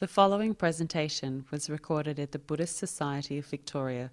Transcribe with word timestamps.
The 0.00 0.08
following 0.08 0.54
presentation 0.54 1.44
was 1.50 1.68
recorded 1.68 2.18
at 2.18 2.32
the 2.32 2.38
Buddhist 2.38 2.78
Society 2.78 3.36
of 3.36 3.44
Victoria, 3.44 4.10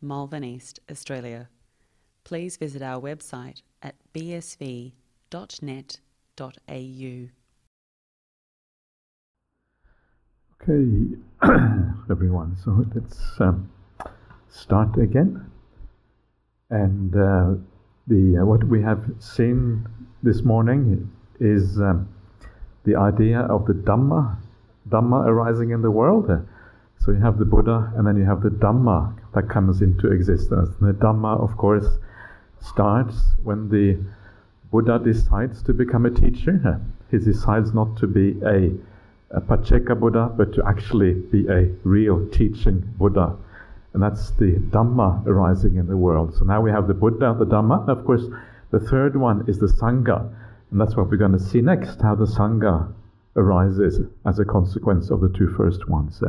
Malvern 0.00 0.42
East, 0.42 0.80
Australia. 0.90 1.50
Please 2.24 2.56
visit 2.56 2.80
our 2.80 2.98
website 2.98 3.60
at 3.82 3.96
bsv.net.au. 4.14 4.92
Okay, 10.62 11.16
everyone, 12.10 12.56
so 12.64 12.86
let's 12.94 13.20
um, 13.38 13.70
start 14.48 14.96
again. 14.96 15.50
And 16.70 17.14
uh, 17.14 17.56
the 18.06 18.38
uh, 18.40 18.46
what 18.46 18.64
we 18.64 18.80
have 18.80 19.04
seen 19.18 19.86
this 20.22 20.40
morning 20.40 21.10
is 21.40 21.78
um, 21.78 22.08
the 22.84 22.96
idea 22.96 23.40
of 23.40 23.66
the 23.66 23.74
Dhamma, 23.74 24.38
Dhamma 24.88 25.26
arising 25.26 25.70
in 25.70 25.82
the 25.82 25.90
world. 25.90 26.30
So 27.00 27.12
you 27.12 27.18
have 27.20 27.38
the 27.38 27.44
Buddha, 27.44 27.92
and 27.96 28.06
then 28.06 28.16
you 28.16 28.24
have 28.24 28.42
the 28.42 28.50
Dhamma 28.50 29.14
that 29.34 29.48
comes 29.48 29.82
into 29.82 30.10
existence. 30.10 30.70
And 30.80 30.88
the 30.88 30.94
Dhamma, 30.94 31.40
of 31.40 31.56
course, 31.56 31.86
starts 32.60 33.16
when 33.42 33.68
the 33.68 33.98
Buddha 34.70 34.98
decides 34.98 35.62
to 35.62 35.72
become 35.72 36.06
a 36.06 36.10
teacher. 36.10 36.80
He 37.10 37.18
decides 37.18 37.72
not 37.72 37.96
to 37.98 38.06
be 38.06 38.40
a, 38.44 38.72
a 39.30 39.40
Pacceka 39.40 39.98
Buddha, 39.98 40.32
but 40.36 40.52
to 40.54 40.66
actually 40.66 41.14
be 41.14 41.46
a 41.48 41.70
real 41.84 42.26
teaching 42.30 42.82
Buddha. 42.98 43.36
And 43.92 44.02
that's 44.02 44.30
the 44.32 44.56
Dhamma 44.70 45.26
arising 45.26 45.76
in 45.76 45.86
the 45.86 45.96
world. 45.96 46.34
So 46.34 46.44
now 46.44 46.60
we 46.60 46.70
have 46.70 46.88
the 46.88 46.94
Buddha, 46.94 47.36
the 47.38 47.46
Dhamma. 47.46 47.82
And 47.82 47.90
of 47.90 48.04
course, 48.04 48.24
the 48.70 48.80
third 48.80 49.16
one 49.16 49.44
is 49.48 49.58
the 49.58 49.68
Sangha. 49.68 50.28
And 50.70 50.80
that's 50.80 50.96
what 50.96 51.08
we're 51.08 51.16
going 51.16 51.32
to 51.32 51.38
see 51.38 51.60
next, 51.60 52.02
how 52.02 52.14
the 52.14 52.26
Sangha 52.26 52.92
arises 53.36 54.00
as 54.24 54.38
a 54.38 54.44
consequence 54.44 55.10
of 55.10 55.20
the 55.20 55.28
two 55.28 55.48
first 55.56 55.88
ones. 55.88 56.22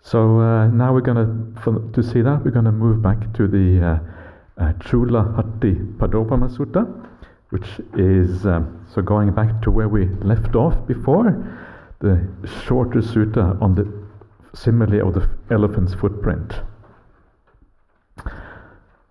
So 0.00 0.40
uh, 0.40 0.68
now 0.68 0.92
we're 0.92 1.00
going 1.00 1.54
to, 1.64 1.90
to 1.92 2.02
see 2.02 2.22
that, 2.22 2.44
we're 2.44 2.52
going 2.52 2.64
to 2.64 2.72
move 2.72 3.02
back 3.02 3.32
to 3.34 3.48
the 3.48 3.84
uh, 3.84 4.62
uh, 4.62 4.72
Chula 4.74 5.34
Hatti 5.36 5.74
Padopama 5.98 6.48
Sutta, 6.48 7.08
which 7.50 7.66
is, 7.94 8.46
um, 8.46 8.86
so 8.92 9.02
going 9.02 9.32
back 9.32 9.60
to 9.62 9.70
where 9.70 9.88
we 9.88 10.06
left 10.22 10.54
off 10.54 10.86
before, 10.86 11.58
the 12.00 12.28
shorter 12.64 13.00
sutta 13.00 13.60
on 13.60 13.74
the 13.74 14.06
simile 14.54 15.08
of 15.08 15.14
the 15.14 15.28
elephant's 15.50 15.94
footprint. 15.94 16.52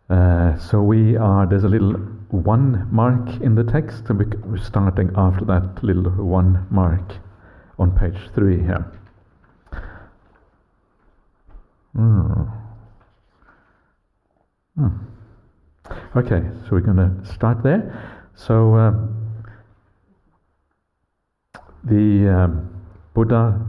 Uh, 0.09 0.57
so 0.57 0.81
we 0.81 1.17
are, 1.17 1.45
there's 1.45 1.63
a 1.63 1.69
little 1.69 1.95
one 2.29 2.87
mark 2.91 3.41
in 3.41 3.55
the 3.55 3.63
text, 3.63 4.09
we're 4.09 4.57
starting 4.57 5.11
after 5.15 5.45
that 5.45 5.83
little 5.83 6.11
one 6.11 6.67
mark 6.69 7.13
on 7.77 7.97
page 7.97 8.17
three 8.33 8.57
here. 8.57 8.85
Mm. 11.95 12.51
Mm. 14.77 14.99
Okay, 16.15 16.41
so 16.63 16.71
we're 16.71 16.81
going 16.81 16.97
to 16.97 17.33
start 17.33 17.63
there. 17.63 18.29
So 18.35 18.75
uh, 18.75 18.91
the 21.83 22.27
um, 22.27 22.83
Buddha 23.13 23.59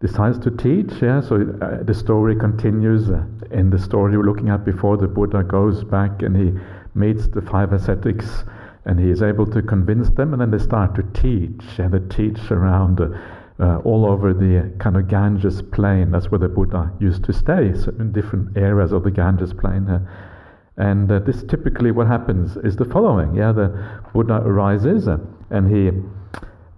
decides 0.00 0.38
to 0.40 0.50
teach. 0.50 0.90
Yeah, 1.00 1.20
so 1.20 1.36
uh, 1.62 1.82
the 1.82 1.94
story 1.94 2.34
continues. 2.34 3.08
Uh, 3.08 3.24
in 3.50 3.70
the 3.70 3.78
story 3.78 4.16
we're 4.16 4.24
looking 4.24 4.48
at 4.48 4.64
before, 4.64 4.96
the 4.96 5.06
Buddha 5.06 5.44
goes 5.44 5.84
back 5.84 6.22
and 6.22 6.36
he 6.36 6.60
meets 6.94 7.28
the 7.28 7.42
five 7.42 7.72
ascetics, 7.72 8.44
and 8.84 8.98
he 9.00 9.10
is 9.10 9.22
able 9.22 9.46
to 9.46 9.62
convince 9.62 10.10
them, 10.10 10.32
and 10.32 10.40
then 10.40 10.50
they 10.50 10.58
start 10.58 10.94
to 10.94 11.02
teach, 11.20 11.78
and 11.78 11.92
they 11.92 12.14
teach 12.14 12.50
around. 12.50 13.00
Uh, 13.00 13.08
uh, 13.60 13.78
all 13.84 14.04
over 14.04 14.34
the 14.34 14.72
kind 14.80 14.96
of 14.96 15.06
Ganges 15.06 15.62
plain. 15.62 16.10
That's 16.10 16.28
where 16.28 16.40
the 16.40 16.48
Buddha 16.48 16.92
used 16.98 17.22
to 17.24 17.32
stay, 17.32 17.72
so 17.74 17.94
in 18.00 18.10
different 18.12 18.56
areas 18.56 18.90
of 18.90 19.04
the 19.04 19.12
Ganges 19.12 19.52
plain. 19.52 19.88
Uh, 19.88 20.00
and 20.76 21.10
uh, 21.10 21.20
this 21.20 21.44
typically 21.44 21.92
what 21.92 22.08
happens 22.08 22.56
is 22.58 22.76
the 22.76 22.84
following. 22.84 23.34
Yeah, 23.34 23.52
the 23.52 24.00
Buddha 24.12 24.42
arises 24.44 25.06
uh, 25.06 25.18
and 25.50 25.70
he 25.70 25.92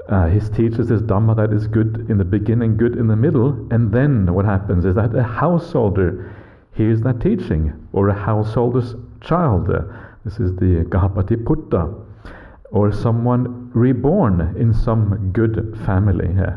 uh, 0.09 0.29
he 0.29 0.39
teaches 0.39 0.89
this 0.89 1.03
Dhamma 1.03 1.35
that 1.37 1.53
is 1.53 1.67
good 1.67 2.07
in 2.09 2.19
the 2.19 2.25
beginning, 2.25 2.77
good 2.77 2.97
in 2.97 3.09
the 3.09 3.17
middle, 3.17 3.67
and 3.73 3.93
then 3.93 4.33
what 4.33 4.45
happens 4.45 4.85
is 4.85 4.95
that 4.95 5.13
a 5.17 5.23
householder 5.23 6.33
hears 6.75 7.01
that 7.01 7.21
teaching, 7.21 7.73
or 7.93 8.09
a 8.09 8.15
householder's 8.15 8.95
child. 9.21 9.69
This 10.27 10.41
is 10.41 10.57
the 10.57 10.85
Gahapati 10.89 11.47
Putta, 11.47 11.89
or 12.73 12.91
someone 12.91 13.71
reborn 13.73 14.57
in 14.59 14.75
some 14.75 15.31
good 15.33 15.79
family. 15.87 16.37
Uh, 16.37 16.57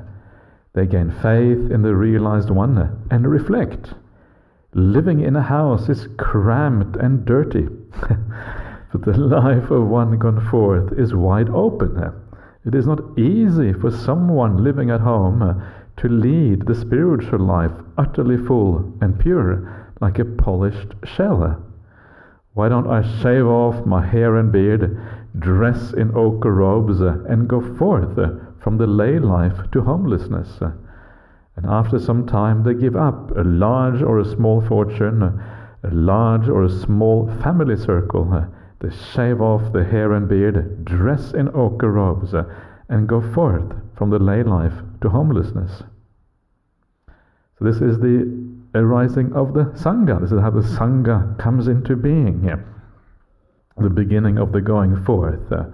they 0.74 0.88
gain 0.88 1.12
faith 1.12 1.70
in 1.70 1.84
the 1.84 1.96
realized 1.96 2.50
one 2.50 3.06
and 3.12 3.30
reflect. 3.30 3.94
Living 4.74 5.20
in 5.20 5.36
a 5.36 5.44
house 5.44 5.88
is 5.88 6.08
cramped 6.18 6.96
and 6.96 7.26
dirty, 7.26 7.68
but 8.92 9.06
the 9.06 9.16
life 9.16 9.70
of 9.70 9.86
one 9.86 10.18
gone 10.18 10.44
forth 10.50 10.92
is 10.98 11.14
wide 11.14 11.50
open. 11.50 11.96
Uh, 11.96 12.12
it 12.66 12.74
is 12.74 12.88
not 12.88 13.20
easy 13.20 13.72
for 13.72 13.92
someone 13.92 14.64
living 14.64 14.90
at 14.90 15.02
home 15.02 15.44
uh, 15.44 15.54
to 15.98 16.10
lead 16.10 16.66
the 16.66 16.74
spiritual 16.74 17.46
life 17.46 17.74
utterly 18.00 18.36
full 18.36 18.92
and 19.02 19.20
pure, 19.20 19.88
like 20.02 20.18
a 20.18 20.26
polished 20.26 20.96
shell. 21.04 21.64
Why 22.54 22.70
don't 22.70 22.90
I 22.90 23.02
shave 23.22 23.46
off 23.46 23.86
my 23.86 24.06
hair 24.06 24.36
and 24.36 24.52
beard, 24.52 25.00
dress 25.38 25.94
in 25.94 26.16
ochre 26.16 26.54
robes, 26.54 27.02
uh, 27.02 27.24
and 27.28 27.48
go 27.48 27.62
forth 27.78 28.18
uh, 28.18 28.32
from 28.62 28.78
the 28.78 28.88
lay 28.88 29.20
life 29.20 29.70
to 29.72 29.82
homelessness? 29.82 30.60
And 30.62 31.66
after 31.66 32.00
some 32.00 32.26
time, 32.26 32.64
they 32.64 32.74
give 32.74 32.96
up 32.96 33.32
a 33.32 33.44
large 33.44 34.02
or 34.02 34.20
a 34.20 34.26
small 34.26 34.62
fortune, 34.62 35.24
a 35.24 35.90
large 35.92 36.50
or 36.50 36.64
a 36.64 36.70
small 36.70 37.28
family 37.42 37.78
circle 37.78 38.26
they 38.80 38.90
shave 38.90 39.42
off 39.42 39.74
the 39.74 39.84
hair 39.84 40.14
and 40.14 40.28
beard, 40.28 40.86
dress 40.86 41.34
in 41.34 41.50
ochre 41.54 41.92
robes, 41.92 42.34
uh, 42.34 42.44
and 42.88 43.10
go 43.10 43.22
forth 43.34 43.74
from 43.96 44.10
the 44.10 44.20
lay 44.20 44.42
life 44.42 44.74
to 45.02 45.10
homelessness. 45.10 45.84
So 47.08 47.66
this 47.66 47.82
is 47.82 48.00
the 48.00 48.59
arising 48.76 49.34
of 49.34 49.54
the 49.54 49.66
Sangha. 49.76 50.22
This 50.22 50.32
is 50.32 50.40
how 50.40 50.52
the 50.52 50.62
Sangha 50.62 51.38
comes 51.38 51.68
into 51.68 51.96
being 51.96 52.42
here. 52.42 52.66
The 53.78 53.90
beginning 53.90 54.38
of 54.38 54.52
the 54.52 54.62
going 54.62 55.04
forth. 55.06 55.52
Uh, 55.52 55.66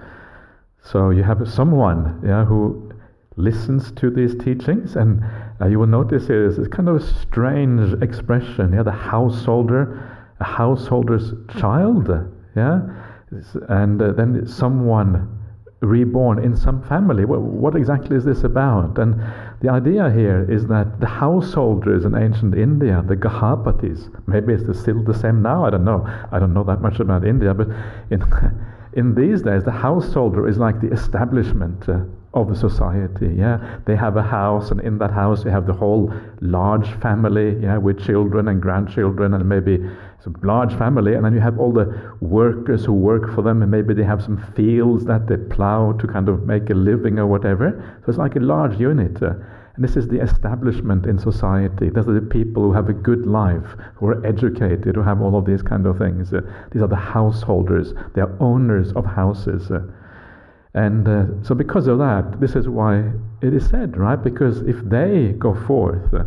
so 0.83 1.09
you 1.09 1.23
have 1.23 1.47
someone 1.51 2.21
yeah, 2.23 2.45
who 2.45 2.93
listens 3.35 3.91
to 3.93 4.09
these 4.09 4.35
teachings, 4.35 4.95
and 4.95 5.23
uh, 5.59 5.67
you 5.67 5.79
will 5.79 5.87
notice 5.87 6.27
here 6.27 6.45
is 6.45 6.57
this 6.57 6.67
kind 6.67 6.87
of 6.87 7.03
strange 7.03 8.01
expression. 8.01 8.73
Yeah, 8.73 8.83
the 8.83 8.91
householder, 8.91 10.27
a 10.39 10.43
householder's 10.43 11.33
child. 11.59 12.09
Yeah, 12.55 12.81
and 13.69 14.01
uh, 14.01 14.11
then 14.11 14.47
someone 14.47 15.34
reborn 15.85 16.43
in 16.43 16.55
some 16.55 16.81
family. 16.83 17.25
What, 17.25 17.75
exactly 17.75 18.15
is 18.17 18.25
this 18.25 18.43
about? 18.43 18.97
And 18.97 19.21
the 19.61 19.69
idea 19.69 20.11
here 20.11 20.45
is 20.49 20.67
that 20.67 20.99
the 20.99 21.07
householders 21.07 22.05
in 22.05 22.15
ancient 22.15 22.55
India, 22.55 23.03
the 23.07 23.15
Gahapatis, 23.15 24.09
maybe 24.27 24.53
it's 24.53 24.79
still 24.79 25.03
the 25.03 25.13
same 25.13 25.41
now. 25.41 25.65
I 25.65 25.69
don't 25.69 25.85
know. 25.85 26.05
I 26.31 26.39
don't 26.39 26.53
know 26.53 26.63
that 26.63 26.81
much 26.81 26.99
about 26.99 27.25
India, 27.25 27.53
but 27.53 27.67
in 28.09 28.23
in 28.93 29.13
these 29.13 29.41
days, 29.41 29.63
the 29.63 29.71
householder 29.71 30.47
is 30.47 30.57
like 30.57 30.79
the 30.81 30.91
establishment. 30.91 31.87
Uh, 31.87 31.99
of 32.35 32.49
the 32.49 32.55
society. 32.55 33.33
Yeah, 33.33 33.79
they 33.85 33.95
have 33.95 34.17
a 34.17 34.21
house, 34.21 34.69
and 34.69 34.81
in 34.81 34.97
that 34.97 35.11
house 35.11 35.43
they 35.43 35.51
have 35.51 35.65
the 35.65 35.73
whole 35.73 36.13
large 36.41 36.89
family. 37.01 37.57
Yeah, 37.61 37.77
with 37.77 38.05
children 38.05 38.49
and 38.49 38.61
grandchildren, 38.61 39.33
and 39.33 39.47
maybe 39.47 39.79
it's 40.17 40.27
a 40.27 40.45
large 40.45 40.73
family. 40.75 41.13
And 41.13 41.25
then 41.25 41.33
you 41.33 41.39
have 41.39 41.59
all 41.59 41.71
the 41.71 42.15
workers 42.21 42.85
who 42.85 42.93
work 42.93 43.33
for 43.33 43.41
them, 43.41 43.61
and 43.61 43.71
maybe 43.71 43.93
they 43.93 44.03
have 44.03 44.23
some 44.23 44.37
fields 44.55 45.05
that 45.05 45.27
they 45.27 45.37
plow 45.37 45.93
to 45.93 46.07
kind 46.07 46.29
of 46.29 46.45
make 46.45 46.69
a 46.69 46.73
living 46.73 47.19
or 47.19 47.27
whatever. 47.27 47.99
So 48.01 48.09
it's 48.09 48.17
like 48.17 48.35
a 48.35 48.39
large 48.39 48.79
unit. 48.79 49.21
Uh, 49.21 49.33
and 49.75 49.83
this 49.83 49.97
is 49.97 50.07
the 50.07 50.21
establishment 50.21 51.05
in 51.05 51.19
society. 51.19 51.89
These 51.89 52.07
are 52.07 52.13
the 52.13 52.21
people 52.21 52.63
who 52.63 52.73
have 52.73 52.87
a 52.87 52.93
good 52.93 53.25
life, 53.25 53.75
who 53.95 54.07
are 54.07 54.25
educated, 54.25 54.95
who 54.95 55.01
have 55.01 55.21
all 55.21 55.37
of 55.37 55.45
these 55.45 55.61
kind 55.61 55.85
of 55.85 55.97
things. 55.97 56.33
Uh, 56.33 56.41
these 56.71 56.81
are 56.81 56.87
the 56.87 56.95
householders. 56.95 57.93
They 58.13 58.21
are 58.21 58.31
owners 58.39 58.93
of 58.93 59.05
houses. 59.05 59.69
Uh, 59.69 59.81
and 60.73 61.07
uh, 61.07 61.25
so, 61.41 61.55
because 61.55 61.87
of 61.87 61.99
that, 61.99 62.39
this 62.39 62.55
is 62.55 62.67
why 62.67 63.11
it 63.41 63.53
is 63.53 63.67
said, 63.67 63.97
right? 63.97 64.21
Because 64.21 64.61
if 64.61 64.77
they 64.83 65.33
go 65.37 65.53
forth, 65.53 66.13
uh, 66.13 66.23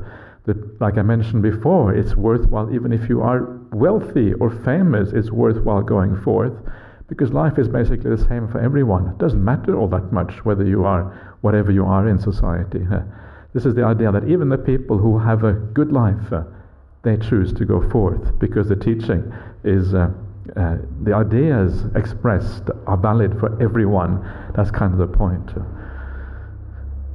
like 0.80 0.96
I 0.96 1.02
mentioned 1.02 1.42
before, 1.42 1.94
it's 1.94 2.16
worthwhile, 2.16 2.72
even 2.74 2.92
if 2.92 3.08
you 3.08 3.22
are 3.22 3.57
wealthy 3.72 4.34
or 4.34 4.50
famous, 4.50 5.12
it's 5.12 5.30
worthwhile 5.30 5.82
going 5.82 6.20
forth. 6.22 6.52
Because 7.08 7.32
life 7.32 7.58
is 7.58 7.68
basically 7.68 8.10
the 8.10 8.24
same 8.28 8.48
for 8.48 8.60
everyone. 8.60 9.08
It 9.08 9.18
doesn't 9.18 9.42
matter 9.42 9.78
all 9.78 9.88
that 9.88 10.12
much 10.12 10.44
whether 10.44 10.64
you 10.64 10.84
are 10.84 11.36
whatever 11.40 11.72
you 11.72 11.86
are 11.86 12.06
in 12.06 12.18
society. 12.18 12.86
Uh, 12.92 13.00
this 13.54 13.64
is 13.64 13.74
the 13.74 13.84
idea 13.84 14.12
that 14.12 14.28
even 14.28 14.50
the 14.50 14.58
people 14.58 14.98
who 14.98 15.18
have 15.18 15.42
a 15.42 15.54
good 15.54 15.90
life, 15.90 16.32
uh, 16.32 16.42
they 17.02 17.16
choose 17.16 17.52
to 17.54 17.64
go 17.64 17.88
forth 17.88 18.38
because 18.38 18.68
the 18.68 18.76
teaching 18.76 19.32
is 19.64 19.94
uh, 19.94 20.10
uh, 20.56 20.76
the 21.02 21.14
ideas 21.14 21.84
expressed 21.94 22.64
are 22.86 22.96
valid 22.96 23.38
for 23.38 23.60
everyone. 23.62 24.20
That's 24.54 24.70
kind 24.70 24.92
of 24.92 24.98
the 24.98 25.06
point. 25.06 25.50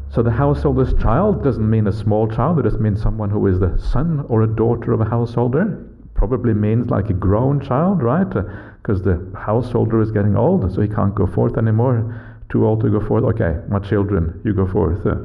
So 0.10 0.22
the 0.22 0.32
householder's 0.32 0.94
child 1.02 1.44
doesn't 1.44 1.68
mean 1.68 1.88
a 1.88 1.92
small 1.92 2.28
child, 2.28 2.60
it 2.60 2.64
doesn't 2.64 2.82
mean 2.82 2.96
someone 2.96 3.30
who 3.30 3.48
is 3.48 3.60
the 3.60 3.78
son 3.80 4.26
or 4.30 4.44
a 4.44 4.48
daughter 4.48 4.94
of 4.94 5.02
a 5.02 5.06
householder. 5.06 5.90
Probably 6.16 6.54
means 6.54 6.90
like 6.90 7.10
a 7.10 7.14
grown 7.14 7.60
child, 7.60 8.02
right? 8.02 8.30
Because 8.30 9.02
uh, 9.02 9.04
the 9.04 9.40
householder 9.40 10.02
is 10.02 10.12
getting 10.12 10.36
old, 10.36 10.72
so 10.74 10.82
he 10.82 10.88
can't 10.88 11.16
go 11.16 11.28
forth 11.28 11.58
anymore. 11.58 12.20
Too 12.50 12.66
old 12.66 12.82
to 12.82 12.90
go 12.90 13.00
forth. 13.06 13.24
Okay, 13.24 13.60
my 13.68 13.80
children, 13.80 14.42
you 14.46 14.54
go 14.54 14.68
forth. 14.68 15.06
Uh, 15.06 15.16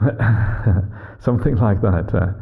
something 1.20 1.56
like 1.56 1.80
that. 1.82 2.14
Uh. 2.14 2.32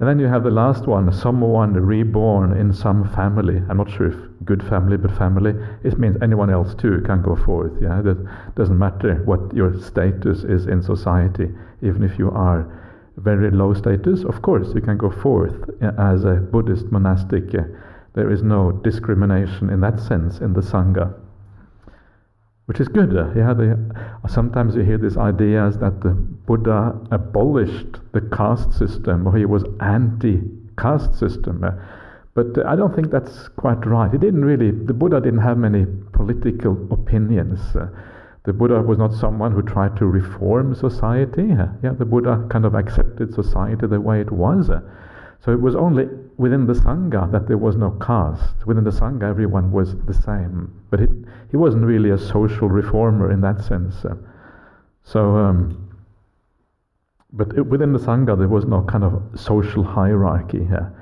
And 0.00 0.08
then 0.08 0.18
you 0.18 0.26
have 0.26 0.42
the 0.42 0.50
last 0.50 0.86
one, 0.86 1.12
someone 1.12 1.72
reborn 1.72 2.56
in 2.56 2.72
some 2.72 3.08
family. 3.14 3.62
I'm 3.68 3.76
not 3.76 3.90
sure 3.90 4.08
if 4.08 4.16
good 4.44 4.62
family, 4.62 4.96
but 4.96 5.16
family. 5.16 5.54
It 5.84 5.98
means 5.98 6.16
anyone 6.20 6.50
else 6.50 6.74
too 6.74 7.00
can 7.06 7.22
go 7.22 7.36
forth. 7.36 7.72
Yeah, 7.80 8.02
that 8.02 8.54
doesn't 8.56 8.78
matter 8.78 9.22
what 9.24 9.54
your 9.54 9.80
status 9.80 10.42
is 10.42 10.66
in 10.66 10.82
society. 10.82 11.54
Even 11.80 12.02
if 12.02 12.18
you 12.18 12.30
are 12.32 12.66
very 13.16 13.50
low 13.50 13.74
status, 13.74 14.24
of 14.24 14.42
course 14.42 14.74
you 14.74 14.80
can 14.80 14.96
go 14.96 15.10
forth 15.10 15.54
uh, 15.82 15.92
as 15.98 16.24
a 16.24 16.34
Buddhist 16.34 16.90
monastic. 16.90 17.54
Uh, 17.54 17.62
there 18.14 18.30
is 18.30 18.42
no 18.42 18.72
discrimination 18.72 19.70
in 19.70 19.80
that 19.80 20.00
sense 20.00 20.38
in 20.38 20.52
the 20.52 20.60
sangha 20.60 21.14
which 22.66 22.80
is 22.80 22.88
good. 22.88 23.16
Uh, 23.16 23.28
yeah, 23.36 23.52
they, 23.52 23.72
sometimes 24.28 24.74
you 24.74 24.82
hear 24.82 24.98
these 24.98 25.16
ideas 25.16 25.78
that 25.78 26.00
the 26.00 26.10
Buddha 26.10 26.98
abolished 27.10 28.00
the 28.12 28.22
caste 28.34 28.72
system 28.72 29.26
or 29.26 29.36
he 29.36 29.44
was 29.44 29.64
anti-caste 29.80 31.14
system. 31.18 31.64
But 32.34 32.66
I 32.66 32.74
don't 32.74 32.94
think 32.94 33.10
that's 33.10 33.48
quite 33.48 33.84
right. 33.86 34.10
He 34.10 34.18
didn't 34.18 34.44
really, 34.44 34.70
the 34.70 34.94
Buddha 34.94 35.20
didn't 35.20 35.42
have 35.42 35.58
many 35.58 35.86
political 36.12 36.72
opinions. 36.90 37.60
The 38.44 38.52
Buddha 38.52 38.82
was 38.82 38.98
not 38.98 39.14
someone 39.14 39.52
who 39.52 39.62
tried 39.62 39.96
to 39.96 40.06
reform 40.06 40.74
society. 40.74 41.46
Yeah, 41.48 41.92
the 41.98 42.04
Buddha 42.04 42.46
kind 42.50 42.66
of 42.66 42.74
accepted 42.74 43.32
society 43.32 43.86
the 43.86 44.00
way 44.00 44.20
it 44.20 44.30
was. 44.30 44.70
So 45.40 45.52
it 45.52 45.60
was 45.60 45.74
only 45.74 46.08
within 46.36 46.66
the 46.66 46.74
Sangha 46.74 47.30
that 47.32 47.48
there 47.48 47.56
was 47.58 47.76
no 47.76 47.92
caste. 47.92 48.66
Within 48.66 48.84
the 48.84 48.90
Sangha, 48.90 49.24
everyone 49.24 49.72
was 49.72 49.96
the 50.06 50.12
same. 50.12 50.72
But 50.90 51.00
it, 51.00 51.10
he 51.50 51.56
wasn't 51.56 51.84
really 51.84 52.10
a 52.10 52.18
social 52.18 52.68
reformer 52.68 53.30
in 53.30 53.40
that 53.40 53.62
sense. 53.62 54.04
So, 55.04 55.36
um, 55.36 55.90
but 57.32 57.48
it, 57.56 57.66
within 57.66 57.92
the 57.92 57.98
Sangha, 57.98 58.38
there 58.38 58.48
was 58.48 58.66
no 58.66 58.82
kind 58.82 59.04
of 59.04 59.22
social 59.34 59.84
hierarchy 59.84 60.64
here. 60.64 60.92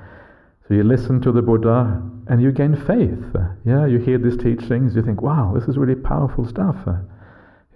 So 0.67 0.75
you 0.75 0.83
listen 0.83 1.21
to 1.21 1.31
the 1.33 1.41
Buddha 1.41 2.01
and 2.27 2.41
you 2.41 2.53
gain 2.53 2.75
faith. 2.75 3.35
Yeah, 3.65 3.85
you 3.85 3.99
hear 3.99 4.17
these 4.17 4.37
teachings, 4.37 4.95
you 4.95 5.03
think, 5.03 5.21
wow, 5.21 5.51
this 5.53 5.67
is 5.67 5.77
really 5.77 5.95
powerful 5.95 6.45
stuff. 6.47 6.77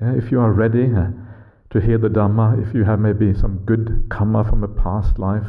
Yeah, 0.02 0.14
if 0.16 0.32
you 0.32 0.40
are 0.40 0.52
ready 0.52 0.88
to 0.88 1.80
hear 1.80 1.98
the 1.98 2.10
Dhamma, 2.10 2.68
if 2.68 2.74
you 2.74 2.84
have 2.84 3.00
maybe 3.00 3.34
some 3.34 3.58
good 3.66 4.08
karma 4.10 4.44
from 4.44 4.64
a 4.64 4.68
past 4.68 5.18
life, 5.20 5.48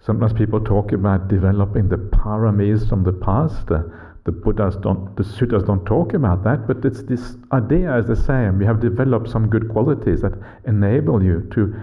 Sometimes 0.00 0.32
people 0.32 0.60
talk 0.60 0.92
about 0.92 1.28
developing 1.28 1.88
the 1.88 1.96
paramis 1.96 2.88
from 2.88 3.04
the 3.04 3.12
past. 3.12 3.70
Uh, 3.70 3.82
the 4.24 4.32
Buddhas 4.32 4.76
don't, 4.76 5.16
the 5.16 5.22
suttas 5.22 5.66
don't 5.66 5.84
talk 5.84 6.14
about 6.14 6.44
that, 6.44 6.66
but 6.66 6.84
it's 6.84 7.02
this 7.02 7.34
idea 7.52 7.96
is 7.98 8.06
the 8.06 8.16
same. 8.16 8.60
You 8.60 8.66
have 8.66 8.80
developed 8.80 9.28
some 9.28 9.48
good 9.48 9.68
qualities 9.68 10.20
that 10.20 10.32
enable 10.66 11.22
you 11.22 11.48
to 11.52 11.74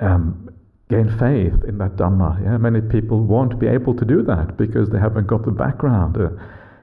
um, 0.00 0.48
gain 0.90 1.08
faith 1.18 1.64
in 1.66 1.78
that 1.78 1.96
Dhamma. 1.96 2.42
Yeah? 2.44 2.56
Many 2.58 2.80
people 2.80 3.20
won't 3.24 3.58
be 3.58 3.66
able 3.66 3.94
to 3.94 4.04
do 4.04 4.22
that 4.22 4.56
because 4.56 4.90
they 4.90 4.98
haven't 4.98 5.26
got 5.26 5.44
the 5.44 5.50
background. 5.50 6.16
Uh, 6.16 6.30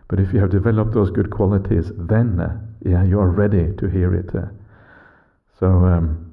but 0.10 0.20
if 0.20 0.34
you 0.34 0.40
have 0.40 0.50
developed 0.50 0.94
those 0.94 1.12
good 1.12 1.30
qualities, 1.30 1.92
then 1.98 2.40
uh, 2.40 2.60
yeah, 2.86 3.04
you 3.04 3.20
are 3.20 3.30
ready 3.30 3.74
to 3.78 3.88
hear 3.88 4.14
it. 4.14 4.36
Uh. 4.36 4.48
so. 5.60 5.68
Um, 5.68 6.28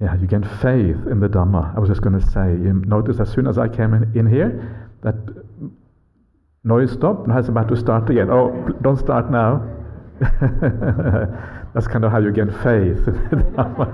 yeah, 0.00 0.16
you 0.16 0.26
gain 0.26 0.42
faith 0.62 0.96
in 1.10 1.20
the 1.20 1.28
Dhamma. 1.28 1.76
I 1.76 1.78
was 1.78 1.90
just 1.90 2.00
going 2.00 2.18
to 2.18 2.26
say, 2.30 2.52
you 2.52 2.72
notice 2.86 3.20
as 3.20 3.30
soon 3.30 3.46
as 3.46 3.58
I 3.58 3.68
came 3.68 3.92
in, 3.92 4.10
in 4.16 4.26
here, 4.26 4.88
that 5.02 5.14
noise 6.64 6.92
stopped 6.92 7.28
now 7.28 7.38
it's 7.38 7.48
about 7.48 7.68
to 7.68 7.76
start 7.76 8.08
again. 8.08 8.30
Oh, 8.30 8.50
don't 8.80 8.98
start 8.98 9.30
now. 9.30 9.62
That's 11.74 11.86
kind 11.86 12.02
of 12.04 12.12
how 12.12 12.18
you 12.18 12.32
gain 12.32 12.50
faith 12.62 13.06
in 13.30 13.38
the 13.38 13.44
Dhamma. 13.56 13.86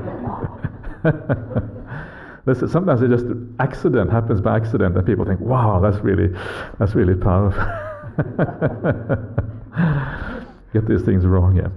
Sometimes 2.71 3.03
it 3.03 3.09
just 3.09 3.27
accident 3.59 4.13
happens 4.13 4.41
by 4.41 4.55
accident, 4.57 4.97
and 4.97 5.05
people 5.05 5.25
think, 5.25 5.41
"Wow, 5.41 5.81
that's 5.81 5.99
really, 5.99 6.29
that's 6.79 6.95
really 6.95 7.17
powerful." 7.17 7.59
Get 10.77 10.87
these 10.87 11.01
things 11.01 11.25
wrong, 11.25 11.57
yeah. 11.57 11.69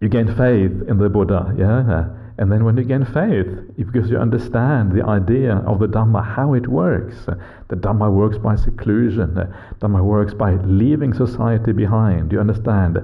You 0.00 0.08
gain 0.08 0.26
faith 0.34 0.72
in 0.88 0.98
the 0.98 1.08
Buddha, 1.08 1.54
yeah. 1.56 2.08
And 2.36 2.50
then 2.50 2.64
when 2.64 2.76
you 2.76 2.82
gain 2.82 3.04
faith, 3.04 3.46
because 3.76 4.10
you 4.10 4.18
understand 4.18 4.90
the 4.90 5.04
idea 5.06 5.58
of 5.58 5.78
the 5.78 5.86
Dhamma, 5.86 6.24
how 6.24 6.54
it 6.54 6.66
works. 6.66 7.14
The 7.68 7.76
Dhamma 7.76 8.12
works 8.12 8.36
by 8.36 8.56
seclusion. 8.56 9.34
The 9.34 9.48
Dhamma 9.80 10.02
works 10.02 10.34
by 10.34 10.54
leaving 10.64 11.14
society 11.14 11.70
behind. 11.70 12.32
You 12.32 12.40
understand 12.40 12.98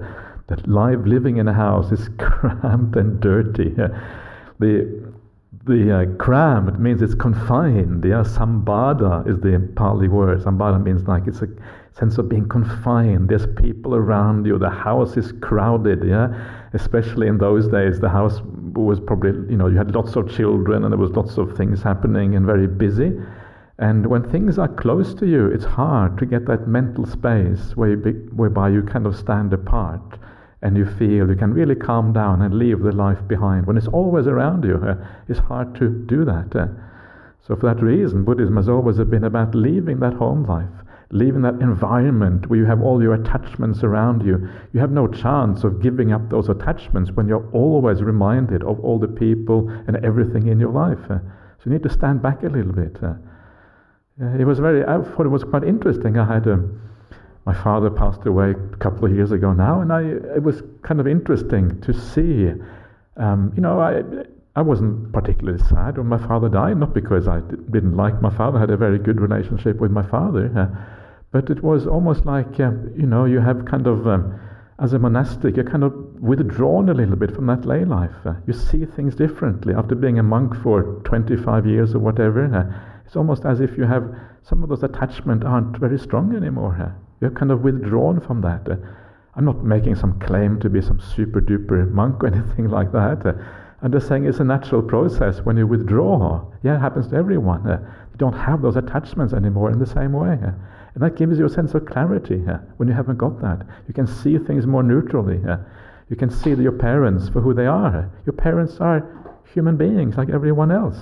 that 0.48 0.66
life 0.66 0.98
living 1.04 1.36
in 1.36 1.46
a 1.46 1.54
house 1.54 1.92
is 1.92 2.08
cramped 2.18 2.96
and 2.96 3.20
dirty. 3.20 3.76
The 4.58 5.12
the 5.66 6.00
uh, 6.00 6.16
cramped 6.16 6.80
means 6.80 7.00
it's 7.00 7.14
confined. 7.14 8.04
Yeah, 8.04 8.24
sambadha 8.24 9.26
is 9.28 9.38
the 9.38 9.70
Pali 9.76 10.08
word. 10.08 10.40
Sambadha 10.40 10.82
means 10.82 11.06
like 11.06 11.28
it's 11.28 11.42
a 11.42 11.48
sense 11.98 12.18
of 12.18 12.28
being 12.28 12.48
confined. 12.48 13.28
There's 13.28 13.46
people 13.56 13.94
around 13.94 14.46
you. 14.46 14.58
The 14.58 14.70
house 14.70 15.16
is 15.16 15.32
crowded. 15.40 16.04
Yeah, 16.04 16.28
especially 16.72 17.28
in 17.28 17.38
those 17.38 17.68
days, 17.68 18.00
the 18.00 18.08
house 18.08 18.40
was 18.74 19.00
probably 19.00 19.30
you 19.50 19.56
know 19.56 19.68
you 19.68 19.76
had 19.76 19.94
lots 19.94 20.16
of 20.16 20.30
children 20.30 20.84
and 20.84 20.92
there 20.92 20.98
was 20.98 21.12
lots 21.12 21.38
of 21.38 21.56
things 21.56 21.82
happening 21.82 22.36
and 22.36 22.44
very 22.44 22.66
busy. 22.66 23.12
And 23.78 24.06
when 24.06 24.22
things 24.30 24.58
are 24.58 24.68
close 24.68 25.14
to 25.14 25.26
you, 25.26 25.46
it's 25.46 25.64
hard 25.64 26.16
to 26.18 26.26
get 26.26 26.46
that 26.46 26.68
mental 26.68 27.06
space 27.06 27.72
where 27.74 27.90
you 27.90 27.96
be, 27.96 28.12
whereby 28.34 28.68
you 28.68 28.82
kind 28.82 29.04
of 29.04 29.16
stand 29.16 29.52
apart 29.52 30.18
and 30.62 30.76
you 30.76 30.86
feel 30.86 31.28
you 31.28 31.34
can 31.34 31.52
really 31.52 31.74
calm 31.74 32.12
down 32.12 32.40
and 32.42 32.54
leave 32.54 32.80
the 32.80 32.92
life 32.92 33.18
behind. 33.26 33.66
When 33.66 33.76
it's 33.76 33.88
always 33.88 34.26
around 34.26 34.64
you, 34.64 34.76
uh, 34.76 34.96
it's 35.28 35.40
hard 35.40 35.74
to 35.76 35.88
do 35.88 36.24
that. 36.24 36.54
Uh. 36.54 36.68
So, 37.46 37.54
for 37.56 37.74
that 37.74 37.82
reason, 37.82 38.24
Buddhism 38.24 38.56
has 38.56 38.68
always 38.68 38.96
been 38.98 39.24
about 39.24 39.54
leaving 39.54 40.00
that 40.00 40.14
home 40.14 40.46
life, 40.46 40.72
leaving 41.10 41.42
that 41.42 41.54
environment 41.60 42.48
where 42.48 42.58
you 42.58 42.64
have 42.64 42.82
all 42.82 43.02
your 43.02 43.14
attachments 43.14 43.82
around 43.82 44.24
you. 44.24 44.48
You 44.72 44.80
have 44.80 44.90
no 44.90 45.06
chance 45.06 45.64
of 45.64 45.82
giving 45.82 46.12
up 46.12 46.30
those 46.30 46.48
attachments 46.48 47.10
when 47.12 47.28
you're 47.28 47.48
always 47.52 48.02
reminded 48.02 48.62
of 48.62 48.80
all 48.80 48.98
the 48.98 49.08
people 49.08 49.68
and 49.86 49.96
everything 50.04 50.48
in 50.48 50.58
your 50.58 50.72
life. 50.72 50.98
Uh. 51.10 51.18
So, 51.58 51.66
you 51.66 51.72
need 51.72 51.82
to 51.82 51.90
stand 51.90 52.22
back 52.22 52.42
a 52.42 52.48
little 52.48 52.72
bit. 52.72 52.96
Uh. 53.02 53.14
it 54.38 54.46
was 54.46 54.58
very, 54.58 54.82
I 54.84 55.02
thought 55.02 55.26
it 55.26 55.30
was 55.30 55.44
quite 55.44 55.64
interesting. 55.64 56.18
I 56.18 56.26
had 56.26 56.46
a 56.46 56.54
um, 56.54 56.80
my 57.46 57.52
father 57.62 57.90
passed 57.90 58.24
away 58.24 58.52
a 58.52 58.76
couple 58.76 59.04
of 59.04 59.14
years 59.14 59.30
ago 59.30 59.52
now, 59.52 59.82
and 59.82 59.92
I, 59.92 60.02
it 60.34 60.42
was 60.42 60.62
kind 60.82 60.98
of 60.98 61.06
interesting 61.06 61.78
to 61.82 61.92
see. 61.92 62.50
Um, 63.16 63.52
you 63.54 63.60
know, 63.60 63.80
I, 63.80 64.02
I 64.56 64.62
wasn't 64.62 65.12
particularly 65.12 65.58
sad 65.64 65.98
when 65.98 66.06
my 66.06 66.18
father 66.26 66.48
died, 66.48 66.78
not 66.78 66.94
because 66.94 67.28
I 67.28 67.40
didn't 67.40 67.96
like 67.96 68.22
my 68.22 68.34
father, 68.34 68.58
I 68.58 68.60
had 68.60 68.70
a 68.70 68.76
very 68.76 68.98
good 68.98 69.20
relationship 69.20 69.78
with 69.78 69.90
my 69.90 70.02
father, 70.02 70.50
uh, 70.56 70.68
but 71.34 71.50
it 71.50 71.64
was 71.64 71.84
almost 71.88 72.24
like, 72.24 72.60
uh, 72.60 72.70
you 72.96 73.06
know, 73.06 73.24
you 73.24 73.40
have 73.40 73.64
kind 73.64 73.88
of, 73.88 74.06
um, 74.06 74.38
as 74.78 74.92
a 74.92 74.98
monastic, 75.00 75.56
you're 75.56 75.68
kind 75.68 75.82
of 75.82 75.92
withdrawn 76.22 76.88
a 76.88 76.94
little 76.94 77.16
bit 77.16 77.34
from 77.34 77.46
that 77.46 77.64
lay 77.64 77.84
life. 77.84 78.14
Uh, 78.24 78.34
you 78.46 78.52
see 78.52 78.84
things 78.84 79.16
differently. 79.16 79.74
After 79.74 79.96
being 79.96 80.20
a 80.20 80.22
monk 80.22 80.54
for 80.62 81.02
25 81.02 81.66
years 81.66 81.92
or 81.92 81.98
whatever, 81.98 82.44
uh, 82.44 83.02
it's 83.04 83.16
almost 83.16 83.44
as 83.44 83.60
if 83.60 83.76
you 83.76 83.82
have 83.82 84.14
some 84.44 84.62
of 84.62 84.68
those 84.68 84.84
attachments 84.84 85.44
aren't 85.44 85.76
very 85.76 85.98
strong 85.98 86.36
anymore. 86.36 86.76
Uh. 86.80 86.92
You're 87.20 87.32
kind 87.32 87.50
of 87.50 87.62
withdrawn 87.62 88.20
from 88.20 88.40
that. 88.42 88.68
Uh, 88.70 88.76
I'm 89.34 89.44
not 89.44 89.64
making 89.64 89.96
some 89.96 90.20
claim 90.20 90.60
to 90.60 90.70
be 90.70 90.80
some 90.80 91.00
super 91.00 91.40
duper 91.40 91.90
monk 91.90 92.22
or 92.22 92.26
anything 92.32 92.70
like 92.70 92.92
that. 92.92 93.26
Uh, 93.26 93.32
I'm 93.82 93.90
just 93.90 94.06
saying 94.06 94.24
it's 94.24 94.38
a 94.38 94.44
natural 94.44 94.82
process 94.82 95.40
when 95.40 95.56
you 95.56 95.66
withdraw. 95.66 96.48
Yeah, 96.62 96.76
it 96.76 96.80
happens 96.80 97.08
to 97.08 97.16
everyone. 97.16 97.66
You 97.66 98.18
don't 98.18 98.38
have 98.38 98.62
those 98.62 98.76
attachments 98.76 99.34
anymore 99.34 99.72
in 99.72 99.80
the 99.80 99.86
same 99.86 100.12
way. 100.12 100.38
And 100.94 101.02
that 101.02 101.16
gives 101.16 101.38
you 101.38 101.46
a 101.46 101.50
sense 101.50 101.74
of 101.74 101.86
clarity 101.86 102.36
when 102.76 102.88
you 102.88 102.94
haven't 102.94 103.18
got 103.18 103.40
that. 103.40 103.66
You 103.88 103.94
can 103.94 104.06
see 104.06 104.38
things 104.38 104.66
more 104.66 104.82
neutrally. 104.82 105.40
You 106.08 106.16
can 106.16 106.30
see 106.30 106.50
your 106.50 106.72
parents 106.72 107.28
for 107.28 107.40
who 107.40 107.52
they 107.52 107.66
are. 107.66 108.10
Your 108.26 108.32
parents 108.32 108.78
are 108.80 109.04
human 109.52 109.76
beings 109.76 110.16
like 110.16 110.30
everyone 110.30 110.70
else. 110.70 110.98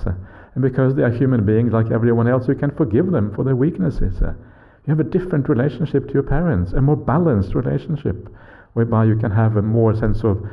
And 0.55 0.61
because 0.61 0.95
they 0.95 1.03
are 1.03 1.11
human 1.11 1.45
beings 1.45 1.73
like 1.73 1.91
everyone 1.91 2.27
else, 2.27 2.47
you 2.47 2.55
can 2.55 2.71
forgive 2.71 3.11
them 3.11 3.33
for 3.35 3.43
their 3.43 3.55
weaknesses. 3.55 4.19
You 4.19 4.89
have 4.89 4.99
a 4.99 5.03
different 5.03 5.47
relationship 5.47 6.07
to 6.07 6.13
your 6.13 6.23
parents, 6.23 6.73
a 6.73 6.81
more 6.81 6.97
balanced 6.97 7.53
relationship, 7.53 8.29
whereby 8.73 9.05
you 9.05 9.15
can 9.15 9.31
have 9.31 9.57
a 9.57 9.61
more 9.61 9.95
sense 9.95 10.23
of 10.23 10.43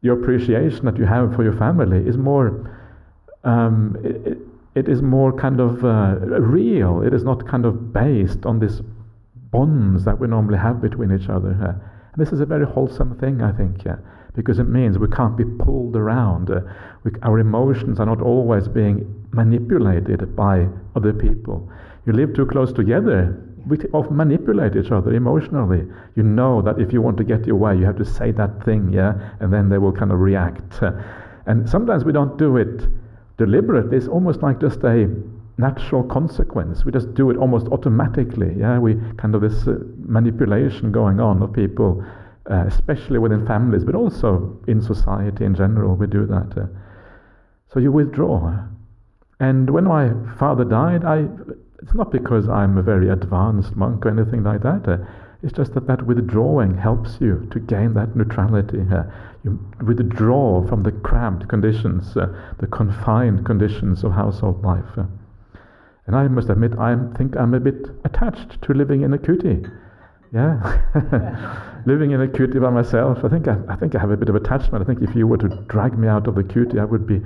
your 0.00 0.20
appreciation 0.20 0.84
that 0.84 0.96
you 0.96 1.04
have 1.04 1.34
for 1.34 1.42
your 1.42 1.56
family 1.56 2.06
is 2.06 2.16
more. 2.16 2.78
Um, 3.44 3.96
it, 4.04 4.32
it 4.32 4.38
is 4.74 5.02
more 5.02 5.32
kind 5.32 5.60
of 5.60 5.84
uh, 5.84 6.16
real. 6.40 7.02
It 7.02 7.12
is 7.12 7.24
not 7.24 7.46
kind 7.46 7.64
of 7.66 7.92
based 7.92 8.46
on 8.46 8.58
these 8.58 8.80
bonds 9.50 10.04
that 10.04 10.18
we 10.18 10.26
normally 10.26 10.58
have 10.58 10.80
between 10.80 11.12
each 11.12 11.28
other. 11.28 11.50
Uh, 11.50 11.72
and 12.12 12.26
this 12.26 12.32
is 12.32 12.40
a 12.40 12.46
very 12.46 12.66
wholesome 12.66 13.18
thing, 13.18 13.42
I 13.42 13.52
think. 13.52 13.84
Yeah. 13.84 13.96
because 14.34 14.58
it 14.58 14.68
means 14.68 14.98
we 14.98 15.08
can't 15.08 15.36
be 15.36 15.44
pulled 15.44 15.96
around. 15.96 16.50
Uh, 16.50 16.60
we, 17.04 17.10
our 17.22 17.38
emotions 17.38 18.00
are 18.00 18.06
not 18.06 18.22
always 18.22 18.68
being 18.68 19.26
manipulated 19.32 20.34
by 20.34 20.66
other 20.96 21.12
people. 21.12 21.68
You 22.06 22.12
live 22.12 22.34
too 22.34 22.46
close 22.46 22.72
together, 22.72 23.38
we 23.66 23.78
often 23.92 24.16
manipulate 24.16 24.74
each 24.74 24.90
other 24.90 25.12
emotionally. 25.14 25.86
You 26.16 26.22
know 26.22 26.62
that 26.62 26.80
if 26.80 26.92
you 26.92 27.00
want 27.00 27.16
to 27.18 27.24
get 27.24 27.46
your 27.46 27.56
way, 27.56 27.76
you 27.76 27.84
have 27.84 27.98
to 27.98 28.04
say 28.04 28.32
that 28.32 28.64
thing, 28.64 28.92
yeah, 28.92 29.34
and 29.40 29.52
then 29.52 29.68
they 29.68 29.78
will 29.78 29.92
kind 29.92 30.10
of 30.12 30.18
react. 30.20 30.80
And 31.44 31.68
sometimes 31.68 32.04
we 32.04 32.12
don't 32.12 32.38
do 32.38 32.56
it 32.56 32.86
deliberately. 33.38 33.96
It's 33.96 34.08
almost 34.08 34.42
like 34.42 34.60
just 34.60 34.82
a 34.84 35.08
natural 35.58 36.02
consequence. 36.02 36.84
We 36.84 36.92
just 36.92 37.14
do 37.14 37.30
it 37.30 37.36
almost 37.36 37.66
automatically. 37.68 38.54
Yeah, 38.58 38.78
we 38.78 38.96
kind 39.16 39.34
of 39.34 39.42
this 39.42 39.66
uh, 39.66 39.78
manipulation 39.98 40.92
going 40.92 41.20
on 41.20 41.42
of 41.42 41.52
people, 41.52 42.04
uh, 42.50 42.64
especially 42.66 43.18
within 43.18 43.46
families, 43.46 43.84
but 43.84 43.94
also 43.94 44.58
in 44.66 44.80
society 44.80 45.44
in 45.44 45.54
general. 45.54 45.94
We 45.94 46.06
do 46.06 46.26
that. 46.26 46.56
Uh. 46.56 46.66
So 47.72 47.80
you 47.80 47.92
withdraw. 47.92 48.66
And 49.40 49.70
when 49.70 49.84
my 49.84 50.12
father 50.38 50.64
died, 50.64 51.04
I 51.04 51.26
it's 51.82 51.94
not 51.94 52.12
because 52.12 52.48
I'm 52.48 52.78
a 52.78 52.82
very 52.82 53.08
advanced 53.08 53.74
monk 53.74 54.06
or 54.06 54.10
anything 54.10 54.44
like 54.44 54.62
that. 54.62 54.88
Uh, 54.88 54.98
it's 55.42 55.52
just 55.52 55.74
that 55.74 55.88
that 55.88 56.06
withdrawing 56.06 56.76
helps 56.76 57.18
you 57.20 57.48
to 57.50 57.58
gain 57.58 57.94
that 57.94 58.14
neutrality. 58.14 58.78
You 59.44 59.58
withdraw 59.84 60.66
from 60.66 60.84
the 60.84 60.92
cramped 60.92 61.48
conditions, 61.48 62.16
uh, 62.16 62.28
the 62.60 62.66
confined 62.66 63.44
conditions 63.44 64.04
of 64.04 64.12
household 64.12 64.62
life. 64.62 64.98
And 66.06 66.16
I 66.16 66.28
must 66.28 66.48
admit, 66.48 66.78
I 66.78 66.96
think 67.16 67.36
I'm 67.36 67.54
a 67.54 67.60
bit 67.60 67.86
attached 68.04 68.62
to 68.62 68.72
living 68.72 69.02
in 69.02 69.12
a 69.12 69.18
kuti. 69.18 69.68
Yeah, 70.32 71.82
living 71.86 72.12
in 72.12 72.22
a 72.22 72.26
kuti 72.26 72.60
by 72.60 72.70
myself. 72.70 73.18
I 73.24 73.28
think 73.28 73.48
I, 73.48 73.58
I, 73.68 73.76
think 73.76 73.94
I 73.94 73.98
have 73.98 74.10
a 74.10 74.16
bit 74.16 74.28
of 74.28 74.34
attachment. 74.34 74.82
I 74.82 74.86
think 74.86 75.02
if 75.02 75.14
you 75.14 75.26
were 75.26 75.36
to 75.38 75.48
drag 75.68 75.98
me 75.98 76.08
out 76.08 76.26
of 76.26 76.36
the 76.36 76.42
kuti, 76.42 76.80
I 76.80 76.84
would 76.84 77.06
be 77.06 77.20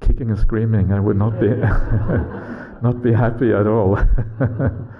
kicking 0.00 0.30
and 0.30 0.38
screaming. 0.38 0.92
I 0.92 1.00
would 1.00 1.16
not 1.16 1.40
be 1.40 1.48
not 2.82 3.02
be 3.02 3.12
happy 3.12 3.52
at 3.52 3.66
all. 3.66 3.98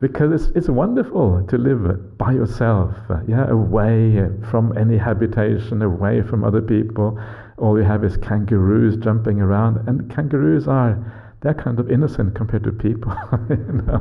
because 0.00 0.32
it's, 0.32 0.56
it's 0.56 0.68
wonderful 0.68 1.46
to 1.46 1.56
live 1.56 2.18
by 2.18 2.32
yourself, 2.32 2.94
yeah, 3.26 3.48
away 3.48 4.20
from 4.50 4.76
any 4.76 4.98
habitation, 4.98 5.82
away 5.82 6.22
from 6.22 6.44
other 6.44 6.60
people. 6.60 7.18
All 7.58 7.78
you 7.78 7.84
have 7.84 8.04
is 8.04 8.16
kangaroos 8.16 8.96
jumping 8.96 9.40
around, 9.40 9.88
and 9.88 10.10
kangaroos 10.10 10.68
are 10.68 10.98
they're 11.44 11.54
kind 11.54 11.78
of 11.78 11.90
innocent 11.90 12.34
compared 12.34 12.64
to 12.64 12.72
people. 12.72 13.14
you, 13.50 13.56
know? 13.86 14.00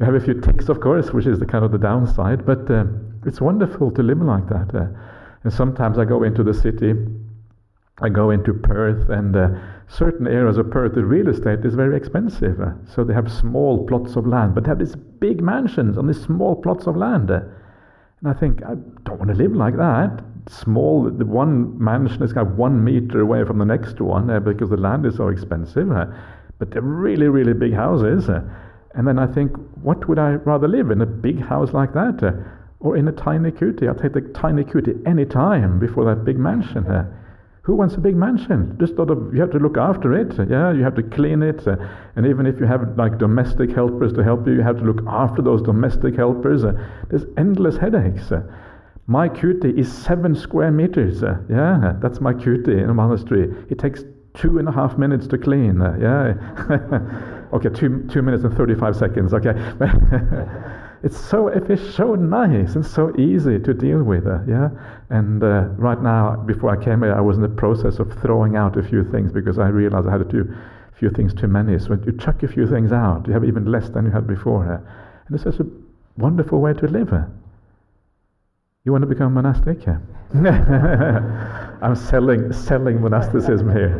you 0.00 0.06
have 0.06 0.14
a 0.14 0.20
few 0.20 0.40
ticks, 0.40 0.68
of 0.68 0.80
course, 0.80 1.12
which 1.12 1.26
is 1.26 1.38
the 1.38 1.46
kind 1.46 1.64
of 1.64 1.70
the 1.70 1.78
downside, 1.78 2.46
but 2.46 2.70
uh, 2.70 2.84
it's 3.26 3.40
wonderful 3.40 3.90
to 3.90 4.02
live 4.02 4.22
like 4.22 4.48
that. 4.48 4.74
Uh, 4.74 4.86
and 5.44 5.52
sometimes 5.52 5.98
I 5.98 6.04
go 6.04 6.22
into 6.22 6.42
the 6.42 6.54
city, 6.54 6.94
I 8.00 8.08
go 8.08 8.30
into 8.30 8.54
Perth, 8.54 9.08
and 9.10 9.36
uh, 9.36 9.48
certain 9.88 10.26
areas 10.26 10.58
of 10.58 10.70
Perth, 10.70 10.94
the 10.94 11.04
real 11.04 11.28
estate 11.28 11.64
is 11.64 11.74
very 11.74 11.96
expensive. 11.96 12.60
Uh, 12.60 12.72
so 12.92 13.04
they 13.04 13.14
have 13.14 13.30
small 13.30 13.86
plots 13.86 14.16
of 14.16 14.26
land, 14.26 14.54
but 14.54 14.64
they 14.64 14.68
have 14.68 14.78
these 14.78 14.96
big 14.96 15.40
mansions 15.40 15.96
on 15.96 16.06
these 16.06 16.20
small 16.20 16.56
plots 16.56 16.86
of 16.86 16.96
land. 16.96 17.30
Uh, 17.30 17.40
and 18.20 18.28
I 18.28 18.32
think, 18.38 18.62
I 18.64 18.74
don't 19.04 19.18
want 19.18 19.28
to 19.28 19.36
live 19.36 19.54
like 19.54 19.76
that. 19.76 20.24
Small, 20.48 21.10
the 21.10 21.24
one 21.24 21.82
mansion 21.82 22.22
is 22.22 22.32
got 22.32 22.46
one 22.56 22.82
meter 22.82 23.20
away 23.20 23.44
from 23.44 23.58
the 23.58 23.64
next 23.64 24.00
one 24.00 24.30
uh, 24.30 24.40
because 24.40 24.70
the 24.70 24.76
land 24.76 25.06
is 25.06 25.16
so 25.16 25.28
expensive. 25.28 25.90
Uh, 25.90 26.06
but 26.58 26.70
they're 26.70 26.82
really, 26.82 27.28
really 27.28 27.52
big 27.52 27.74
houses. 27.74 28.28
Uh, 28.28 28.42
and 28.94 29.06
then 29.06 29.18
I 29.18 29.26
think, 29.26 29.52
what 29.82 30.08
would 30.08 30.18
I 30.18 30.32
rather 30.34 30.66
live 30.66 30.90
in? 30.90 31.02
A 31.02 31.06
big 31.06 31.40
house 31.40 31.72
like 31.72 31.92
that? 31.92 32.22
Uh, 32.22 32.32
or 32.80 32.96
in 32.96 33.08
a 33.08 33.12
tiny 33.12 33.50
kuti? 33.50 33.86
I'll 33.86 33.94
take 33.94 34.14
the 34.14 34.22
tiny 34.32 34.64
kuti 34.64 35.00
any 35.06 35.26
time 35.26 35.78
before 35.78 36.04
that 36.06 36.24
big 36.24 36.38
mansion. 36.38 36.84
Who 37.66 37.74
wants 37.74 37.96
a 37.96 37.98
big 37.98 38.14
mansion? 38.14 38.76
Just 38.78 38.94
sort 38.94 39.10
of, 39.10 39.34
you 39.34 39.40
have 39.40 39.50
to 39.50 39.58
look 39.58 39.76
after 39.76 40.12
it. 40.12 40.38
Yeah, 40.48 40.72
you 40.72 40.84
have 40.84 40.94
to 40.94 41.02
clean 41.02 41.42
it, 41.42 41.66
uh, 41.66 41.74
and 42.14 42.24
even 42.24 42.46
if 42.46 42.60
you 42.60 42.66
have 42.66 42.96
like 42.96 43.18
domestic 43.18 43.72
helpers 43.72 44.12
to 44.12 44.22
help 44.22 44.46
you, 44.46 44.52
you 44.54 44.62
have 44.62 44.76
to 44.76 44.84
look 44.84 45.04
after 45.08 45.42
those 45.42 45.62
domestic 45.62 46.14
helpers. 46.14 46.62
Uh, 46.62 46.74
there's 47.10 47.24
endless 47.36 47.76
headaches. 47.76 48.30
Uh, 48.30 48.42
my 49.08 49.28
kuti 49.28 49.76
is 49.76 49.92
seven 49.92 50.36
square 50.36 50.70
meters. 50.70 51.24
Uh, 51.24 51.38
yeah, 51.50 51.94
that's 52.00 52.20
my 52.20 52.32
kuti 52.32 52.80
in 52.80 52.88
a 52.88 52.94
monastery. 52.94 53.52
It 53.68 53.80
takes 53.80 54.04
two 54.34 54.60
and 54.60 54.68
a 54.68 54.72
half 54.72 54.96
minutes 54.96 55.26
to 55.26 55.36
clean. 55.36 55.82
Uh, 55.82 55.96
yeah, 56.00 57.48
okay, 57.52 57.70
two 57.70 58.06
two 58.08 58.22
minutes 58.22 58.44
and 58.44 58.56
thirty-five 58.56 58.94
seconds. 58.94 59.34
Okay. 59.34 59.54
it's 61.06 61.16
so 61.16 61.46
it's 61.46 61.94
so 61.94 62.16
nice 62.16 62.74
and 62.74 62.84
so 62.84 63.14
easy 63.16 63.60
to 63.60 63.72
deal 63.72 64.02
with. 64.02 64.26
Uh, 64.26 64.40
yeah, 64.48 64.70
and 65.08 65.40
uh, 65.40 65.68
right 65.78 66.02
now, 66.02 66.34
before 66.34 66.70
I 66.76 66.84
came 66.84 67.02
here, 67.02 67.14
I 67.14 67.20
was 67.20 67.36
in 67.36 67.42
the 67.42 67.48
process 67.48 68.00
of 68.00 68.12
throwing 68.20 68.56
out 68.56 68.76
a 68.76 68.82
few 68.82 69.04
things 69.12 69.30
because 69.30 69.60
I 69.60 69.68
realized 69.68 70.08
I 70.08 70.12
had 70.12 70.22
a 70.22 70.28
few, 70.98 71.10
things 71.10 71.32
too 71.32 71.46
many. 71.46 71.78
So 71.78 71.96
you 72.04 72.12
chuck 72.18 72.42
a 72.42 72.48
few 72.48 72.66
things 72.66 72.90
out, 72.90 73.28
you 73.28 73.32
have 73.34 73.44
even 73.44 73.70
less 73.70 73.88
than 73.88 74.06
you 74.06 74.10
had 74.10 74.26
before. 74.26 74.66
Uh, 74.66 74.80
and 75.26 75.34
it's 75.36 75.44
such 75.44 75.60
a 75.60 75.66
wonderful 76.16 76.60
way 76.60 76.72
to 76.72 76.86
live. 76.88 77.12
Uh. 77.12 77.26
You 78.84 78.90
want 78.90 79.02
to 79.02 79.08
become 79.08 79.32
monastic? 79.32 79.86
Yeah. 79.86 79.98
I'm 81.82 81.94
selling 81.94 82.52
selling 82.52 83.00
monasticism 83.00 83.70
here. 83.70 83.94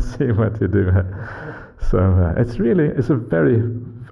See 0.16 0.32
what 0.32 0.58
you 0.62 0.68
do. 0.68 0.90
So 1.90 1.98
uh, 1.98 2.40
it's 2.40 2.58
really 2.58 2.86
it's 2.86 3.10
a 3.10 3.16
very 3.16 3.60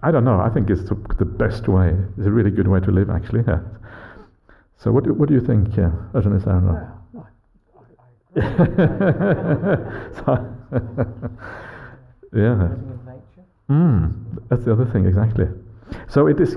I 0.04 0.10
don't 0.10 0.24
know. 0.24 0.38
I 0.38 0.50
think 0.50 0.68
it's 0.70 0.82
the, 0.88 0.94
the 1.18 1.24
best 1.24 1.66
way. 1.66 1.96
It's 2.18 2.26
a 2.26 2.30
really 2.30 2.50
good 2.50 2.68
way 2.68 2.80
to 2.80 2.90
live, 2.90 3.10
actually. 3.10 3.44
Yeah. 3.46 3.60
So, 4.76 4.92
what 4.92 5.04
do, 5.04 5.14
what 5.14 5.28
do 5.30 5.34
you 5.34 5.40
think, 5.40 5.74
yeah, 5.78 5.92
Ajahn 6.12 6.34
yeah. 12.34 12.68
Mm, 13.70 14.14
that's 14.50 14.64
the 14.64 14.72
other 14.72 14.84
thing, 14.92 15.06
exactly. 15.06 15.46
So 16.08 16.26
it 16.26 16.40
is 16.40 16.56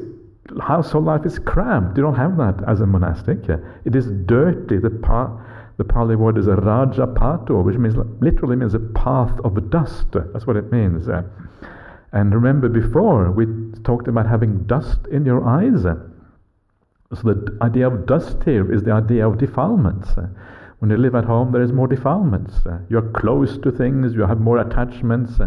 household 0.61 1.05
life 1.05 1.25
is 1.25 1.39
cramped. 1.39 1.97
You 1.97 2.03
don't 2.03 2.15
have 2.15 2.37
that 2.37 2.63
as 2.67 2.81
a 2.81 2.85
monastic. 2.85 3.47
Yeah. 3.47 3.57
It 3.85 3.95
is 3.95 4.07
dirty. 4.25 4.77
The 4.77 4.89
pa- 4.89 5.39
the 5.77 5.83
Pali 5.83 6.15
word 6.15 6.37
is 6.37 6.47
a 6.47 6.55
rajapatha, 6.55 7.63
which 7.63 7.77
means 7.77 7.95
literally 8.19 8.55
means 8.55 8.73
a 8.73 8.79
path 8.79 9.39
of 9.43 9.69
dust. 9.69 10.07
That's 10.11 10.47
what 10.47 10.57
it 10.57 10.71
means. 10.71 11.07
Uh, 11.07 11.23
and 12.17 12.33
remember 12.33 12.67
before, 12.67 13.31
we 13.31 13.45
talked 13.83 14.07
about 14.07 14.27
having 14.27 14.63
dust 14.63 15.05
in 15.11 15.23
your 15.23 15.47
eyes. 15.47 15.83
So 15.83 17.21
the 17.21 17.55
idea 17.61 17.85
of 17.87 18.07
dust 18.07 18.37
here 18.43 18.73
is 18.73 18.81
the 18.81 18.91
idea 18.91 19.29
of 19.29 19.37
defilements. 19.37 20.09
When 20.79 20.89
you 20.89 20.97
live 20.97 21.13
at 21.13 21.25
home, 21.25 21.51
there 21.51 21.61
is 21.61 21.71
more 21.71 21.85
defilements. 21.85 22.55
You're 22.89 23.11
close 23.11 23.59
to 23.59 23.71
things, 23.71 24.15
you 24.15 24.21
have 24.21 24.39
more 24.39 24.57
attachments, 24.57 25.39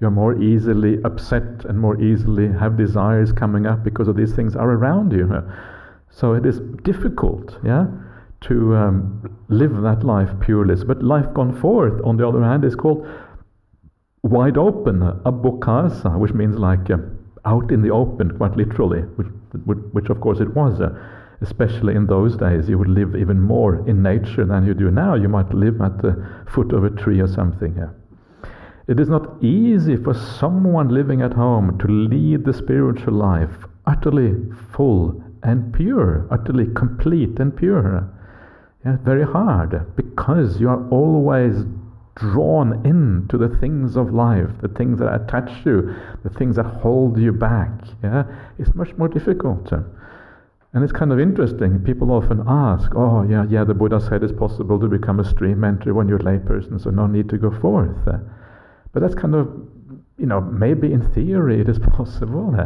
you're 0.00 0.10
more 0.10 0.42
easily 0.42 0.98
upset 1.04 1.66
and 1.66 1.78
more 1.78 2.00
easily 2.00 2.48
have 2.48 2.78
desires 2.78 3.30
coming 3.30 3.66
up 3.66 3.84
because 3.84 4.08
of 4.08 4.16
these 4.16 4.34
things 4.34 4.56
are 4.56 4.70
around 4.70 5.12
you. 5.12 5.28
So 6.08 6.32
it 6.32 6.46
is 6.46 6.58
difficult, 6.84 7.58
yeah, 7.62 7.86
to 8.48 8.74
um, 8.74 9.38
live 9.50 9.82
that 9.82 10.04
life 10.04 10.30
purely. 10.40 10.82
But 10.86 11.02
life 11.02 11.34
gone 11.34 11.54
forth, 11.60 12.00
on 12.02 12.16
the 12.16 12.26
other 12.26 12.42
hand, 12.42 12.64
is 12.64 12.74
called 12.74 13.06
wide 14.24 14.56
open, 14.56 15.00
abbhokasa, 15.00 16.18
which 16.18 16.32
means 16.32 16.56
like 16.56 16.90
uh, 16.90 16.96
out 17.44 17.70
in 17.70 17.82
the 17.82 17.90
open, 17.90 18.36
quite 18.36 18.56
literally, 18.56 19.00
which, 19.00 19.78
which 19.92 20.08
of 20.08 20.20
course 20.20 20.40
it 20.40 20.54
was. 20.54 20.80
Uh, 20.80 20.88
especially 21.40 21.94
in 21.94 22.06
those 22.06 22.36
days, 22.36 22.68
you 22.68 22.78
would 22.78 22.88
live 22.88 23.14
even 23.14 23.38
more 23.38 23.86
in 23.86 24.02
nature 24.02 24.46
than 24.46 24.64
you 24.64 24.72
do 24.72 24.90
now. 24.90 25.14
You 25.14 25.28
might 25.28 25.52
live 25.52 25.80
at 25.82 26.00
the 26.00 26.26
foot 26.48 26.72
of 26.72 26.84
a 26.84 26.90
tree 26.90 27.20
or 27.20 27.28
something. 27.28 27.78
It 28.88 28.98
is 28.98 29.08
not 29.08 29.42
easy 29.42 29.96
for 29.96 30.14
someone 30.14 30.88
living 30.88 31.20
at 31.20 31.34
home 31.34 31.78
to 31.80 31.86
lead 31.86 32.44
the 32.44 32.54
spiritual 32.54 33.14
life 33.14 33.66
utterly 33.86 34.34
full 34.72 35.22
and 35.42 35.74
pure, 35.74 36.26
utterly 36.30 36.66
complete 36.74 37.38
and 37.38 37.54
pure. 37.54 38.08
Yeah, 38.86 38.96
very 39.02 39.24
hard 39.24 39.96
because 39.96 40.60
you 40.60 40.68
are 40.70 40.88
always 40.88 41.64
drawn 42.16 42.84
into 42.86 43.36
the 43.36 43.48
things 43.48 43.96
of 43.96 44.14
life, 44.14 44.50
the 44.60 44.68
things 44.68 45.00
that 45.00 45.12
attach 45.12 45.66
you, 45.66 45.94
the 46.22 46.30
things 46.30 46.56
that 46.56 46.64
hold 46.64 47.18
you 47.18 47.32
back. 47.32 47.70
Yeah, 48.02 48.24
it's 48.58 48.74
much 48.74 48.96
more 48.96 49.08
difficult. 49.08 49.72
And 49.72 50.82
it's 50.82 50.92
kind 50.92 51.12
of 51.12 51.20
interesting. 51.20 51.80
People 51.80 52.12
often 52.12 52.42
ask, 52.46 52.94
"Oh, 52.94 53.22
yeah, 53.22 53.44
yeah, 53.48 53.64
the 53.64 53.74
Buddha 53.74 54.00
said 54.00 54.22
it's 54.22 54.32
possible 54.32 54.78
to 54.78 54.88
become 54.88 55.20
a 55.20 55.24
stream 55.24 55.64
enterer 55.64 55.94
when 55.94 56.08
you're 56.08 56.18
a 56.18 56.22
layperson, 56.22 56.80
so 56.80 56.90
no 56.90 57.06
need 57.06 57.28
to 57.30 57.38
go 57.38 57.50
forth." 57.50 58.04
But 58.04 59.00
that's 59.00 59.14
kind 59.14 59.34
of, 59.34 59.48
you 60.16 60.26
know, 60.26 60.40
maybe 60.40 60.92
in 60.92 61.00
theory 61.00 61.60
it 61.60 61.68
is 61.68 61.78
possible, 61.98 62.56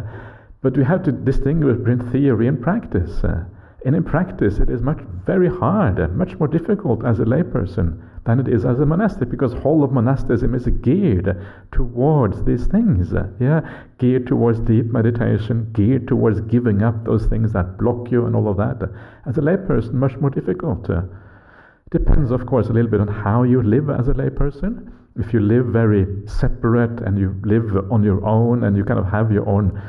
but 0.61 0.77
we 0.77 0.85
have 0.85 1.03
to 1.05 1.13
distinguish 1.13 1.79
between 1.79 2.11
theory 2.11 2.49
and 2.49 2.61
practice. 2.61 3.25
And 3.85 3.95
in 3.95 4.05
practice, 4.05 4.59
it 4.59 4.69
is 4.69 4.83
much 4.83 5.01
very 5.25 5.49
hard, 5.49 6.15
much 6.15 6.39
more 6.39 6.49
difficult 6.49 7.05
as 7.05 7.21
a 7.21 7.25
layperson 7.25 8.03
than 8.29 8.41
it 8.41 8.49
is 8.49 8.67
as 8.67 8.79
a 8.79 8.85
monastic, 8.85 9.31
because 9.31 9.55
whole 9.55 9.83
of 9.83 9.91
monasticism 9.91 10.55
is 10.55 10.67
geared 10.83 11.35
towards 11.73 12.45
these 12.45 12.67
things. 12.67 13.11
Yeah, 13.41 13.61
geared 13.97 14.27
towards 14.27 14.61
deep 14.61 14.85
meditation, 14.93 15.71
geared 15.73 16.07
towards 16.07 16.43
giving 16.43 16.83
up 16.83 17.07
those 17.07 17.25
things 17.25 17.55
that 17.55 17.79
block 17.79 18.11
you 18.11 18.27
and 18.27 18.37
all 18.37 18.49
of 18.49 18.59
that. 18.59 18.87
As 19.25 19.39
a 19.39 19.41
layperson, 19.41 19.95
much 19.95 20.15
more 20.19 20.29
difficult. 20.29 20.91
Depends, 21.91 22.31
of 22.31 22.45
course, 22.45 22.69
a 22.69 22.73
little 22.75 22.91
bit 22.91 23.01
on 23.01 23.09
how 23.09 23.45
you 23.45 23.63
live 23.63 23.89
as 23.89 24.09
a 24.09 24.13
layperson. 24.13 24.93
If 25.19 25.33
you 25.33 25.41
live 25.41 25.65
very 25.67 26.07
separate 26.27 27.01
and 27.01 27.19
you 27.19 27.35
live 27.45 27.91
on 27.91 28.03
your 28.03 28.23
own 28.27 28.65
and 28.65 28.77
you 28.77 28.85
kind 28.85 29.01
of 29.01 29.07
have 29.07 29.33
your 29.33 29.49
own 29.49 29.81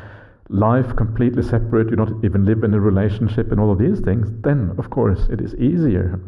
life 0.48 0.96
completely 0.96 1.43
separate, 1.43 1.89
you 1.89 1.98
don't 1.98 2.24
even 2.24 2.46
live 2.46 2.63
in 2.63 2.74
a 2.74 2.79
relationship 2.79 3.51
and 3.51 3.60
all 3.60 3.69
of 3.69 3.79
these 3.79 4.00
things, 4.00 4.31
then 4.43 4.74
of 4.77 4.89
course 4.89 5.27
it 5.29 5.41
is 5.41 5.53
easier. 5.55 6.22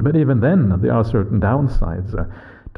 But 0.00 0.16
even 0.16 0.40
then, 0.40 0.80
there 0.80 0.92
are 0.92 1.04
certain 1.04 1.40
downsides. 1.40 2.14
Uh, 2.18 2.24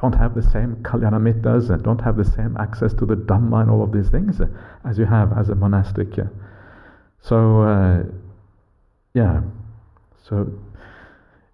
don't 0.01 0.15
have 0.15 0.35
the 0.35 0.43
same 0.43 0.77
kalyanamittas, 0.77 1.71
uh, 1.71 1.77
don't 1.77 2.01
have 2.01 2.17
the 2.17 2.25
same 2.25 2.57
access 2.59 2.95
to 2.95 3.05
the 3.05 3.17
Dhamma 3.17 3.63
and 3.63 3.71
all 3.71 3.83
of 3.83 3.93
these 3.93 4.09
things 4.09 4.41
uh, 4.41 4.47
as 4.85 4.99
you 4.99 5.05
have 5.05 5.37
as 5.37 5.51
a 5.51 5.55
monastic. 5.55 6.19
Uh. 6.19 6.25
So, 7.21 8.07
yeah. 9.13 9.43
So, 10.27 10.51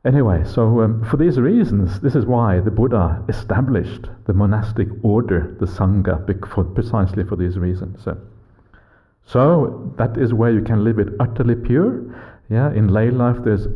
anyway, 0.05 0.45
so 0.45 0.83
um, 0.83 1.05
for 1.05 1.17
these 1.17 1.39
reasons, 1.39 2.01
this 2.01 2.15
is 2.15 2.25
why 2.25 2.61
the 2.61 2.71
Buddha 2.71 3.25
established 3.29 4.07
the 4.27 4.33
monastic 4.33 4.89
order, 5.03 5.57
the 5.59 5.67
Sangha, 5.67 6.25
for, 6.49 6.63
precisely 6.63 7.25
for 7.25 7.35
these 7.35 7.59
reasons. 7.59 8.07
Uh. 8.07 8.15
So 9.27 9.93
that 9.99 10.17
is 10.17 10.33
where 10.33 10.53
you 10.53 10.63
can 10.63 10.85
live 10.85 11.01
it 11.01 11.09
utterly 11.19 11.57
pure. 11.57 12.01
Yeah, 12.49 12.73
in 12.73 12.89
lay 12.89 13.11
life, 13.11 13.39
there's 13.45 13.67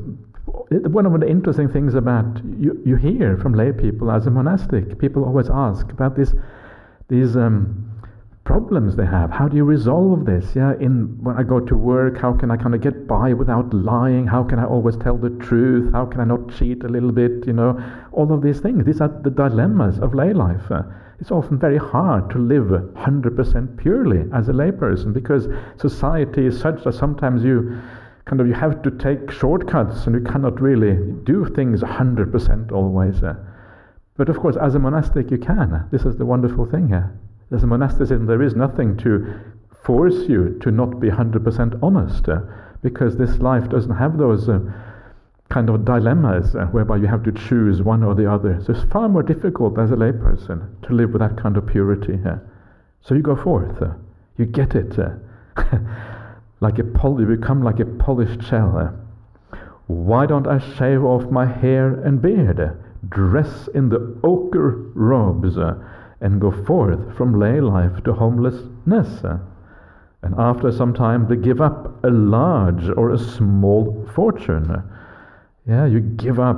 one 0.71 1.07
of 1.07 1.19
the 1.21 1.29
interesting 1.29 1.69
things 1.69 1.95
about 1.95 2.43
you, 2.59 2.81
you 2.85 2.97
hear 2.97 3.37
from 3.37 3.55
lay 3.55 3.73
people 3.73 4.11
as 4.11 4.27
a 4.27 4.31
monastic. 4.31 4.99
People 4.99 5.25
always 5.25 5.49
ask 5.51 5.91
about 5.91 6.17
this, 6.17 6.35
these 7.09 7.37
um, 7.37 7.91
problems 8.45 8.97
they 8.97 9.07
have. 9.07 9.31
How 9.31 9.49
do 9.49 9.57
you 9.57 9.65
resolve 9.65 10.27
this? 10.27 10.55
Yeah, 10.55 10.75
in 10.81 11.19
when 11.23 11.37
I 11.37 11.43
go 11.43 11.61
to 11.61 11.77
work, 11.77 12.19
how 12.19 12.33
can 12.33 12.51
I 12.51 12.57
kind 12.57 12.75
of 12.75 12.81
get 12.81 13.07
by 13.07 13.33
without 13.33 13.73
lying? 13.73 14.27
How 14.27 14.43
can 14.43 14.59
I 14.59 14.65
always 14.65 14.97
tell 14.97 15.17
the 15.17 15.31
truth? 15.31 15.93
How 15.93 16.07
can 16.07 16.21
I 16.21 16.25
not 16.25 16.53
cheat 16.57 16.83
a 16.85 16.89
little 16.89 17.13
bit? 17.13 17.47
You 17.47 17.53
know, 17.53 17.83
all 18.13 18.33
of 18.33 18.43
these 18.43 18.61
things. 18.61 18.85
These 18.85 19.01
are 19.01 19.09
the 19.09 19.31
dilemmas 19.31 19.99
of 19.99 20.15
lay 20.15 20.33
life. 20.33 20.71
Uh, 20.71 20.83
it's 21.21 21.31
often 21.31 21.59
very 21.59 21.77
hard 21.77 22.31
to 22.31 22.39
live 22.39 22.69
100% 22.69 23.77
purely 23.77 24.25
as 24.33 24.49
a 24.49 24.53
layperson 24.53 25.13
because 25.13 25.49
society 25.77 26.47
is 26.47 26.59
such 26.59 26.83
that 26.85 26.95
sometimes 26.95 27.45
you 27.45 27.79
kind 28.25 28.41
of 28.41 28.47
you 28.47 28.55
have 28.55 28.83
to 28.83 28.91
take 28.91 29.31
shortcuts 29.31 30.07
and 30.07 30.15
you 30.15 30.21
cannot 30.21 30.61
really 30.61 30.97
do 31.25 31.47
things 31.55 31.83
100% 31.83 32.73
always. 32.73 33.23
Uh. 33.23 33.35
But 34.17 34.29
of 34.29 34.39
course, 34.39 34.57
as 34.57 34.75
a 34.75 34.79
monastic, 34.79 35.31
you 35.31 35.39
can. 35.39 35.89
This 35.91 36.05
is 36.05 36.17
the 36.17 36.27
wonderful 36.27 36.67
thing 36.67 36.89
here. 36.89 37.19
As 37.51 37.63
a 37.63 37.67
monasticism, 37.67 38.27
there 38.27 38.43
is 38.43 38.55
nothing 38.55 38.97
to 38.99 39.41
force 39.83 40.29
you 40.29 40.59
to 40.63 40.71
not 40.71 41.01
be 41.01 41.09
100% 41.09 41.83
honest 41.83 42.29
uh, 42.29 42.41
because 42.83 43.17
this 43.17 43.39
life 43.39 43.69
doesn't 43.69 43.97
have 43.97 44.19
those. 44.19 44.49
Uh, 44.49 44.61
kind 45.51 45.69
of 45.69 45.85
dilemmas 45.85 46.55
uh, 46.55 46.65
whereby 46.67 46.97
you 46.97 47.09
have 47.09 47.25
to 47.25 47.33
choose 47.33 47.83
one 47.83 48.05
or 48.05 48.15
the 48.15 48.31
other. 48.31 48.63
So 48.65 48.73
it's 48.73 48.85
far 48.85 49.09
more 49.09 49.25
difficult 49.25 49.79
as 49.79 49.91
a 49.91 49.97
layperson 49.97 50.81
to 50.83 50.95
live 50.95 51.11
with 51.11 51.21
that 51.21 51.37
kind 51.37 51.57
of 51.57 51.67
purity. 51.67 52.19
Uh. 52.25 52.37
So 53.03 53.15
you 53.15 53.23
go 53.23 53.35
forth, 53.35 53.83
uh, 53.83 53.95
you 54.37 54.47
get 54.47 54.75
it, 54.75 54.99
uh, 54.99 55.11
like 56.61 56.79
a 56.79 56.85
pol- 56.85 57.21
you 57.21 57.27
become 57.27 57.63
like 57.63 57.81
a 57.81 57.85
polished 57.85 58.43
shell. 58.43 58.95
Why 59.87 60.27
don't 60.27 60.47
I 60.47 60.59
shave 60.59 61.03
off 61.05 61.31
my 61.31 61.47
hair 61.47 61.95
and 62.03 62.23
beard, 62.23 62.77
dress 63.09 63.69
in 63.75 63.89
the 63.89 64.19
ochre 64.23 64.91
robes, 64.95 65.57
and 66.21 66.41
go 66.41 66.51
forth 66.65 67.17
from 67.17 67.39
lay 67.39 67.61
life 67.61 68.03
to 68.05 68.13
homelessness? 68.13 69.25
and 70.23 70.35
after 70.37 70.71
some 70.71 70.93
time, 70.93 71.27
they 71.29 71.37
give 71.37 71.63
up 71.63 72.05
a 72.05 72.11
large 72.11 72.91
or 72.91 73.11
a 73.11 73.19
small 73.19 74.07
fortune 74.15 74.83
yeah, 75.67 75.87
you 75.87 76.01
give 76.01 76.41
up. 76.41 76.57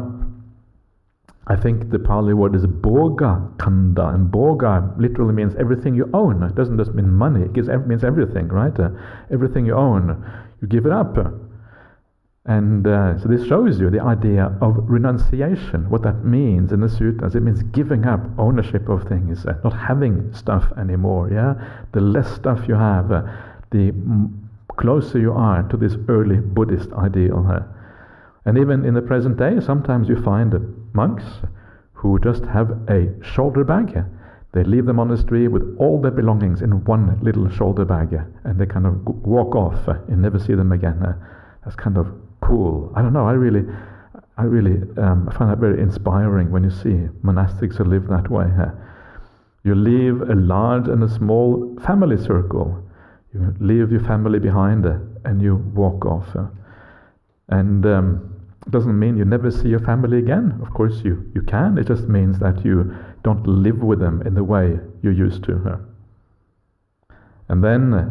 I 1.49 1.56
think 1.56 1.90
the 1.90 1.99
Pali 1.99 2.34
word 2.34 2.54
is 2.54 2.66
bhoga 2.66 3.56
khandha, 3.56 4.14
and 4.14 4.30
bhoga 4.30 4.96
literally 4.99 5.34
means 5.34 5.56
everything 5.56 5.94
you 5.94 6.08
own. 6.14 6.42
It 6.44 6.54
doesn't 6.54 6.78
just 6.78 6.94
mean 6.94 7.11
money. 7.11 7.46
It 7.52 7.87
means 7.87 8.05
everything, 8.05 8.46
right? 8.48 8.78
Uh, 8.78 8.90
everything 9.31 9.66
you 9.66 9.74
own, 9.74 10.24
you 10.61 10.68
give 10.68 10.87
it 10.87 10.92
up. 10.92 11.16
And 12.44 12.87
uh, 12.87 13.18
so 13.18 13.28
this 13.28 13.46
shows 13.46 13.81
you 13.81 13.90
the 13.90 14.00
idea 14.00 14.57
of 14.61 14.76
renunciation, 14.88 15.90
what 15.90 16.02
that 16.02 16.24
means 16.24 16.72
in 16.72 16.81
the 16.81 16.88
suttas. 16.88 17.35
It 17.35 17.40
means 17.40 17.62
giving 17.64 18.05
up 18.05 18.20
ownership 18.38 18.88
of 18.88 19.05
things, 19.05 19.44
uh, 19.44 19.55
not 19.64 19.72
having 19.72 20.33
stuff 20.33 20.72
anymore. 20.78 21.31
Yeah, 21.33 21.55
the 21.92 22.00
less 22.00 22.33
stuff 22.33 22.66
you 22.68 22.74
have, 22.74 23.11
uh, 23.11 23.22
the 23.70 23.92
closer 24.76 25.18
you 25.18 25.33
are 25.33 25.62
to 25.64 25.76
this 25.76 25.96
early 26.09 26.37
Buddhist 26.37 26.92
ideal. 26.92 27.46
Uh. 27.48 27.62
And 28.44 28.59
even 28.59 28.85
in 28.85 28.94
the 28.94 29.02
present 29.02 29.38
day, 29.38 29.61
sometimes 29.61 30.09
you 30.09 30.20
find 30.20 30.52
monks 30.94 31.24
who 31.92 32.18
just 32.18 32.44
have 32.46 32.70
a 32.88 33.09
shoulder 33.22 33.64
bag. 33.64 34.05
They 34.52 34.64
leave 34.64 34.87
the 34.87 34.92
monastery 34.92 35.48
with 35.48 35.76
all 35.78 36.00
their 36.00 36.11
belongings 36.11 36.61
in 36.61 36.85
one 36.85 37.18
little 37.22 37.48
shoulder 37.48 37.85
bag, 37.85 38.12
and 38.44 38.61
they 38.61 38.66
kind 38.66 38.87
of 38.87 39.07
walk 39.07 39.55
off 39.55 39.88
and 39.88 40.20
never 40.20 40.38
see 40.38 40.55
them 40.55 40.72
again. 40.72 41.02
That's 41.64 41.76
kind 41.76 41.96
of 41.96 42.09
cool. 42.40 42.92
I 42.94 43.02
don't 43.02 43.12
know. 43.12 43.26
I 43.26 43.33
really, 43.33 43.64
I 44.37 44.42
really 44.42 44.83
um, 44.98 45.31
find 45.38 45.50
that 45.50 45.59
very 45.59 45.81
inspiring 45.81 46.50
when 46.50 46.64
you 46.64 46.70
see 46.70 47.09
monastics 47.24 47.76
who 47.76 47.85
live 47.85 48.09
that 48.09 48.31
way. 48.31 48.46
You 49.64 49.74
leave 49.74 50.20
a 50.22 50.35
large 50.35 50.88
and 50.88 51.02
a 51.05 51.09
small 51.09 51.78
family 51.87 52.18
circle. 52.18 52.83
You 53.33 53.55
leave 53.61 53.90
your 53.90 54.00
family 54.00 54.38
behind, 54.38 54.85
and 55.24 55.40
you 55.40 55.57
walk 55.74 56.05
off. 56.05 56.28
And 57.48 57.87
um, 57.87 58.32
doesn't 58.70 58.98
mean 58.98 59.16
you 59.16 59.25
never 59.25 59.51
see 59.51 59.68
your 59.68 59.81
family 59.81 60.18
again. 60.18 60.59
Of 60.62 60.72
course, 60.72 61.03
you, 61.05 61.31
you 61.35 61.42
can. 61.42 61.79
It 61.79 61.87
just 61.87 62.05
means 62.05 62.38
that 62.38 62.64
you 62.64 62.94
don't 63.25 63.46
live 63.46 63.83
with 63.83 63.98
them 63.98 64.22
in 64.22 64.35
the 64.35 64.44
way 64.44 64.79
you 65.03 65.11
used 65.11 65.44
to. 65.44 65.81
And 67.48 67.62
then 67.62 67.92
uh, 67.92 68.11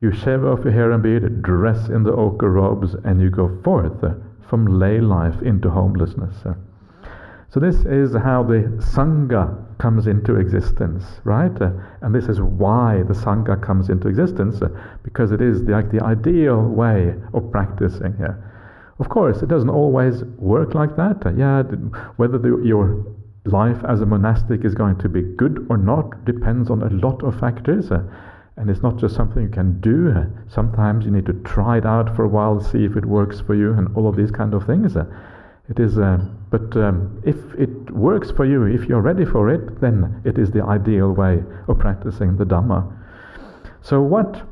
you 0.00 0.12
shave 0.12 0.44
off 0.44 0.64
your 0.64 0.72
hair 0.72 0.90
and 0.90 1.02
beard, 1.02 1.42
dress 1.42 1.88
in 1.88 2.02
the 2.02 2.12
ochre 2.12 2.50
robes, 2.50 2.94
and 3.04 3.20
you 3.20 3.30
go 3.30 3.60
forth 3.62 4.02
uh, 4.02 4.14
from 4.48 4.78
lay 4.78 5.00
life 5.00 5.40
into 5.42 5.70
homelessness. 5.70 6.36
So 7.48 7.60
this 7.60 7.84
is 7.84 8.14
how 8.14 8.42
the 8.42 8.64
Sangha 8.78 9.78
comes 9.78 10.06
into 10.06 10.36
existence, 10.36 11.04
right? 11.24 11.60
Uh, 11.60 11.70
and 12.02 12.14
this 12.14 12.28
is 12.28 12.40
why 12.40 13.02
the 13.02 13.14
Sangha 13.14 13.62
comes 13.62 13.88
into 13.88 14.08
existence, 14.08 14.60
because 15.02 15.30
it 15.30 15.40
is 15.40 15.62
like 15.62 15.90
the 15.90 16.02
ideal 16.02 16.62
way 16.62 17.14
of 17.32 17.50
practicing 17.52 18.16
here. 18.16 18.42
Of 18.98 19.08
course, 19.08 19.42
it 19.42 19.48
doesn't 19.48 19.68
always 19.68 20.24
work 20.38 20.74
like 20.74 20.96
that. 20.96 21.22
Yeah, 21.36 21.62
whether 22.16 22.38
the, 22.38 22.62
your 22.64 23.04
life 23.44 23.84
as 23.88 24.00
a 24.00 24.06
monastic 24.06 24.64
is 24.64 24.74
going 24.74 24.98
to 24.98 25.08
be 25.08 25.22
good 25.22 25.66
or 25.70 25.76
not 25.76 26.24
depends 26.24 26.70
on 26.70 26.82
a 26.82 26.90
lot 26.90 27.22
of 27.22 27.38
factors. 27.38 27.90
Uh, 27.90 28.02
and 28.56 28.70
it's 28.70 28.82
not 28.82 28.96
just 28.96 29.14
something 29.14 29.42
you 29.42 29.48
can 29.48 29.80
do. 29.80 30.10
Uh, 30.10 30.24
sometimes 30.48 31.04
you 31.04 31.10
need 31.10 31.26
to 31.26 31.34
try 31.44 31.76
it 31.76 31.84
out 31.84 32.14
for 32.16 32.24
a 32.24 32.28
while, 32.28 32.60
see 32.60 32.84
if 32.84 32.96
it 32.96 33.04
works 33.04 33.40
for 33.40 33.54
you, 33.54 33.72
and 33.74 33.94
all 33.94 34.08
of 34.08 34.16
these 34.16 34.30
kind 34.30 34.54
of 34.54 34.66
things. 34.66 34.96
Uh, 34.96 35.04
it 35.68 35.78
is, 35.78 35.98
uh, 35.98 36.18
but 36.50 36.76
um, 36.76 37.20
if 37.24 37.36
it 37.58 37.90
works 37.90 38.30
for 38.30 38.46
you, 38.46 38.64
if 38.64 38.88
you're 38.88 39.00
ready 39.00 39.24
for 39.24 39.50
it, 39.50 39.80
then 39.80 40.22
it 40.24 40.38
is 40.38 40.50
the 40.50 40.62
ideal 40.62 41.12
way 41.12 41.42
of 41.68 41.78
practicing 41.78 42.36
the 42.36 42.44
Dhamma. 42.44 42.90
So, 43.82 44.00
what 44.00 44.42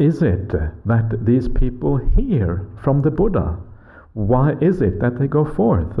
is 0.00 0.22
it 0.22 0.48
that 0.86 1.26
these 1.26 1.46
people 1.46 1.98
hear 1.98 2.66
from 2.82 3.02
the 3.02 3.10
Buddha? 3.10 3.58
Why 4.14 4.54
is 4.60 4.80
it 4.80 4.98
that 5.00 5.18
they 5.18 5.26
go 5.26 5.44
forth? 5.44 5.98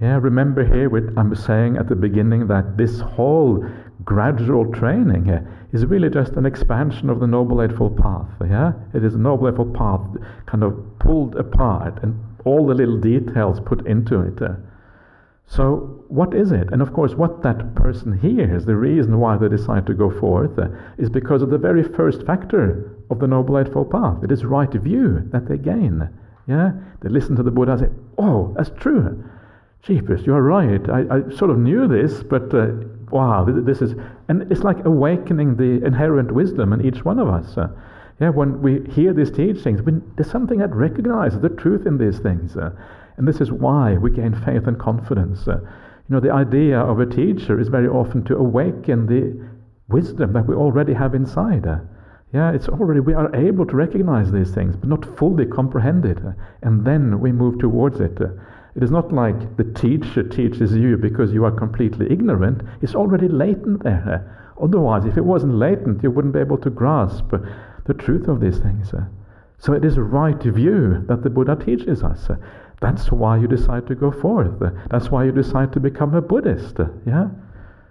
Yeah, 0.00 0.18
remember 0.22 0.64
here 0.64 0.88
what 0.88 1.18
I'm 1.18 1.34
saying 1.34 1.76
at 1.76 1.88
the 1.88 1.96
beginning 1.96 2.46
that 2.46 2.76
this 2.76 3.00
whole 3.00 3.66
gradual 4.04 4.70
training 4.72 5.24
here 5.24 5.46
is 5.72 5.86
really 5.86 6.08
just 6.08 6.34
an 6.34 6.46
expansion 6.46 7.10
of 7.10 7.18
the 7.18 7.26
Noble 7.26 7.62
Eightfold 7.62 7.96
Path. 7.96 8.28
Yeah, 8.48 8.72
it 8.94 9.02
is 9.02 9.14
a 9.14 9.18
Noble 9.18 9.48
Eightfold 9.48 9.74
Path 9.74 10.06
kind 10.46 10.62
of 10.62 10.98
pulled 11.00 11.34
apart 11.36 11.98
and 12.02 12.18
all 12.44 12.66
the 12.66 12.74
little 12.74 13.00
details 13.00 13.58
put 13.58 13.86
into 13.86 14.20
it. 14.20 14.38
So, 15.48 16.04
what 16.08 16.34
is 16.34 16.52
it? 16.52 16.72
And 16.72 16.82
of 16.82 16.92
course, 16.92 17.14
what 17.14 17.42
that 17.42 17.74
person 17.74 18.18
hears, 18.18 18.66
the 18.66 18.76
reason 18.76 19.18
why 19.18 19.36
they 19.36 19.48
decide 19.48 19.86
to 19.86 19.94
go 19.94 20.10
forth, 20.10 20.58
is 20.98 21.08
because 21.08 21.42
of 21.42 21.50
the 21.50 21.58
very 21.58 21.82
first 21.82 22.24
factor 22.24 22.95
of 23.10 23.18
the 23.18 23.26
Noble 23.26 23.58
Eightfold 23.58 23.90
Path. 23.90 24.22
It 24.22 24.32
is 24.32 24.44
right 24.44 24.72
view 24.72 25.28
that 25.32 25.48
they 25.48 25.58
gain. 25.58 26.08
Yeah, 26.48 26.72
they 27.00 27.08
listen 27.08 27.36
to 27.36 27.42
the 27.42 27.50
Buddha 27.50 27.72
and 27.72 27.80
say, 27.80 27.88
"Oh, 28.18 28.54
that's 28.56 28.70
true. 28.78 29.24
Jeepers, 29.82 30.24
you're 30.26 30.42
right. 30.42 30.88
I, 30.88 31.00
I 31.10 31.30
sort 31.34 31.50
of 31.50 31.58
knew 31.58 31.86
this, 31.86 32.22
but 32.22 32.54
uh, 32.54 32.68
wow, 33.10 33.44
this, 33.44 33.82
is." 33.82 33.94
And 34.28 34.50
it's 34.50 34.62
like 34.62 34.84
awakening 34.84 35.56
the 35.56 35.84
inherent 35.84 36.32
wisdom 36.32 36.72
in 36.72 36.84
each 36.84 37.04
one 37.04 37.18
of 37.18 37.28
us. 37.28 37.56
Uh, 37.56 37.68
yeah, 38.20 38.30
when 38.30 38.62
we 38.62 38.80
hear 38.90 39.12
these 39.12 39.30
teachings, 39.30 39.82
when 39.82 40.02
there's 40.16 40.30
something 40.30 40.58
that 40.58 40.74
recognizes 40.74 41.40
the 41.40 41.50
truth 41.50 41.86
in 41.86 41.98
these 41.98 42.18
things. 42.18 42.56
Uh, 42.56 42.70
and 43.16 43.26
this 43.26 43.40
is 43.40 43.50
why 43.50 43.94
we 43.94 44.10
gain 44.10 44.34
faith 44.44 44.66
and 44.66 44.78
confidence. 44.78 45.46
Uh, 45.48 45.60
you 45.60 46.14
know, 46.14 46.20
the 46.20 46.32
idea 46.32 46.78
of 46.78 47.00
a 47.00 47.06
teacher 47.06 47.58
is 47.58 47.68
very 47.68 47.88
often 47.88 48.24
to 48.24 48.36
awaken 48.36 49.06
the 49.06 49.48
wisdom 49.88 50.32
that 50.34 50.46
we 50.46 50.54
already 50.54 50.94
have 50.94 51.14
inside. 51.14 51.66
Uh, 52.32 52.36
Yeah, 52.38 52.52
it's 52.52 52.68
already, 52.68 53.00
we 53.00 53.14
are 53.14 53.34
able 53.34 53.66
to 53.66 53.76
recognize 53.76 54.30
these 54.30 54.50
things, 54.54 54.76
but 54.76 54.88
not 54.88 55.16
fully 55.18 55.46
comprehend 55.46 56.04
it. 56.04 56.18
Uh, 56.18 56.32
and 56.62 56.84
then 56.84 57.20
we 57.20 57.32
move 57.32 57.58
towards 57.58 58.00
it. 58.00 58.20
Uh, 58.20 58.28
it 58.74 58.82
is 58.82 58.90
not 58.90 59.12
like 59.12 59.56
the 59.56 59.64
teacher 59.64 60.22
teaches 60.22 60.74
you 60.74 60.96
because 60.98 61.32
you 61.32 61.44
are 61.44 61.50
completely 61.50 62.06
ignorant. 62.10 62.62
It's 62.82 62.94
already 62.94 63.28
latent 63.28 63.82
there. 63.84 64.26
Uh, 64.60 64.64
otherwise, 64.64 65.06
if 65.06 65.16
it 65.16 65.24
wasn't 65.24 65.54
latent, 65.54 66.02
you 66.02 66.10
wouldn't 66.10 66.34
be 66.34 66.40
able 66.40 66.58
to 66.58 66.70
grasp 66.70 67.32
the 67.86 67.94
truth 67.94 68.28
of 68.28 68.40
these 68.40 68.58
things. 68.58 68.92
So 69.58 69.72
it 69.72 69.84
is 69.84 69.98
right 69.98 70.42
view 70.42 71.04
that 71.08 71.22
the 71.22 71.30
Buddha 71.30 71.56
teaches 71.56 72.02
us. 72.02 72.28
That's 72.80 73.10
why 73.10 73.38
you 73.38 73.48
decide 73.48 73.86
to 73.86 73.94
go 73.94 74.10
forth. 74.10 74.60
That's 74.90 75.10
why 75.10 75.24
you 75.24 75.32
decide 75.32 75.72
to 75.72 75.80
become 75.80 76.14
a 76.14 76.20
Buddhist. 76.20 76.76
Yeah? 77.06 77.28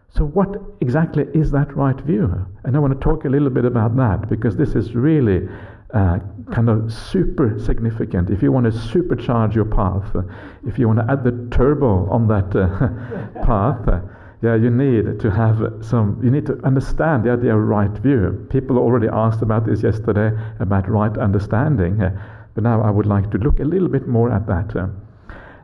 So, 0.10 0.26
what 0.26 0.62
exactly 0.80 1.26
is 1.34 1.52
that 1.52 1.76
right 1.76 2.00
view? 2.00 2.46
And 2.64 2.76
I 2.76 2.80
want 2.80 2.94
to 2.94 3.00
talk 3.00 3.26
a 3.26 3.30
little 3.30 3.50
bit 3.50 3.66
about 3.66 3.98
that 3.98 4.30
because 4.30 4.56
this 4.56 4.76
is 4.76 4.96
really 4.96 5.48
uh, 5.94 6.20
kind 6.52 6.70
of 6.70 6.92
super 6.92 7.60
significant. 7.60 8.30
If 8.30 8.42
you 8.42 8.52
want 8.52 8.66
to 8.66 8.72
supercharge 8.72 9.56
your 9.56 9.66
path, 9.66 10.16
uh, 10.16 10.24
if 10.66 10.80
you 10.80 10.88
want 10.88 11.00
to 11.00 11.12
add 11.12 11.24
the 11.24 11.50
turbo 11.56 12.10
on 12.10 12.28
that 12.28 12.56
uh, 12.56 13.44
path, 13.46 13.88
uh, 13.88 14.02
yeah, 14.42 14.56
you 14.56 14.70
need 14.70 15.20
to 15.20 15.32
have 15.32 15.58
some, 15.82 16.20
you 16.24 16.30
need 16.30 16.46
to 16.46 16.60
understand 16.64 17.24
the 17.24 17.32
idea 17.32 17.56
of 17.56 17.64
right 17.64 17.92
view. 18.00 18.46
People 18.50 18.78
already 18.78 19.08
asked 19.12 19.42
about 19.42 19.66
this 19.66 19.84
yesterday, 19.84 20.32
about 20.60 20.90
right 20.90 21.18
understanding, 21.18 22.02
uh, 22.02 22.12
but 22.54 22.64
now 22.64 22.82
I 22.82 22.90
would 22.90 23.06
like 23.06 23.32
to 23.32 23.38
look 23.38 23.60
a 23.60 23.64
little 23.66 23.88
bit 23.88 24.08
more 24.08 24.32
at 24.32 24.46
that. 24.48 24.76
Uh. 24.76 24.88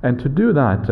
and 0.04 0.20
to 0.20 0.30
do 0.30 0.52
that, 0.54 0.90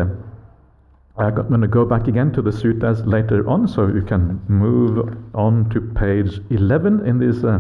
I'm 1.20 1.50
going 1.50 1.62
to 1.62 1.68
go 1.68 1.86
back 1.86 2.08
again 2.08 2.32
to 2.34 2.42
the 2.42 2.52
suttas 2.52 3.06
later 3.06 3.48
on, 3.50 3.68
so 3.68 3.88
you 3.88 4.02
can 4.02 4.42
move 4.48 5.18
on 5.34 5.70
to 5.72 5.82
page 5.82 6.40
11 6.50 7.06
in 7.06 7.20
these 7.20 7.44
uh, 7.44 7.60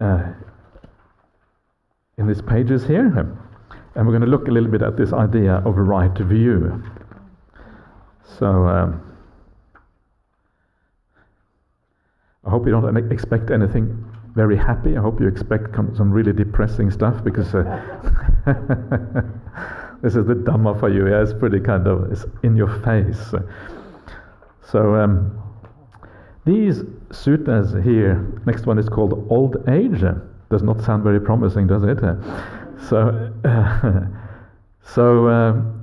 uh, 0.00 0.32
in 2.18 2.26
these 2.26 2.42
pages 2.42 2.84
here, 2.84 3.06
and 3.94 4.06
we're 4.06 4.12
going 4.12 4.22
to 4.22 4.26
look 4.26 4.48
a 4.48 4.50
little 4.50 4.70
bit 4.70 4.82
at 4.82 4.96
this 4.96 5.12
idea 5.12 5.62
of 5.64 5.76
right 5.76 6.16
view. 6.18 6.82
So. 8.38 8.46
Um, 8.66 9.06
I 12.42 12.48
hope 12.48 12.64
you 12.66 12.72
don't 12.72 13.12
expect 13.12 13.50
anything 13.50 14.02
very 14.34 14.56
happy. 14.56 14.96
I 14.96 15.00
hope 15.00 15.20
you 15.20 15.28
expect 15.28 15.74
some 15.74 16.10
really 16.10 16.32
depressing 16.32 16.90
stuff 16.90 17.22
because 17.22 17.54
uh, 17.54 17.62
this 20.02 20.16
is 20.16 20.26
the 20.26 20.34
Dhamma 20.34 20.78
for 20.78 20.88
you. 20.88 21.08
Yeah, 21.08 21.22
it's 21.22 21.32
pretty 21.32 21.60
kind 21.60 21.86
of 21.86 22.10
it's 22.10 22.24
in 22.42 22.56
your 22.56 22.68
face. 22.80 23.34
So 24.70 24.94
um, 24.94 25.36
these 26.44 26.82
suttas 27.10 27.82
here, 27.82 28.40
next 28.46 28.66
one 28.66 28.78
is 28.78 28.88
called 28.88 29.26
Old 29.30 29.68
Age. 29.68 30.02
Does 30.50 30.62
not 30.62 30.80
sound 30.82 31.02
very 31.02 31.20
promising, 31.20 31.66
does 31.66 31.84
it? 31.84 31.98
So, 32.88 33.32
uh, 33.44 34.06
so 34.82 35.28
um, 35.28 35.80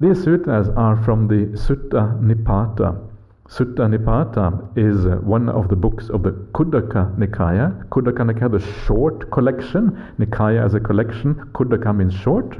these 0.00 0.24
suttas 0.24 0.74
are 0.76 1.02
from 1.02 1.28
the 1.28 1.46
Sutta 1.58 2.20
Nipata. 2.22 3.04
Sutta 3.48 3.88
Nipata 3.88 4.78
is 4.78 5.06
uh, 5.06 5.16
one 5.16 5.48
of 5.48 5.68
the 5.68 5.76
books 5.76 6.08
of 6.10 6.22
the 6.22 6.32
Khuddaka 6.52 7.16
Nikaya. 7.16 7.88
Khuddaka 7.88 8.30
Nikaya, 8.30 8.52
the 8.52 8.84
short 8.86 9.30
collection. 9.30 9.90
Nikaya 10.18 10.64
as 10.64 10.74
a 10.74 10.80
collection. 10.80 11.34
Khuddaka 11.54 11.96
means 11.96 12.14
short. 12.14 12.56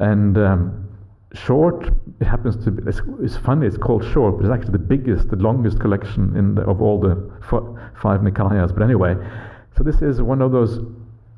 And 0.00 0.36
um, 0.38 0.88
short, 1.34 1.88
it 2.20 2.26
happens 2.26 2.56
to 2.64 2.70
be, 2.70 2.82
it's, 2.88 3.02
it's, 3.22 3.36
funny, 3.36 3.66
it's 3.66 3.76
called 3.76 4.04
short, 4.12 4.36
but 4.36 4.46
it's 4.46 4.52
actually 4.52 4.72
the 4.72 4.78
biggest, 4.78 5.28
the 5.28 5.36
longest 5.36 5.78
collection 5.78 6.54
the, 6.54 6.62
of 6.62 6.80
all 6.82 6.98
the 6.98 7.14
five 8.02 8.20
Nikayas. 8.20 8.74
But 8.74 8.82
anyway, 8.82 9.14
so 9.76 9.84
this 9.84 10.02
is 10.02 10.20
one 10.22 10.42
of 10.42 10.52
those 10.52 10.80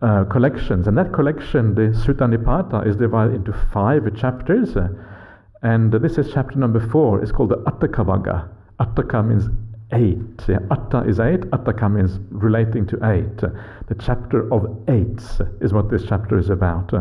uh, 0.01 0.25
collections. 0.25 0.87
And 0.87 0.97
that 0.97 1.13
collection, 1.13 1.75
the 1.75 1.93
Sutta 1.93 2.27
Nipata, 2.33 2.87
is 2.87 2.97
divided 2.97 3.35
into 3.35 3.53
five 3.73 4.03
chapters. 4.17 4.77
Uh, 4.77 4.89
and 5.63 5.93
this 5.93 6.19
is 6.19 6.31
chapter 6.33 6.57
number 6.59 6.81
four. 6.89 7.23
It's 7.23 7.33
called 7.33 7.51
the 7.51 7.59
Atthakavagga. 7.59 8.49
Atthaka 8.81 9.27
means 9.27 9.49
eight. 9.93 10.49
Yeah, 10.49 10.59
attha 10.71 11.09
is 11.09 11.21
eight. 11.21 11.41
Atthaka 11.51 11.93
means 11.93 12.19
relating 12.31 12.87
to 12.87 12.97
eight. 13.11 13.37
The 13.39 13.95
chapter 14.01 14.53
of 14.53 14.67
eights 14.89 15.41
is 15.61 15.73
what 15.73 15.91
this 15.91 16.05
chapter 16.09 16.39
is 16.39 16.51
about. 16.51 16.93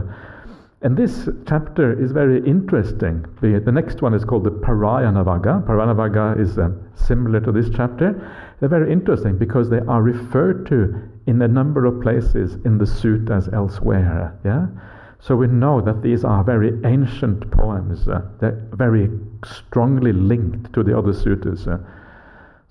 And 0.84 0.98
this 0.98 1.30
chapter 1.48 1.94
is 2.04 2.12
very 2.12 2.44
interesting. 2.44 3.24
The, 3.40 3.62
the 3.64 3.72
next 3.72 4.02
one 4.02 4.16
is 4.16 4.26
called 4.26 4.46
the 4.46 4.52
Parayanavagga. 4.52 5.68
Parayanavagga 5.68 6.40
is 6.40 6.58
uh, 6.58 6.72
similar 6.96 7.40
to 7.42 7.52
this 7.52 7.70
chapter. 7.70 8.16
They're 8.60 8.70
very 8.70 8.92
interesting 8.92 9.38
because 9.38 9.70
they 9.70 9.82
are 9.82 10.02
referred 10.02 10.66
to 10.68 11.08
in 11.28 11.40
a 11.44 11.48
number 11.48 11.86
of 11.86 12.02
places 12.02 12.56
in 12.66 12.80
the 12.80 12.86
suttas 12.86 13.54
elsewhere. 13.54 14.36
Yeah? 14.44 14.68
So 15.20 15.36
we 15.36 15.46
know 15.46 15.82
that 15.82 16.02
these 16.02 16.26
are 16.26 16.44
very 16.44 16.74
ancient 16.84 17.52
poems. 17.52 18.08
Uh, 18.08 18.22
they're 18.40 18.60
very 18.74 19.08
strongly 19.46 20.14
linked 20.14 20.74
to 20.74 20.82
the 20.82 20.98
other 20.98 21.14
suttas. 21.14 21.68
Uh. 21.68 21.78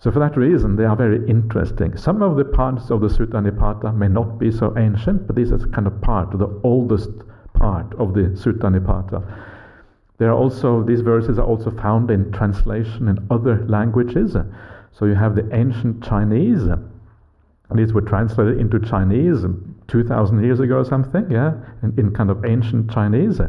So 0.00 0.10
for 0.10 0.18
that 0.18 0.36
reason, 0.36 0.74
they 0.74 0.84
are 0.84 0.96
very 0.96 1.24
interesting. 1.28 1.96
Some 1.96 2.22
of 2.22 2.36
the 2.36 2.44
parts 2.44 2.90
of 2.90 3.02
the 3.02 3.08
Sutta 3.08 3.38
Nipata 3.38 3.94
may 3.94 4.08
not 4.08 4.38
be 4.38 4.50
so 4.50 4.76
ancient, 4.76 5.28
but 5.28 5.36
this 5.36 5.50
is 5.50 5.64
kind 5.66 5.86
of 5.86 6.00
part 6.00 6.32
of 6.32 6.40
the 6.40 6.60
oldest 6.64 7.10
part 7.60 7.94
of 7.94 8.14
the 8.14 8.22
Sutta 8.40 8.68
Nipata. 8.68 9.22
There 10.18 10.30
are 10.30 10.36
also 10.36 10.82
these 10.82 11.00
verses 11.00 11.38
are 11.38 11.46
also 11.46 11.70
found 11.70 12.10
in 12.10 12.32
translation 12.32 13.08
in 13.08 13.26
other 13.30 13.64
languages. 13.68 14.36
So 14.92 15.06
you 15.06 15.14
have 15.14 15.34
the 15.34 15.48
ancient 15.54 16.02
Chinese. 16.04 16.62
These 17.74 17.92
were 17.92 18.02
translated 18.02 18.58
into 18.58 18.80
Chinese 18.80 19.44
2,000 19.88 20.44
years 20.44 20.60
ago 20.60 20.78
or 20.78 20.84
something, 20.84 21.30
yeah, 21.30 21.54
in, 21.82 21.94
in, 21.98 22.12
kind 22.12 22.30
of 22.30 22.44
ancient 22.44 22.90
Chinese. 22.90 23.40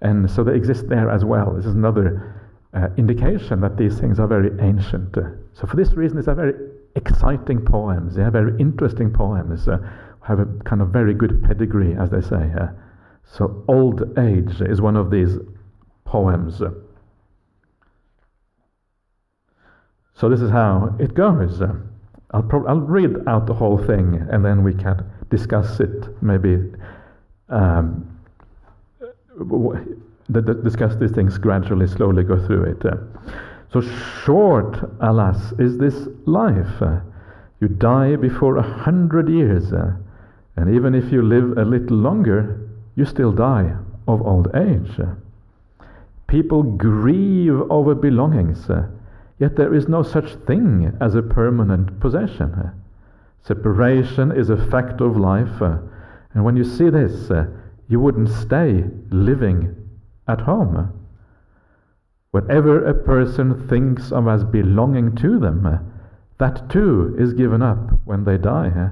And 0.00 0.30
so 0.30 0.42
they 0.42 0.54
exist 0.54 0.88
there 0.88 1.10
as 1.10 1.24
well. 1.24 1.54
This 1.54 1.66
is 1.66 1.74
another 1.74 2.42
uh, 2.72 2.88
indication 2.96 3.60
that 3.60 3.76
these 3.76 3.98
things 4.00 4.18
are 4.18 4.26
very 4.26 4.50
ancient. 4.60 5.14
so 5.52 5.66
for 5.66 5.76
this 5.76 5.92
reason, 5.92 6.16
these 6.16 6.28
are 6.28 6.34
very 6.34 6.54
exciting 6.96 7.60
poems. 7.64 8.14
They 8.14 8.22
are 8.22 8.30
very 8.30 8.58
interesting 8.58 9.12
poems. 9.12 9.68
Uh, 9.68 9.78
have 10.26 10.40
a 10.40 10.46
kind 10.64 10.82
of 10.82 10.88
very 10.88 11.14
good 11.14 11.42
pedigree, 11.44 11.94
as 11.94 12.10
they 12.10 12.20
say. 12.20 12.50
Uh, 12.58 12.68
so, 13.24 13.64
Old 13.68 14.18
Age 14.18 14.60
is 14.60 14.80
one 14.80 14.96
of 14.96 15.10
these 15.10 15.38
poems. 16.04 16.60
So, 20.14 20.28
this 20.28 20.40
is 20.40 20.50
how 20.50 20.96
it 20.98 21.14
goes. 21.14 21.62
I'll, 22.32 22.42
prob- 22.42 22.66
I'll 22.68 22.80
read 22.80 23.16
out 23.26 23.46
the 23.46 23.54
whole 23.54 23.78
thing 23.78 24.26
and 24.30 24.44
then 24.44 24.62
we 24.62 24.74
can 24.74 25.04
discuss 25.30 25.80
it, 25.80 26.22
maybe 26.22 26.72
um, 27.48 28.18
discuss 30.62 30.96
these 30.96 31.12
things 31.12 31.38
gradually, 31.38 31.86
slowly 31.86 32.24
go 32.24 32.44
through 32.46 32.64
it. 32.64 32.82
so, 33.72 33.80
short, 34.24 34.78
alas, 35.00 35.52
is 35.58 35.78
this 35.78 36.08
life. 36.26 36.82
you 37.60 37.68
die 37.68 38.16
before 38.16 38.56
a 38.56 38.62
hundred 38.62 39.28
years, 39.28 39.72
and 39.72 40.74
even 40.74 40.94
if 40.94 41.12
you 41.12 41.22
live 41.22 41.56
a 41.58 41.64
little 41.64 41.96
longer, 41.96 42.69
you 42.94 43.04
still 43.04 43.32
die 43.32 43.76
of 44.06 44.22
old 44.22 44.48
age. 44.54 44.98
People 46.26 46.62
grieve 46.62 47.60
over 47.70 47.94
belongings, 47.94 48.68
yet 49.38 49.56
there 49.56 49.74
is 49.74 49.88
no 49.88 50.02
such 50.02 50.34
thing 50.46 50.96
as 51.00 51.14
a 51.14 51.22
permanent 51.22 51.98
possession. 52.00 52.72
Separation 53.42 54.30
is 54.30 54.50
a 54.50 54.66
fact 54.68 55.00
of 55.00 55.16
life, 55.16 55.60
and 55.60 56.44
when 56.44 56.56
you 56.56 56.64
see 56.64 56.90
this, 56.90 57.30
you 57.88 57.98
wouldn't 57.98 58.28
stay 58.28 58.84
living 59.10 59.74
at 60.28 60.42
home. 60.42 60.92
Whatever 62.30 62.84
a 62.84 62.94
person 62.94 63.66
thinks 63.66 64.12
of 64.12 64.28
as 64.28 64.44
belonging 64.44 65.16
to 65.16 65.40
them, 65.40 65.80
that 66.38 66.70
too 66.70 67.16
is 67.18 67.32
given 67.34 67.60
up 67.60 67.98
when 68.04 68.24
they 68.24 68.38
die. 68.38 68.90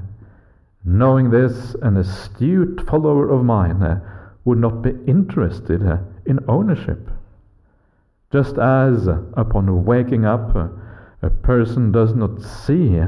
Knowing 0.90 1.29
this, 1.29 1.77
an 1.83 1.98
astute 1.98 2.81
follower 2.88 3.29
of 3.29 3.44
mine 3.44 3.83
uh, 3.83 4.01
would 4.46 4.57
not 4.57 4.81
be 4.81 4.92
interested 5.07 5.87
uh, 5.87 5.98
in 6.24 6.40
ownership. 6.48 7.11
Just 8.33 8.57
as 8.57 9.07
uh, 9.07 9.20
upon 9.35 9.85
waking 9.85 10.24
up, 10.24 10.57
a 11.20 11.29
person 11.29 11.92
does 11.92 12.14
not 12.14 12.40
see 12.40 13.01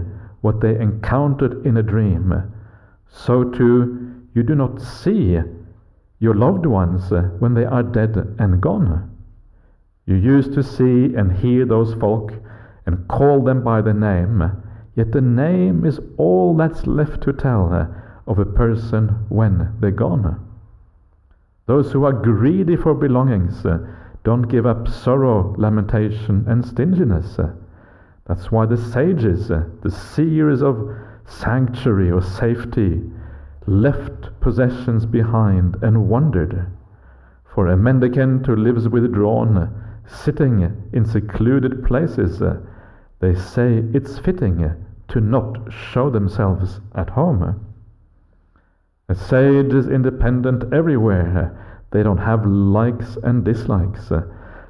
what 0.43 0.61
they 0.61 0.79
encountered 0.79 1.65
in 1.65 1.79
a 1.79 1.83
dream, 1.83 2.53
so 3.09 3.45
too 3.45 4.27
you 4.35 4.43
do 4.43 4.55
not 4.55 4.79
see 4.83 5.39
your 6.19 6.35
loved 6.35 6.67
ones 6.67 7.11
when 7.39 7.55
they 7.55 7.65
are 7.65 7.83
dead 7.83 8.15
and 8.39 8.61
gone. 8.61 9.11
You 10.05 10.17
used 10.17 10.53
to 10.53 10.63
see 10.63 11.15
and 11.15 11.33
hear 11.33 11.65
those 11.65 11.95
folk 11.95 12.35
and 12.85 13.09
call 13.09 13.43
them 13.43 13.65
by 13.65 13.81
their 13.81 13.95
name 13.95 14.63
Yet 15.01 15.13
the 15.13 15.23
name 15.23 15.87
is 15.87 15.99
all 16.19 16.55
that's 16.55 16.87
left 16.87 17.23
to 17.23 17.33
tell 17.33 17.73
uh, 17.73 17.87
of 18.27 18.39
a 18.39 18.45
person 18.45 19.09
when 19.31 19.73
they're 19.81 19.91
gone. 19.91 20.47
Those 21.65 21.91
who 21.91 22.05
are 22.05 22.13
greedy 22.13 22.77
for 22.77 22.93
belongings 22.93 23.65
uh, 23.65 23.79
don't 24.25 24.43
give 24.43 24.67
up 24.67 24.89
sorrow, 24.89 25.55
lamentation, 25.57 26.45
and 26.47 26.63
stinginess. 26.63 27.39
Uh, 27.39 27.55
That's 28.27 28.53
why 28.53 28.67
the 28.67 28.77
sages, 28.77 29.51
uh, 29.51 29.65
the 29.83 29.91
seers 29.91 30.61
of 30.61 30.95
sanctuary 31.25 32.11
or 32.11 32.21
safety, 32.21 33.01
left 33.67 34.39
possessions 34.43 35.07
behind 35.07 35.77
and 35.83 36.11
wandered. 36.11 36.67
For 37.55 37.69
a 37.69 37.77
mendicant 37.79 38.45
who 38.45 38.55
lives 38.55 38.87
withdrawn, 38.87 40.03
sitting 40.07 40.91
in 40.93 41.07
secluded 41.07 41.87
places, 41.87 42.43
uh, 42.43 42.61
they 43.21 43.35
say 43.35 43.83
it's 43.95 44.19
fitting 44.19 44.90
to 45.11 45.21
not 45.21 45.73
show 45.73 46.11
themselves 46.11 46.81
at 46.95 47.11
home. 47.11 47.67
A 49.09 49.15
sage 49.15 49.75
is 49.75 49.89
independent 49.89 50.73
everywhere. 50.73 51.85
They 51.91 52.03
don't 52.03 52.19
have 52.19 52.47
likes 52.47 53.17
and 53.25 53.45
dislikes. 53.45 54.13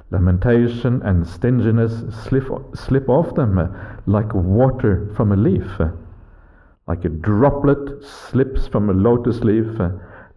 Lamentation 0.09 1.01
and 1.03 1.27
stinginess 1.27 2.03
slip, 2.23 2.47
slip 2.75 3.07
off 3.07 3.35
them 3.35 3.59
like 4.07 4.33
water 4.33 5.07
from 5.15 5.31
a 5.31 5.35
leaf. 5.35 5.79
Like 6.87 7.05
a 7.05 7.09
droplet 7.09 8.03
slips 8.03 8.67
from 8.67 8.89
a 8.89 8.93
lotus 8.93 9.41
leaf, 9.41 9.79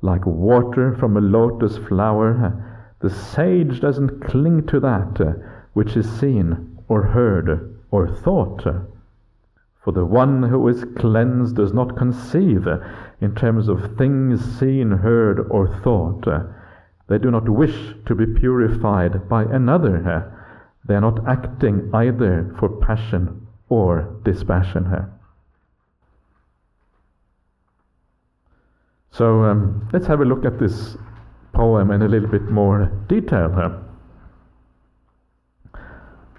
like 0.03 0.27
water 0.27 0.95
from 0.95 1.17
a 1.17 1.21
lotus 1.21 1.79
flower. 1.79 2.53
The 3.01 3.11
sage 3.11 3.81
doesn't 3.81 4.21
cling 4.21 4.67
to 4.67 4.81
that 4.81 5.43
which 5.73 5.97
is 5.97 6.09
seen 6.21 6.79
or 6.89 7.03
heard 7.03 7.75
or 7.91 8.07
thought. 8.07 8.67
For 9.85 9.93
the 9.93 10.07
one 10.07 10.43
who 10.43 10.67
is 10.69 10.87
cleansed 10.97 11.57
does 11.57 11.75
not 11.75 11.99
conceive 11.99 12.67
in 13.21 13.35
terms 13.35 13.69
of 13.69 13.99
things 13.99 14.43
seen, 14.59 14.91
heard, 14.91 15.47
or 15.51 15.69
thought. 15.83 16.27
They 17.07 17.19
do 17.19 17.31
not 17.31 17.47
wish 17.51 17.95
to 18.07 18.15
be 18.15 18.25
purified 18.25 19.29
by 19.29 19.43
another. 19.43 20.33
They 20.87 20.95
are 20.95 21.03
not 21.03 21.29
acting 21.29 21.91
either 21.93 22.55
for 22.59 22.71
passion 22.81 23.47
or 23.69 24.21
dispassion. 24.25 25.11
So 29.11 29.45
um, 29.45 29.87
let's 29.93 30.07
have 30.07 30.21
a 30.21 30.25
look 30.25 30.47
at 30.47 30.59
this 30.59 30.97
poem 31.53 31.91
in 31.91 32.01
a 32.01 32.09
little 32.09 32.29
bit 32.29 32.45
more 32.45 32.87
detail. 33.07 33.85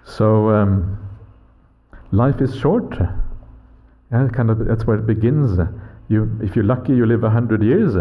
So 0.03 0.49
um, 0.49 0.97
life 2.11 2.41
is 2.41 2.55
short. 2.55 2.97
Yeah, 4.15 4.29
kind 4.29 4.49
of 4.49 4.65
that's 4.65 4.85
where 4.85 4.97
it 4.97 5.05
begins. 5.05 5.59
You, 6.07 6.39
if 6.41 6.55
you're 6.55 6.65
lucky, 6.65 6.93
you 6.95 7.05
live 7.05 7.25
a 7.25 7.29
hundred 7.29 7.61
years. 7.61 7.95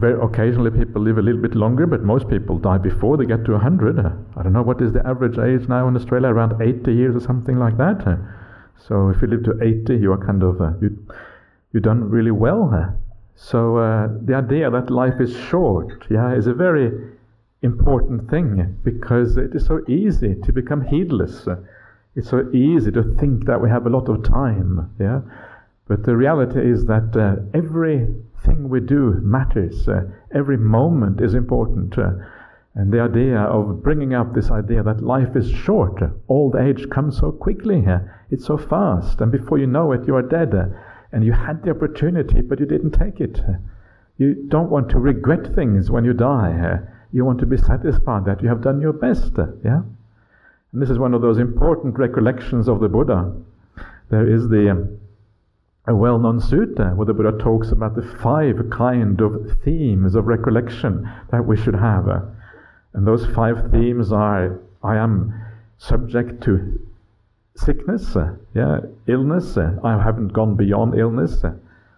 Very 0.00 0.20
occasionally, 0.20 0.72
people 0.72 1.00
live 1.02 1.18
a 1.18 1.22
little 1.22 1.40
bit 1.40 1.54
longer, 1.54 1.86
but 1.86 2.02
most 2.02 2.28
people 2.28 2.58
die 2.58 2.78
before 2.78 3.16
they 3.16 3.24
get 3.24 3.44
to 3.44 3.54
a 3.54 3.58
hundred. 3.58 3.98
I 4.00 4.42
don't 4.42 4.52
know 4.52 4.62
what 4.62 4.82
is 4.82 4.92
the 4.92 5.06
average 5.06 5.38
age 5.38 5.68
now 5.68 5.86
in 5.86 5.94
Australia, 5.94 6.28
around 6.28 6.60
80 6.60 6.92
years 6.92 7.14
or 7.14 7.20
something 7.20 7.58
like 7.58 7.76
that. 7.76 8.18
So 8.76 9.08
if 9.10 9.22
you 9.22 9.28
live 9.28 9.44
to 9.44 9.62
80, 9.62 9.96
you 9.96 10.12
are 10.12 10.26
kind 10.26 10.42
of 10.42 10.60
uh, 10.60 10.72
you 10.80 10.98
you've 11.72 11.84
done 11.84 12.10
really 12.10 12.32
well. 12.32 12.92
So 13.36 13.76
uh, 13.76 14.08
the 14.20 14.34
idea 14.34 14.68
that 14.68 14.90
life 14.90 15.20
is 15.20 15.32
short, 15.48 16.06
yeah, 16.10 16.34
is 16.34 16.48
a 16.48 16.54
very 16.54 16.90
important 17.62 18.28
thing 18.28 18.76
because 18.82 19.36
it 19.36 19.54
is 19.54 19.64
so 19.64 19.80
easy 19.86 20.34
to 20.42 20.52
become 20.52 20.82
heedless. 20.84 21.46
It's 22.18 22.30
so 22.30 22.50
easy 22.52 22.90
to 22.90 23.04
think 23.14 23.46
that 23.46 23.60
we 23.60 23.70
have 23.70 23.86
a 23.86 23.90
lot 23.90 24.08
of 24.08 24.24
time, 24.24 24.90
yeah. 24.98 25.20
But 25.86 26.02
the 26.02 26.16
reality 26.16 26.60
is 26.68 26.84
that 26.86 27.16
uh, 27.16 27.36
everything 27.56 28.68
we 28.68 28.80
do 28.80 29.20
matters. 29.22 29.86
Uh, 29.86 30.02
every 30.34 30.56
moment 30.56 31.20
is 31.20 31.34
important. 31.34 31.96
Uh, 31.96 32.14
and 32.74 32.92
the 32.92 32.98
idea 32.98 33.38
of 33.38 33.84
bringing 33.84 34.14
up 34.14 34.34
this 34.34 34.50
idea 34.50 34.82
that 34.82 35.00
life 35.00 35.36
is 35.36 35.48
short, 35.48 36.02
old 36.28 36.56
age 36.56 36.90
comes 36.90 37.18
so 37.18 37.30
quickly, 37.30 37.86
it's 38.32 38.46
so 38.46 38.58
fast, 38.58 39.20
and 39.20 39.30
before 39.30 39.58
you 39.58 39.68
know 39.68 39.92
it, 39.92 40.08
you 40.08 40.16
are 40.16 40.22
dead. 40.22 40.52
and 41.12 41.24
you 41.24 41.32
had 41.32 41.62
the 41.62 41.70
opportunity, 41.70 42.40
but 42.40 42.58
you 42.58 42.66
didn't 42.66 42.98
take 42.98 43.20
it. 43.20 43.40
You 44.16 44.34
don't 44.48 44.70
want 44.70 44.88
to 44.90 44.98
regret 44.98 45.54
things 45.54 45.88
when 45.88 46.04
you 46.04 46.14
die. 46.14 46.80
You 47.12 47.24
want 47.24 47.38
to 47.38 47.46
be 47.46 47.56
satisfied 47.56 48.24
that 48.24 48.42
you 48.42 48.48
have 48.48 48.60
done 48.60 48.80
your 48.80 48.92
best. 48.92 49.34
Yeah? 49.64 49.82
And 50.72 50.82
this 50.82 50.90
is 50.90 50.98
one 50.98 51.14
of 51.14 51.22
those 51.22 51.38
important 51.38 51.98
recollections 51.98 52.68
of 52.68 52.80
the 52.80 52.88
Buddha. 52.88 53.32
There 54.10 54.28
is 54.28 54.48
the 54.48 54.98
a 55.86 55.94
well-known 55.96 56.38
sutta 56.38 56.94
where 56.94 57.06
the 57.06 57.14
Buddha 57.14 57.38
talks 57.38 57.70
about 57.70 57.96
the 57.96 58.02
five 58.02 58.68
kind 58.70 59.18
of 59.22 59.58
themes 59.64 60.14
of 60.14 60.26
recollection 60.26 61.10
that 61.30 61.46
we 61.46 61.56
should 61.56 61.74
have. 61.74 62.06
And 62.92 63.06
those 63.06 63.24
five 63.34 63.70
themes 63.70 64.12
are 64.12 64.60
I 64.82 64.96
am 64.96 65.32
subject 65.78 66.42
to 66.44 66.78
sickness, 67.56 68.16
yeah, 68.54 68.80
illness, 69.06 69.56
I 69.56 70.02
haven't 70.02 70.34
gone 70.34 70.56
beyond 70.56 70.98
illness. 70.98 71.42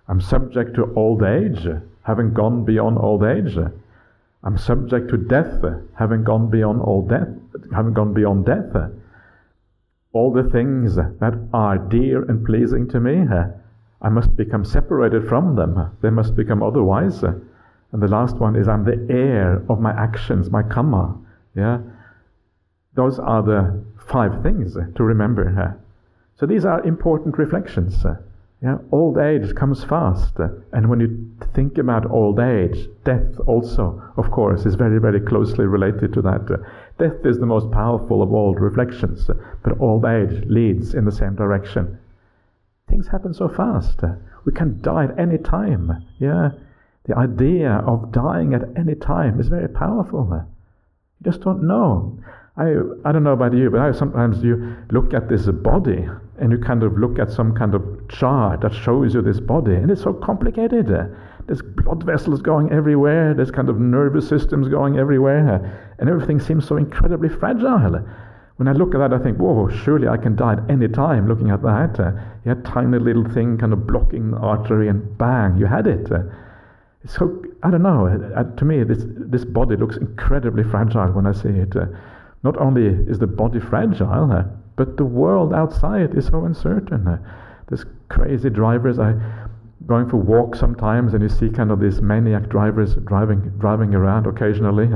I'm 0.08 0.20
subject 0.20 0.76
to 0.76 0.94
old 0.94 1.22
age, 1.24 1.66
haven't 2.02 2.34
gone 2.34 2.64
beyond 2.64 2.98
old 2.98 3.24
age. 3.24 3.56
I'm 4.42 4.56
subject 4.56 5.10
to 5.10 5.16
death, 5.16 5.62
uh, 5.62 5.78
having 5.98 6.24
gone 6.24 6.50
beyond 6.50 6.80
all 6.80 7.06
death, 7.06 7.28
having 7.74 7.92
gone 7.92 8.14
beyond 8.14 8.46
death. 8.46 8.74
Uh. 8.74 8.88
All 10.12 10.32
the 10.32 10.48
things 10.50 10.96
that 10.96 11.48
are 11.52 11.78
dear 11.78 12.22
and 12.22 12.44
pleasing 12.44 12.88
to 12.88 13.00
me, 13.00 13.26
uh, 13.30 13.44
I 14.02 14.08
must 14.08 14.34
become 14.36 14.64
separated 14.64 15.28
from 15.28 15.56
them. 15.56 15.90
They 16.00 16.10
must 16.10 16.34
become 16.34 16.62
otherwise. 16.62 17.22
And 17.22 18.02
the 18.02 18.08
last 18.08 18.36
one 18.36 18.56
is 18.56 18.66
I'm 18.66 18.84
the 18.84 19.06
heir 19.10 19.62
of 19.68 19.80
my 19.80 19.92
actions, 19.92 20.50
my 20.50 20.62
karma. 20.62 21.18
Yeah, 21.54 21.80
those 22.94 23.18
are 23.18 23.42
the 23.42 23.84
five 24.08 24.42
things 24.42 24.74
to 24.74 25.02
remember. 25.02 25.76
So 26.36 26.46
these 26.46 26.64
are 26.64 26.82
important 26.84 27.36
reflections. 27.36 28.04
Yeah, 28.62 28.76
old 28.92 29.16
age 29.16 29.54
comes 29.54 29.84
fast, 29.84 30.36
and 30.72 30.90
when 30.90 31.00
you 31.00 31.30
think 31.54 31.78
about 31.78 32.10
old 32.10 32.38
age, 32.38 32.88
death 33.04 33.38
also, 33.46 34.02
of 34.18 34.30
course, 34.30 34.66
is 34.66 34.74
very, 34.74 35.00
very 35.00 35.20
closely 35.20 35.64
related 35.64 36.12
to 36.12 36.22
that. 36.22 36.46
Death 36.98 37.24
is 37.24 37.38
the 37.38 37.46
most 37.46 37.70
powerful 37.70 38.22
of 38.22 38.34
all 38.34 38.54
reflections, 38.54 39.30
but 39.62 39.80
old 39.80 40.04
age 40.04 40.44
leads 40.44 40.92
in 40.92 41.06
the 41.06 41.12
same 41.12 41.34
direction. 41.36 41.98
Things 42.86 43.08
happen 43.08 43.32
so 43.32 43.48
fast. 43.48 44.00
We 44.44 44.52
can 44.52 44.82
die 44.82 45.04
at 45.04 45.18
any 45.18 45.38
time. 45.38 46.04
Yeah, 46.18 46.50
the 47.04 47.16
idea 47.16 47.82
of 47.86 48.12
dying 48.12 48.52
at 48.52 48.76
any 48.76 48.94
time 48.94 49.40
is 49.40 49.48
very 49.48 49.68
powerful. 49.68 50.28
You 50.30 51.30
just 51.30 51.40
don't 51.40 51.62
know. 51.62 52.18
I, 52.60 52.74
I 53.06 53.12
don't 53.12 53.24
know 53.24 53.32
about 53.32 53.54
you, 53.54 53.70
but 53.70 53.80
I 53.80 53.90
sometimes 53.92 54.44
you 54.44 54.76
look 54.90 55.14
at 55.14 55.30
this 55.30 55.46
body 55.46 56.06
and 56.38 56.52
you 56.52 56.58
kind 56.58 56.82
of 56.82 56.98
look 56.98 57.18
at 57.18 57.30
some 57.30 57.54
kind 57.54 57.74
of 57.74 57.82
chart 58.10 58.60
that 58.60 58.74
shows 58.74 59.14
you 59.14 59.22
this 59.22 59.40
body, 59.40 59.74
and 59.74 59.90
it's 59.90 60.02
so 60.02 60.12
complicated. 60.12 60.88
There's 61.46 61.62
blood 61.62 62.02
vessels 62.02 62.42
going 62.42 62.70
everywhere, 62.70 63.32
there's 63.32 63.50
kind 63.50 63.70
of 63.70 63.80
nervous 63.80 64.28
systems 64.28 64.68
going 64.68 64.98
everywhere, 64.98 65.94
and 65.98 66.08
everything 66.10 66.38
seems 66.38 66.68
so 66.68 66.76
incredibly 66.76 67.30
fragile. 67.30 68.06
When 68.56 68.68
I 68.68 68.72
look 68.72 68.94
at 68.94 68.98
that, 68.98 69.14
I 69.14 69.18
think, 69.22 69.38
whoa, 69.38 69.70
surely 69.70 70.06
I 70.06 70.18
can 70.18 70.36
die 70.36 70.52
at 70.52 70.70
any 70.70 70.88
time 70.88 71.28
looking 71.28 71.48
at 71.50 71.62
that. 71.62 71.98
Uh, 71.98 72.12
you 72.44 72.50
had 72.50 72.62
tiny 72.66 72.98
little 72.98 73.24
thing 73.24 73.56
kind 73.56 73.72
of 73.72 73.86
blocking 73.86 74.32
the 74.32 74.36
artery, 74.36 74.88
and 74.88 75.16
bang, 75.16 75.56
you 75.56 75.64
had 75.64 75.86
it. 75.86 76.12
Uh, 76.12 76.24
so, 77.06 77.42
I 77.62 77.70
don't 77.70 77.82
know, 77.82 78.06
uh, 78.36 78.44
to 78.44 78.64
me, 78.66 78.84
this, 78.84 79.04
this 79.06 79.46
body 79.46 79.76
looks 79.76 79.96
incredibly 79.96 80.62
fragile 80.62 81.10
when 81.12 81.26
I 81.26 81.32
see 81.32 81.48
it. 81.48 81.74
Uh, 81.74 81.86
not 82.42 82.56
only 82.58 82.86
is 82.86 83.18
the 83.18 83.26
body 83.26 83.60
fragile, 83.60 84.44
but 84.76 84.96
the 84.96 85.04
world 85.04 85.52
outside 85.52 86.14
is 86.16 86.26
so 86.26 86.44
uncertain. 86.44 87.18
There's 87.68 87.84
crazy 88.08 88.50
drivers. 88.50 88.98
I 88.98 89.14
going 89.86 90.08
for 90.08 90.16
walks 90.16 90.58
sometimes, 90.58 91.14
and 91.14 91.22
you 91.22 91.28
see 91.28 91.48
kind 91.48 91.70
of 91.70 91.80
these 91.80 92.00
maniac 92.00 92.48
drivers 92.48 92.94
driving 93.06 93.40
driving 93.58 93.94
around 93.94 94.26
occasionally, 94.26 94.88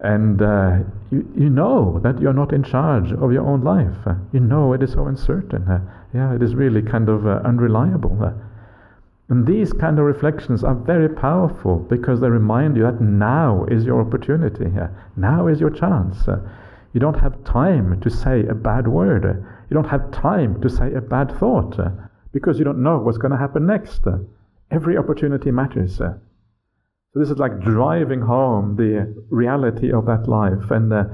and 0.00 0.42
uh, 0.42 0.78
you 1.10 1.28
you 1.36 1.50
know 1.50 2.00
that 2.02 2.20
you're 2.20 2.32
not 2.32 2.52
in 2.52 2.62
charge 2.62 3.12
of 3.12 3.32
your 3.32 3.46
own 3.46 3.62
life. 3.62 3.96
You 4.32 4.40
know 4.40 4.72
it 4.72 4.82
is 4.82 4.92
so 4.92 5.06
uncertain. 5.06 5.64
Yeah, 6.14 6.34
it 6.34 6.42
is 6.42 6.54
really 6.54 6.82
kind 6.82 7.08
of 7.08 7.26
uh, 7.26 7.40
unreliable. 7.44 8.32
And 9.28 9.44
these 9.44 9.72
kind 9.72 9.98
of 9.98 10.04
reflections 10.04 10.62
are 10.62 10.74
very 10.74 11.08
powerful 11.08 11.78
because 11.78 12.20
they 12.20 12.28
remind 12.28 12.76
you 12.76 12.84
that 12.84 13.00
now 13.00 13.64
is 13.68 13.84
your 13.84 14.00
opportunity. 14.00 14.70
here. 14.70 14.94
Now 15.16 15.48
is 15.48 15.60
your 15.60 15.70
chance. 15.70 16.28
Uh, 16.28 16.38
you 16.92 17.00
don't 17.00 17.18
have 17.18 17.42
time 17.42 18.00
to 18.00 18.08
say 18.08 18.46
a 18.46 18.54
bad 18.54 18.86
word. 18.86 19.26
Uh, 19.26 19.34
you 19.68 19.74
don't 19.74 19.88
have 19.88 20.12
time 20.12 20.60
to 20.60 20.68
say 20.68 20.94
a 20.94 21.00
bad 21.00 21.36
thought 21.38 21.76
uh, 21.80 21.90
because 22.32 22.60
you 22.60 22.64
don't 22.64 22.82
know 22.82 22.98
what's 22.98 23.18
going 23.18 23.32
to 23.32 23.36
happen 23.36 23.66
next. 23.66 24.04
Every 24.70 24.96
opportunity 24.96 25.50
matters. 25.50 25.96
So 25.96 26.20
this 27.14 27.30
is 27.30 27.38
like 27.38 27.60
driving 27.60 28.20
home 28.20 28.76
the 28.76 29.12
reality 29.30 29.92
of 29.92 30.06
that 30.06 30.28
life. 30.28 30.70
And 30.70 30.92
uh, 30.92 31.04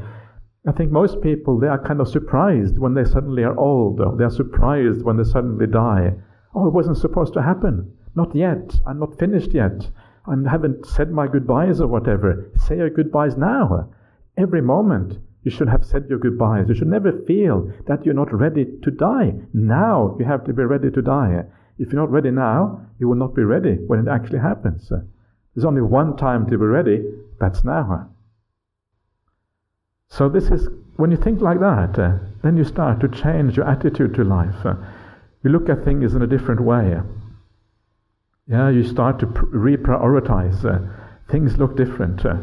I 0.68 0.72
think 0.72 0.90
most 0.90 1.22
people, 1.22 1.58
they 1.58 1.68
are 1.68 1.82
kind 1.82 2.00
of 2.00 2.08
surprised 2.08 2.78
when 2.78 2.92
they 2.92 3.04
suddenly 3.04 3.42
are 3.42 3.58
old. 3.58 4.18
They 4.18 4.24
are 4.24 4.30
surprised 4.30 5.02
when 5.02 5.16
they 5.16 5.24
suddenly 5.24 5.66
die. 5.66 6.12
Oh, 6.54 6.66
it 6.66 6.74
wasn't 6.74 6.98
supposed 6.98 7.32
to 7.34 7.42
happen. 7.42 7.90
Not 8.14 8.34
yet. 8.34 8.78
I'm 8.86 8.98
not 8.98 9.18
finished 9.18 9.52
yet. 9.52 9.88
I 10.26 10.34
haven't 10.48 10.86
said 10.86 11.10
my 11.10 11.26
goodbyes 11.26 11.80
or 11.80 11.88
whatever. 11.88 12.50
Say 12.56 12.76
your 12.76 12.90
goodbyes 12.90 13.36
now. 13.36 13.88
Every 14.36 14.62
moment 14.62 15.18
You 15.44 15.50
should 15.50 15.68
have 15.68 15.84
said 15.84 16.06
your 16.08 16.18
goodbyes. 16.18 16.68
You 16.68 16.74
should 16.74 16.88
never 16.88 17.12
feel 17.26 17.72
that 17.86 18.04
you're 18.04 18.14
not 18.14 18.32
ready 18.32 18.64
to 18.82 18.90
die. 18.90 19.34
Now 19.52 20.16
you 20.18 20.24
have 20.24 20.44
to 20.44 20.52
be 20.52 20.62
ready 20.62 20.90
to 20.90 21.02
die. 21.02 21.44
If 21.78 21.92
you're 21.92 22.00
not 22.00 22.12
ready 22.12 22.30
now, 22.30 22.86
you 23.00 23.08
will 23.08 23.16
not 23.16 23.34
be 23.34 23.42
ready 23.42 23.74
when 23.74 23.98
it 23.98 24.08
actually 24.08 24.38
happens. 24.38 24.88
There's 24.88 25.64
only 25.64 25.82
one 25.82 26.16
time 26.16 26.44
to 26.44 26.50
be 26.50 26.64
ready, 26.64 27.02
that's 27.40 27.64
now. 27.64 28.08
So, 30.08 30.28
this 30.28 30.50
is 30.50 30.68
when 30.96 31.10
you 31.10 31.16
think 31.16 31.40
like 31.40 31.58
that, 31.60 32.20
then 32.42 32.56
you 32.56 32.64
start 32.64 33.00
to 33.00 33.08
change 33.08 33.56
your 33.56 33.68
attitude 33.68 34.14
to 34.14 34.24
life. 34.24 34.64
You 35.42 35.50
look 35.50 35.68
at 35.68 35.84
things 35.84 36.14
in 36.14 36.22
a 36.22 36.26
different 36.26 36.60
way. 36.60 37.00
Yeah, 38.52 38.68
you 38.68 38.84
start 38.84 39.18
to 39.20 39.26
reprioritize. 39.26 40.62
Uh, 40.62 40.86
things 41.30 41.56
look 41.56 41.74
different. 41.74 42.26
Uh, 42.26 42.36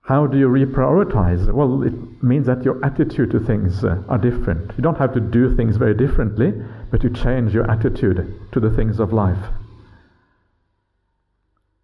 how 0.00 0.26
do 0.26 0.38
you 0.38 0.48
reprioritize? 0.48 1.52
Well, 1.52 1.82
it 1.82 1.92
means 2.22 2.46
that 2.46 2.64
your 2.64 2.82
attitude 2.82 3.32
to 3.32 3.40
things 3.40 3.84
uh, 3.84 4.02
are 4.08 4.16
different. 4.16 4.72
You 4.78 4.82
don't 4.82 4.96
have 4.96 5.12
to 5.12 5.20
do 5.20 5.54
things 5.54 5.76
very 5.76 5.92
differently, 5.92 6.54
but 6.90 7.02
you 7.02 7.10
change 7.10 7.52
your 7.52 7.70
attitude 7.70 8.34
to 8.52 8.58
the 8.58 8.70
things 8.70 8.98
of 8.98 9.12
life. 9.12 9.44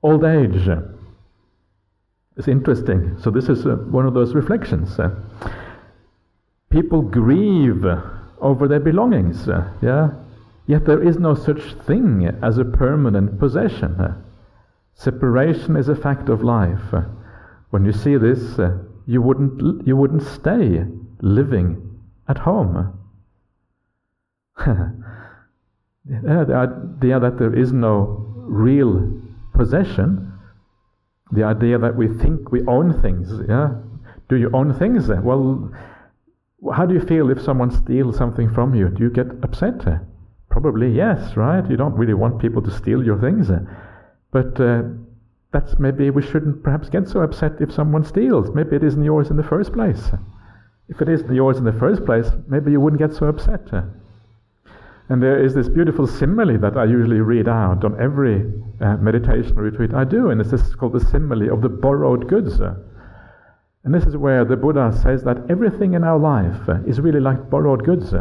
Old 0.03 0.25
age 0.25 0.67
uh, 0.67 0.81
is 2.39 2.49
interesting. 2.49 3.19
So, 3.21 3.31
this 3.31 3.51
is 3.51 3.67
uh, 3.67 3.77
one 3.91 4.07
of 4.07 4.15
those 4.15 4.35
reflections. 4.35 4.99
Uh, 4.99 5.15
people 6.71 7.03
grieve 7.03 7.85
over 8.41 8.67
their 8.67 8.81
belongings, 8.81 9.47
yeah? 9.83 10.22
Yet 10.73 10.87
there 10.87 11.03
is 11.03 11.19
no 11.19 11.35
such 11.35 11.75
thing 11.87 12.25
as 12.43 12.57
a 12.57 12.65
permanent 12.65 13.39
possession. 13.39 14.15
Separation 14.95 15.77
is 15.77 15.91
a 15.91 15.95
fact 15.95 16.31
of 16.31 16.43
life. 16.43 16.95
When 17.69 17.85
you 17.85 17.93
see 17.93 18.17
this, 18.17 18.59
you 19.05 19.21
wouldn't, 19.21 19.87
you 19.87 19.99
wouldn't 19.99 20.23
stay 20.23 20.87
living 21.21 22.01
at 22.27 22.39
home. 22.39 22.99
the 24.57 24.97
idea 26.07 27.21
that 27.21 27.39
there 27.39 27.55
is 27.55 27.71
no 27.71 28.33
real 28.39 29.13
possession, 29.53 30.33
the 31.33 31.45
idea 31.45 31.77
that 31.77 31.97
we 31.97 32.09
think 32.09 32.51
we 32.51 32.65
own 32.67 32.99
things, 33.03 33.29
yeah? 33.47 33.75
Do 34.31 34.37
you 34.37 34.49
own 34.55 34.73
things? 34.73 35.09
Well, 35.09 35.71
how 36.73 36.87
do 36.87 36.95
you 36.95 37.01
feel 37.01 37.29
if 37.29 37.43
someone 37.43 37.71
steals 37.71 38.17
something 38.17 38.49
from 38.55 38.75
you? 38.75 38.89
Do 38.89 39.03
you 39.03 39.11
get 39.11 39.27
upset? 39.43 40.09
Probably 40.53 40.93
yes, 40.93 41.35
right? 41.35 41.69
You 41.69 41.79
don't 41.79 41.95
really 41.95 42.13
want 42.13 42.39
people 42.39 42.61
to 42.61 42.71
steal 42.71 43.03
your 43.03 43.19
things. 43.19 43.51
But 44.33 44.61
uh, 44.61 44.83
that's 45.51 45.79
maybe 45.79 46.11
we 46.11 46.21
shouldn't 46.21 46.63
perhaps 46.63 46.91
get 46.91 47.09
so 47.09 47.21
upset 47.21 47.53
if 47.61 47.73
someone 47.73 48.05
steals. 48.05 48.51
Maybe 48.55 48.77
it 48.77 48.85
isn't 48.85 49.03
yours 49.03 49.31
in 49.31 49.39
the 49.39 49.43
first 49.43 49.73
place. 49.73 50.11
If 50.89 51.01
it 51.01 51.09
isn't 51.09 51.35
yours 51.35 51.57
in 51.57 51.65
the 51.65 51.73
first 51.73 52.05
place, 52.05 52.29
maybe 52.49 52.71
you 52.71 52.81
wouldn't 52.81 53.01
get 53.01 53.15
so 53.15 53.29
upset. 53.29 53.67
And 55.09 55.23
there 55.23 55.43
is 55.43 55.55
this 55.55 55.71
beautiful 55.71 56.07
simile 56.07 56.59
that 56.59 56.77
I 56.77 56.85
usually 56.85 57.21
read 57.21 57.49
out 57.49 57.83
on 57.83 57.99
every 57.99 58.45
uh, 58.83 58.99
meditation 58.99 59.57
retreat 59.57 59.95
I 59.95 60.05
do, 60.05 60.29
and 60.29 60.39
this 60.39 60.53
is 60.53 60.75
called 60.75 60.93
the 60.93 61.01
simile 61.01 61.51
of 61.51 61.63
the 61.63 61.71
borrowed 61.71 62.29
goods. 62.29 62.61
And 62.61 63.95
this 63.95 64.05
is 64.05 64.19
where 64.19 64.45
the 64.45 64.57
Buddha 64.57 64.93
says 65.03 65.25
that 65.25 65.51
everything 65.51 65.95
in 65.95 66.05
our 66.05 66.19
life 66.19 66.69
uh, 66.69 66.83
is 66.87 67.01
really 67.01 67.21
like 67.21 67.49
borrowed 67.49 67.85
goods. 67.85 68.13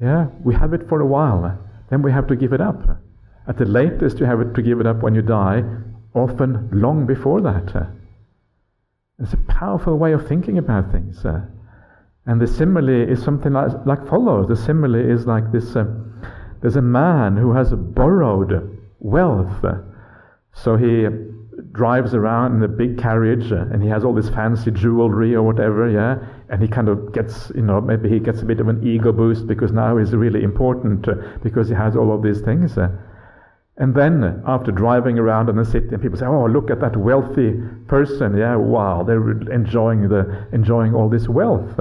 Yeah, 0.00 0.26
we 0.44 0.54
have 0.54 0.72
it 0.72 0.88
for 0.88 1.00
a 1.00 1.06
while, 1.06 1.58
then 1.90 2.02
we 2.02 2.12
have 2.12 2.26
to 2.28 2.36
give 2.36 2.52
it 2.52 2.60
up. 2.60 3.00
At 3.48 3.56
the 3.56 3.64
latest, 3.64 4.18
you 4.20 4.26
have 4.26 4.40
it 4.40 4.54
to 4.54 4.62
give 4.62 4.80
it 4.80 4.86
up 4.86 5.02
when 5.02 5.14
you 5.14 5.22
die, 5.22 5.62
often 6.14 6.68
long 6.72 7.06
before 7.06 7.40
that. 7.40 7.90
It's 9.18 9.32
a 9.32 9.38
powerful 9.48 9.98
way 9.98 10.12
of 10.12 10.28
thinking 10.28 10.58
about 10.58 10.92
things. 10.92 11.24
And 12.26 12.40
the 12.40 12.46
simile 12.46 13.10
is 13.10 13.22
something 13.22 13.52
like, 13.52 13.72
like 13.86 14.06
follows. 14.06 14.48
The 14.48 14.56
simile 14.56 14.94
is 14.94 15.26
like 15.26 15.50
this 15.50 15.74
uh, 15.74 15.86
there's 16.60 16.76
a 16.76 16.82
man 16.82 17.36
who 17.36 17.52
has 17.52 17.72
borrowed 17.72 18.78
wealth. 18.98 19.64
So 20.52 20.76
he 20.76 21.06
drives 21.72 22.14
around 22.14 22.56
in 22.56 22.62
a 22.62 22.68
big 22.68 22.98
carriage 22.98 23.52
uh, 23.52 23.66
and 23.72 23.82
he 23.82 23.88
has 23.88 24.04
all 24.04 24.14
this 24.14 24.28
fancy 24.28 24.70
jewelry 24.70 25.34
or 25.34 25.42
whatever, 25.42 25.88
yeah, 25.88 26.18
and 26.50 26.62
he 26.62 26.68
kind 26.68 26.88
of 26.88 27.12
gets, 27.12 27.52
you 27.54 27.62
know, 27.62 27.80
maybe 27.80 28.08
he 28.08 28.18
gets 28.18 28.40
a 28.40 28.44
bit 28.44 28.60
of 28.60 28.68
an 28.68 28.86
ego 28.86 29.12
boost 29.12 29.46
because 29.46 29.70
now 29.70 29.96
he's 29.98 30.12
really 30.14 30.42
important 30.42 31.06
uh, 31.06 31.14
because 31.42 31.68
he 31.68 31.74
has 31.74 31.94
all 31.94 32.14
of 32.14 32.22
these 32.22 32.40
things. 32.40 32.78
Uh. 32.78 32.88
And 33.76 33.94
then 33.94 34.42
after 34.46 34.72
driving 34.72 35.18
around 35.18 35.48
in 35.48 35.56
the 35.56 35.64
city, 35.64 35.88
and 35.92 36.02
people 36.02 36.18
say, 36.18 36.26
"Oh, 36.26 36.46
look 36.46 36.70
at 36.70 36.80
that 36.80 36.96
wealthy 36.96 37.54
person! 37.86 38.36
Yeah, 38.36 38.56
wow, 38.56 39.04
they're 39.04 39.30
enjoying 39.52 40.08
the 40.08 40.48
enjoying 40.52 40.94
all 40.94 41.08
this 41.08 41.28
wealth." 41.28 41.78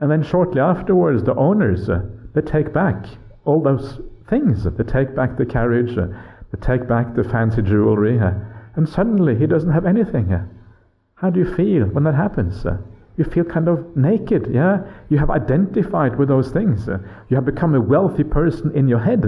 And 0.00 0.10
then 0.10 0.22
shortly 0.22 0.60
afterwards, 0.60 1.22
the 1.22 1.34
owners 1.36 1.88
uh, 1.88 2.02
they 2.34 2.42
take 2.42 2.72
back 2.72 3.06
all 3.44 3.62
those 3.62 4.00
things. 4.28 4.64
They 4.64 4.84
take 4.84 5.14
back 5.14 5.38
the 5.38 5.46
carriage, 5.46 5.96
uh, 5.96 6.08
they 6.52 6.60
take 6.60 6.88
back 6.88 7.14
the 7.14 7.24
fancy 7.24 7.62
jewelry, 7.62 8.18
uh, 8.18 8.32
and 8.74 8.88
suddenly 8.88 9.36
he 9.36 9.46
doesn't 9.46 9.70
have 9.70 9.86
anything. 9.86 10.34
How 11.14 11.30
do 11.30 11.38
you 11.38 11.54
feel 11.54 11.86
when 11.86 12.04
that 12.04 12.14
happens? 12.14 12.66
You 13.16 13.24
feel 13.24 13.44
kind 13.44 13.68
of 13.68 13.96
naked, 13.96 14.48
yeah? 14.52 14.80
You 15.08 15.18
have 15.18 15.30
identified 15.30 16.18
with 16.18 16.28
those 16.28 16.50
things. 16.50 16.86
You 16.86 17.36
have 17.36 17.44
become 17.44 17.74
a 17.74 17.80
wealthy 17.80 18.24
person 18.24 18.72
in 18.74 18.88
your 18.88 18.98
head. 18.98 19.24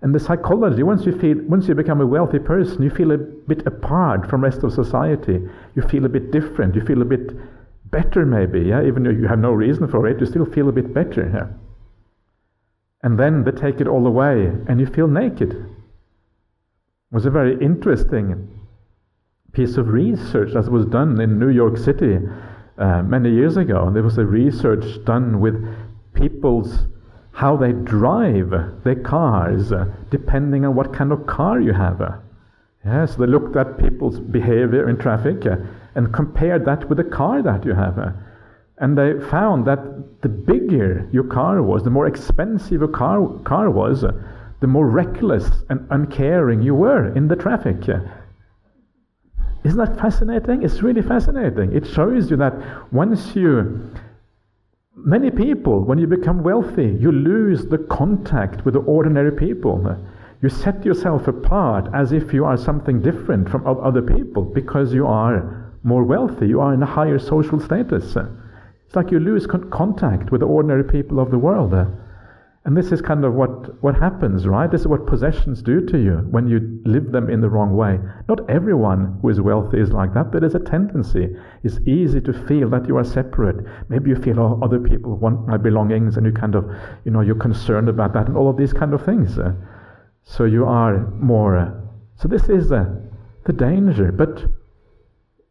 And 0.00 0.14
the 0.14 0.20
psychology, 0.20 0.82
once 0.82 1.04
you 1.04 1.18
feel, 1.18 1.36
once 1.46 1.68
you 1.68 1.74
become 1.74 2.00
a 2.00 2.06
wealthy 2.06 2.38
person, 2.38 2.82
you 2.82 2.90
feel 2.90 3.12
a 3.12 3.18
bit 3.18 3.66
apart 3.66 4.30
from 4.30 4.42
rest 4.44 4.62
of 4.62 4.72
society. 4.72 5.40
You 5.74 5.82
feel 5.82 6.04
a 6.06 6.08
bit 6.08 6.30
different. 6.30 6.74
You 6.74 6.82
feel 6.82 7.02
a 7.02 7.04
bit 7.04 7.32
better, 7.90 8.24
maybe. 8.24 8.60
Yeah, 8.60 8.82
even 8.86 9.02
though 9.02 9.10
you 9.10 9.26
have 9.26 9.40
no 9.40 9.52
reason 9.52 9.88
for 9.88 10.06
it, 10.06 10.20
you 10.20 10.26
still 10.26 10.46
feel 10.46 10.68
a 10.68 10.72
bit 10.72 10.94
better. 10.94 11.28
Yeah? 11.34 11.48
And 13.02 13.18
then 13.18 13.44
they 13.44 13.50
take 13.50 13.80
it 13.80 13.88
all 13.88 14.06
away, 14.06 14.52
and 14.68 14.80
you 14.80 14.86
feel 14.86 15.08
naked. 15.08 15.52
It 15.52 15.66
was 17.10 17.26
a 17.26 17.30
very 17.30 17.62
interesting 17.62 18.48
piece 19.52 19.76
of 19.76 19.88
research 19.88 20.52
that 20.54 20.70
was 20.70 20.86
done 20.86 21.20
in 21.20 21.38
New 21.38 21.48
York 21.48 21.76
City 21.76 22.18
uh, 22.78 23.02
many 23.02 23.30
years 23.30 23.56
ago. 23.56 23.90
There 23.92 24.02
was 24.02 24.18
a 24.18 24.24
research 24.24 25.04
done 25.04 25.40
with 25.40 25.56
people's 26.14 26.86
how 27.32 27.56
they 27.56 27.70
drive 27.72 28.50
their 28.82 28.96
cars, 28.96 29.70
uh, 29.70 29.86
depending 30.10 30.64
on 30.64 30.74
what 30.74 30.92
kind 30.92 31.12
of 31.12 31.26
car 31.26 31.60
you 31.60 31.72
have. 31.72 32.00
Uh. 32.00 32.16
Yeah, 32.84 33.06
so 33.06 33.18
they 33.18 33.26
looked 33.26 33.56
at 33.56 33.78
people's 33.78 34.18
behavior 34.18 34.88
in 34.88 34.98
traffic 34.98 35.46
uh, 35.46 35.56
and 35.94 36.12
compared 36.12 36.64
that 36.64 36.88
with 36.88 36.98
the 36.98 37.04
car 37.04 37.42
that 37.42 37.64
you 37.64 37.74
have. 37.74 37.98
Uh. 37.98 38.10
and 38.78 38.98
they 38.98 39.20
found 39.30 39.66
that 39.66 40.22
the 40.22 40.28
bigger 40.28 41.08
your 41.12 41.24
car 41.24 41.62
was, 41.62 41.84
the 41.84 41.90
more 41.90 42.08
expensive 42.08 42.80
your 42.80 42.88
car, 42.88 43.28
car 43.44 43.70
was, 43.70 44.04
the 44.60 44.66
more 44.66 44.88
reckless 44.88 45.48
and 45.68 45.86
uncaring 45.90 46.60
you 46.62 46.74
were 46.74 47.14
in 47.14 47.28
the 47.28 47.36
traffic. 47.36 47.76
Isn't 49.68 49.78
that 49.78 50.00
fascinating? 50.00 50.62
It's 50.62 50.82
really 50.82 51.02
fascinating. 51.02 51.76
It 51.76 51.86
shows 51.86 52.30
you 52.30 52.38
that 52.38 52.54
once 52.90 53.36
you 53.36 53.90
Many 55.04 55.30
people, 55.30 55.84
when 55.84 55.98
you 55.98 56.08
become 56.08 56.42
wealthy, 56.42 56.96
you 56.98 57.12
lose 57.12 57.66
the 57.66 57.78
contact 57.78 58.64
with 58.64 58.74
the 58.74 58.80
ordinary 58.80 59.30
people. 59.30 59.96
You 60.42 60.48
set 60.48 60.84
yourself 60.84 61.28
apart 61.28 61.88
as 61.94 62.10
if 62.10 62.32
you 62.32 62.44
are 62.44 62.56
something 62.56 63.00
different 63.00 63.48
from 63.48 63.64
other 63.64 64.02
people 64.02 64.42
because 64.42 64.92
you 64.92 65.06
are 65.06 65.72
more 65.84 66.02
wealthy, 66.02 66.48
you 66.48 66.60
are 66.60 66.74
in 66.74 66.82
a 66.82 66.86
higher 66.86 67.20
social 67.20 67.60
status. 67.60 68.16
It's 68.86 68.96
like 68.96 69.12
you 69.12 69.20
lose 69.20 69.46
con 69.46 69.70
contact 69.70 70.32
with 70.32 70.40
the 70.40 70.48
ordinary 70.48 70.84
people 70.84 71.20
of 71.20 71.30
the 71.30 71.38
world. 71.38 71.72
And 72.68 72.76
this 72.76 72.92
is 72.92 73.00
kind 73.00 73.24
of 73.24 73.32
what, 73.32 73.82
what 73.82 73.94
happens, 73.94 74.46
right? 74.46 74.70
This 74.70 74.82
is 74.82 74.86
what 74.86 75.06
possessions 75.06 75.62
do 75.62 75.80
to 75.86 75.96
you 75.96 76.16
when 76.30 76.46
you 76.48 76.82
live 76.84 77.12
them 77.12 77.30
in 77.30 77.40
the 77.40 77.48
wrong 77.48 77.74
way. 77.74 77.98
Not 78.28 78.40
everyone 78.50 79.18
who 79.22 79.30
is 79.30 79.40
wealthy 79.40 79.80
is 79.80 79.90
like 79.90 80.12
that, 80.12 80.30
but 80.30 80.40
there's 80.40 80.54
a 80.54 80.58
tendency. 80.58 81.34
It's 81.62 81.78
easy 81.86 82.20
to 82.20 82.46
feel 82.46 82.68
that 82.68 82.86
you 82.86 82.98
are 82.98 83.04
separate. 83.04 83.64
Maybe 83.88 84.10
you 84.10 84.16
feel, 84.16 84.38
oh, 84.38 84.60
other 84.62 84.78
people 84.78 85.16
want 85.16 85.48
my 85.48 85.56
belongings, 85.56 86.18
and 86.18 86.26
you 86.26 86.32
kind 86.32 86.54
of, 86.54 86.70
you 87.06 87.10
know, 87.10 87.22
you're 87.22 87.36
concerned 87.36 87.88
about 87.88 88.12
that, 88.12 88.26
and 88.28 88.36
all 88.36 88.50
of 88.50 88.58
these 88.58 88.74
kind 88.74 88.92
of 88.92 89.02
things. 89.02 89.38
Uh, 89.38 89.54
so 90.22 90.44
you 90.44 90.66
are 90.66 91.10
more. 91.12 91.56
Uh, 91.56 91.70
so 92.16 92.28
this 92.28 92.50
is 92.50 92.70
uh, 92.70 92.84
the 93.46 93.54
danger. 93.54 94.12
But 94.12 94.44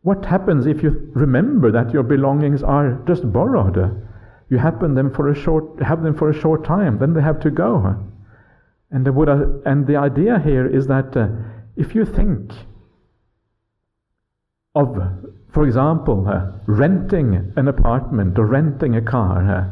what 0.04 0.24
happens 0.24 0.68
if 0.68 0.84
you 0.84 1.10
remember 1.16 1.72
that 1.72 1.92
your 1.92 2.04
belongings 2.04 2.62
are 2.62 3.02
just 3.08 3.34
borrowed? 3.34 4.07
You 4.50 4.58
happen 4.58 4.96
them 4.96 5.14
for 5.14 5.30
a 5.30 5.36
short, 5.36 5.82
have 5.82 6.04
them 6.04 6.16
for 6.16 6.30
a 6.30 6.40
short 6.40 6.64
time, 6.64 7.00
then 7.00 7.14
they 7.14 7.22
have 7.22 7.40
to 7.42 7.52
go. 7.52 7.98
And 8.92 9.06
the, 9.06 9.12
Buddha, 9.12 9.62
and 9.66 9.86
the 9.86 9.98
idea 9.98 10.40
here 10.40 10.66
is 10.66 10.88
that 10.88 11.16
uh, 11.18 11.28
if 11.76 11.94
you 11.94 12.06
think 12.06 12.54
of, 14.74 14.98
for 15.52 15.66
example, 15.66 16.28
uh, 16.28 16.52
renting 16.66 17.54
an 17.58 17.68
apartment 17.68 18.40
or 18.40 18.46
renting 18.46 18.96
a 18.96 19.02
car, 19.02 19.52
uh, 19.52 19.66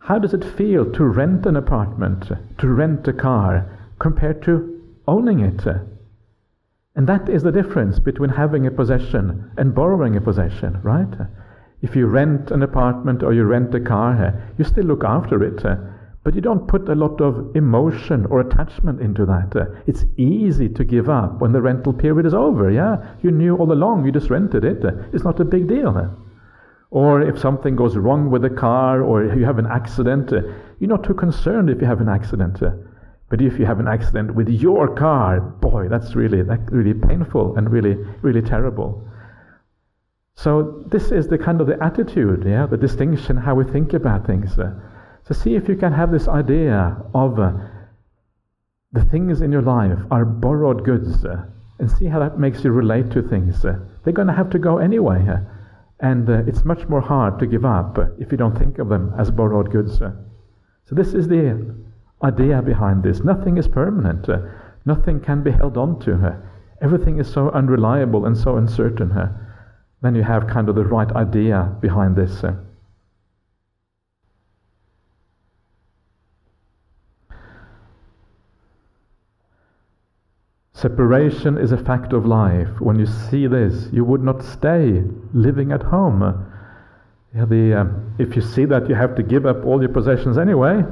how 0.00 0.18
does 0.18 0.34
it 0.34 0.44
feel 0.44 0.90
to 0.92 1.04
rent 1.04 1.46
an 1.46 1.56
apartment, 1.56 2.30
to 2.58 2.68
rent 2.68 3.08
a 3.08 3.12
car, 3.12 3.78
compared 3.98 4.42
to 4.42 4.82
owning 5.06 5.40
it? 5.40 5.64
And 6.96 7.06
that 7.06 7.28
is 7.28 7.42
the 7.42 7.52
difference 7.52 7.98
between 7.98 8.30
having 8.30 8.66
a 8.66 8.70
possession 8.70 9.50
and 9.56 9.74
borrowing 9.74 10.16
a 10.16 10.20
possession, 10.20 10.80
right? 10.82 11.08
If 11.82 11.96
you 11.96 12.06
rent 12.06 12.50
an 12.50 12.62
apartment 12.62 13.22
or 13.22 13.32
you 13.32 13.44
rent 13.44 13.74
a 13.74 13.80
car, 13.80 14.22
eh, 14.22 14.32
you 14.58 14.64
still 14.64 14.84
look 14.84 15.04
after 15.04 15.42
it. 15.42 15.64
Eh? 15.64 15.76
But 16.22 16.34
you 16.34 16.42
don't 16.42 16.68
put 16.68 16.88
a 16.88 16.94
lot 16.94 17.20
of 17.22 17.56
emotion 17.56 18.26
or 18.26 18.40
attachment 18.40 19.00
into 19.00 19.24
that. 19.24 19.56
Uh, 19.56 19.66
it's 19.86 20.04
easy 20.18 20.68
to 20.68 20.84
give 20.84 21.08
up 21.08 21.40
when 21.40 21.52
the 21.52 21.62
rental 21.62 21.94
period 21.94 22.26
is 22.26 22.34
over. 22.34 22.70
Yeah, 22.70 23.14
you 23.22 23.30
knew 23.30 23.56
all 23.56 23.72
along, 23.72 24.04
you 24.04 24.12
just 24.12 24.28
rented 24.28 24.64
it. 24.64 24.84
It's 25.14 25.24
not 25.24 25.40
a 25.40 25.44
big 25.44 25.66
deal. 25.66 26.14
Or 26.90 27.22
if 27.22 27.38
something 27.38 27.74
goes 27.74 27.96
wrong 27.96 28.30
with 28.30 28.42
the 28.42 28.50
car 28.50 29.02
or 29.02 29.24
you 29.24 29.46
have 29.46 29.58
an 29.58 29.66
accident, 29.66 30.30
you're 30.78 30.90
not 30.90 31.04
too 31.04 31.14
concerned 31.14 31.70
if 31.70 31.80
you 31.80 31.86
have 31.86 32.02
an 32.02 32.08
accident. 32.08 32.60
But 33.30 33.40
if 33.40 33.58
you 33.58 33.64
have 33.64 33.80
an 33.80 33.88
accident 33.88 34.34
with 34.34 34.48
your 34.48 34.94
car, 34.94 35.40
boy, 35.40 35.88
that's 35.88 36.14
really 36.16 36.42
that's 36.42 36.70
really 36.70 36.94
painful 36.94 37.56
and 37.56 37.70
really 37.70 37.94
really 38.22 38.42
terrible. 38.42 39.08
So 40.42 40.82
this 40.86 41.10
is 41.10 41.28
the 41.28 41.36
kind 41.36 41.60
of 41.60 41.66
the 41.66 41.76
attitude, 41.84 42.44
yeah, 42.46 42.64
the 42.64 42.78
distinction 42.78 43.36
how 43.36 43.54
we 43.54 43.64
think 43.64 43.92
about 43.92 44.26
things. 44.26 44.58
Uh. 44.58 44.72
So 45.24 45.34
see 45.34 45.54
if 45.54 45.68
you 45.68 45.76
can 45.76 45.92
have 45.92 46.10
this 46.10 46.28
idea 46.28 46.96
of 47.14 47.38
uh, 47.38 47.52
the 48.90 49.04
things 49.04 49.42
in 49.42 49.52
your 49.52 49.60
life 49.60 49.98
are 50.10 50.24
borrowed 50.24 50.82
goods 50.82 51.26
uh, 51.26 51.44
and 51.78 51.90
see 51.90 52.06
how 52.06 52.20
that 52.20 52.38
makes 52.38 52.64
you 52.64 52.70
relate 52.70 53.10
to 53.10 53.20
things. 53.20 53.62
Uh, 53.62 53.80
they're 54.02 54.14
going 54.14 54.28
to 54.28 54.34
have 54.34 54.48
to 54.50 54.58
go 54.58 54.78
anyway. 54.78 55.22
Uh, 55.28 55.40
and 56.00 56.30
uh, 56.30 56.42
it's 56.46 56.64
much 56.64 56.88
more 56.88 57.02
hard 57.02 57.38
to 57.40 57.46
give 57.46 57.66
up 57.66 57.98
if 58.18 58.32
you 58.32 58.38
don't 58.38 58.58
think 58.58 58.78
of 58.78 58.88
them 58.88 59.12
as 59.18 59.30
borrowed 59.30 59.70
goods. 59.70 59.98
So 59.98 60.94
this 60.94 61.12
is 61.12 61.28
the 61.28 61.76
idea 62.24 62.62
behind 62.62 63.02
this. 63.02 63.20
Nothing 63.20 63.58
is 63.58 63.68
permanent. 63.68 64.26
nothing 64.86 65.20
can 65.20 65.42
be 65.42 65.50
held 65.50 65.76
on 65.76 66.00
to. 66.00 66.40
everything 66.80 67.18
is 67.18 67.30
so 67.30 67.50
unreliable 67.50 68.24
and 68.24 68.34
so 68.34 68.56
uncertain. 68.56 69.12
Then 70.02 70.14
you 70.14 70.22
have 70.22 70.46
kind 70.46 70.68
of 70.68 70.74
the 70.74 70.84
right 70.84 71.10
idea 71.12 71.76
behind 71.80 72.16
this. 72.16 72.42
Separation 80.72 81.58
is 81.58 81.72
a 81.72 81.76
fact 81.76 82.14
of 82.14 82.24
life. 82.24 82.80
When 82.80 82.98
you 82.98 83.04
see 83.04 83.46
this, 83.46 83.88
you 83.92 84.02
would 84.02 84.22
not 84.22 84.42
stay 84.42 85.02
living 85.34 85.72
at 85.72 85.82
home. 85.82 86.22
Yeah, 87.34 87.44
the, 87.44 87.80
um, 87.80 88.14
if 88.18 88.34
you 88.34 88.40
see 88.40 88.64
that 88.64 88.88
you 88.88 88.94
have 88.94 89.14
to 89.16 89.22
give 89.22 89.44
up 89.44 89.66
all 89.66 89.82
your 89.82 89.92
possessions 89.92 90.38
anyway, 90.38 90.82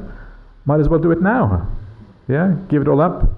might 0.66 0.80
as 0.80 0.90
well 0.90 1.00
do 1.00 1.11
it 1.11 1.22
now. 1.22 1.66
Yeah, 2.28 2.54
give 2.68 2.82
it 2.82 2.88
all 2.88 3.00
up. 3.00 3.30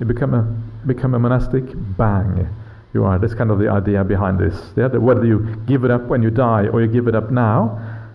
You 0.00 0.06
become 0.06 0.34
a 0.34 0.42
become 0.84 1.14
a 1.14 1.18
monastic. 1.20 1.62
Bang, 1.96 2.48
you 2.94 3.04
are. 3.04 3.18
That's 3.18 3.34
kind 3.34 3.50
of 3.50 3.58
the 3.58 3.68
idea 3.68 4.04
behind 4.04 4.38
this. 4.38 4.54
Yeah, 4.76 4.88
that 4.88 5.00
whether 5.00 5.24
you 5.24 5.56
give 5.66 5.84
it 5.84 5.90
up 5.90 6.02
when 6.02 6.22
you 6.22 6.30
die 6.30 6.66
or 6.66 6.82
you 6.82 6.88
give 6.88 7.08
it 7.08 7.14
up 7.14 7.30
now, 7.30 8.08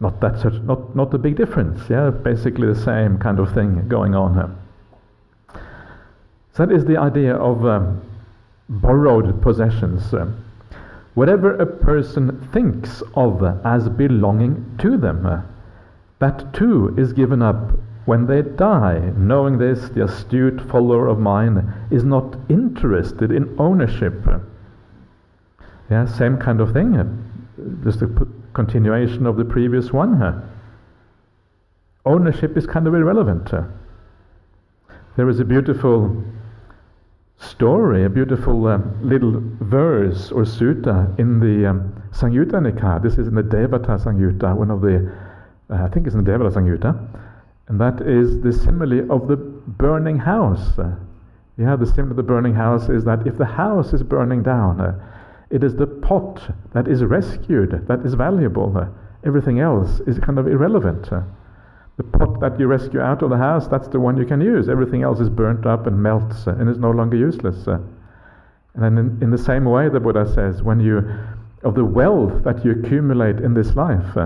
not 0.00 0.20
that 0.20 0.40
such, 0.40 0.54
not 0.62 0.94
not 0.96 1.12
a 1.14 1.18
big 1.18 1.36
difference. 1.36 1.88
Yeah, 1.88 2.10
basically 2.10 2.66
the 2.66 2.80
same 2.80 3.18
kind 3.18 3.38
of 3.38 3.52
thing 3.52 3.88
going 3.88 4.14
on. 4.14 4.58
So 6.52 6.66
that 6.66 6.74
is 6.74 6.84
the 6.84 6.96
idea 6.96 7.34
of 7.34 7.66
um, 7.66 8.00
borrowed 8.68 9.42
possessions. 9.42 10.14
Uh, 10.14 10.30
whatever 11.14 11.56
a 11.56 11.66
person 11.66 12.48
thinks 12.52 13.02
of 13.14 13.42
as 13.64 13.88
belonging 13.88 14.76
to 14.78 14.96
them, 14.96 15.26
uh, 15.26 15.42
that 16.20 16.54
too 16.54 16.94
is 16.96 17.12
given 17.12 17.42
up 17.42 17.72
when 18.04 18.26
they 18.26 18.42
die. 18.42 19.12
Knowing 19.16 19.58
this, 19.58 19.88
the 19.90 20.04
astute 20.04 20.60
follower 20.70 21.08
of 21.08 21.18
mine 21.18 21.72
is 21.90 22.04
not 22.04 22.36
interested 22.48 23.30
in 23.30 23.54
ownership. 23.58 24.14
Yeah, 25.90 26.06
same 26.06 26.38
kind 26.38 26.60
of 26.60 26.72
thing. 26.72 26.96
Uh, 26.96 27.04
just 27.82 28.02
a 28.02 28.08
continuation 28.52 29.26
of 29.26 29.36
the 29.36 29.44
previous 29.44 29.92
one. 29.92 30.22
Uh. 30.22 30.48
Ownership 32.06 32.56
is 32.56 32.66
kind 32.66 32.86
of 32.86 32.94
irrelevant. 32.94 33.52
Uh. 33.52 33.64
There 35.16 35.28
is 35.28 35.40
a 35.40 35.44
beautiful 35.44 36.24
story, 37.38 38.04
a 38.04 38.08
beautiful 38.08 38.66
um, 38.66 38.98
little 39.02 39.42
verse 39.60 40.32
or 40.32 40.42
sutta 40.42 41.18
in 41.18 41.40
the 41.40 41.70
um, 41.70 42.02
Nikaya. 42.12 43.02
This 43.02 43.18
is 43.18 43.28
in 43.28 43.34
the 43.34 43.42
Devata 43.42 44.02
Samyutta, 44.02 44.56
one 44.56 44.70
of 44.70 44.80
the, 44.80 45.12
uh, 45.70 45.84
I 45.84 45.88
think 45.88 46.06
it's 46.06 46.14
in 46.14 46.24
the 46.24 46.30
Devata 46.30 46.52
Samyutta, 46.52 47.20
and 47.68 47.80
that 47.80 48.00
is 48.02 48.40
the 48.42 48.52
simile 48.52 49.10
of 49.10 49.28
the 49.28 49.36
burning 49.36 50.18
house. 50.18 50.78
Yeah, 51.56 51.76
the 51.76 51.86
simile 51.86 52.10
of 52.10 52.16
the 52.16 52.22
burning 52.22 52.54
house 52.54 52.88
is 52.88 53.04
that 53.04 53.26
if 53.26 53.38
the 53.38 53.46
house 53.46 53.92
is 53.92 54.02
burning 54.02 54.42
down, 54.42 55.00
it 55.50 55.64
is 55.64 55.74
the 55.76 55.86
pot 55.86 56.50
that 56.72 56.88
is 56.88 57.02
rescued 57.02 57.86
that 57.86 58.04
is 58.04 58.14
valuable. 58.14 58.88
Everything 59.24 59.60
else 59.60 60.00
is 60.00 60.18
kind 60.18 60.38
of 60.38 60.46
irrelevant. 60.46 61.08
The 61.96 62.02
pot 62.02 62.40
that 62.40 62.58
you 62.58 62.66
rescue 62.66 63.00
out 63.00 63.22
of 63.22 63.30
the 63.30 63.38
house, 63.38 63.68
that's 63.68 63.88
the 63.88 64.00
one 64.00 64.16
you 64.16 64.26
can 64.26 64.40
use. 64.40 64.68
Everything 64.68 65.02
else 65.02 65.20
is 65.20 65.30
burnt 65.30 65.64
up 65.64 65.86
and 65.86 66.02
melts 66.02 66.46
and 66.46 66.68
is 66.68 66.76
no 66.76 66.90
longer 66.90 67.16
useless. 67.16 67.66
And 67.68 67.88
then, 68.74 68.98
in, 68.98 69.22
in, 69.22 69.30
the 69.30 69.38
same 69.38 69.64
way, 69.64 69.88
the 69.88 70.00
Buddha 70.00 70.26
says, 70.34 70.62
when 70.62 70.80
you, 70.80 71.08
of 71.62 71.76
the 71.76 71.84
wealth 71.84 72.42
that 72.42 72.64
you 72.64 72.72
accumulate 72.72 73.38
in 73.38 73.54
this 73.54 73.76
life, 73.76 74.16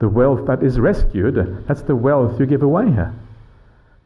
the 0.00 0.08
wealth 0.08 0.46
that 0.46 0.62
is 0.62 0.80
rescued, 0.80 1.64
that's 1.68 1.82
the 1.82 1.94
wealth 1.94 2.40
you 2.40 2.46
give 2.46 2.62
away. 2.62 2.96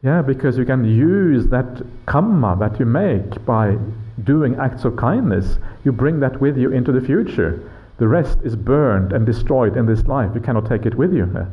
Yeah, 0.03 0.21
because 0.21 0.57
you 0.57 0.65
can 0.65 0.85
use 0.85 1.47
that 1.47 1.81
karma 2.05 2.55
that 2.59 2.79
you 2.79 2.85
make 2.85 3.43
by 3.45 3.77
doing 4.23 4.55
acts 4.55 4.85
of 4.85 4.95
kindness, 4.97 5.57
you 5.83 5.91
bring 5.91 6.19
that 6.19 6.39
with 6.39 6.57
you 6.57 6.71
into 6.71 6.91
the 6.91 7.01
future. 7.01 7.71
The 7.97 8.07
rest 8.07 8.39
is 8.43 8.55
burned 8.55 9.13
and 9.13 9.25
destroyed 9.25 9.77
in 9.77 9.85
this 9.85 10.03
life. 10.03 10.31
You 10.35 10.41
cannot 10.41 10.67
take 10.67 10.85
it 10.85 10.95
with 10.95 11.13
you. 11.13 11.47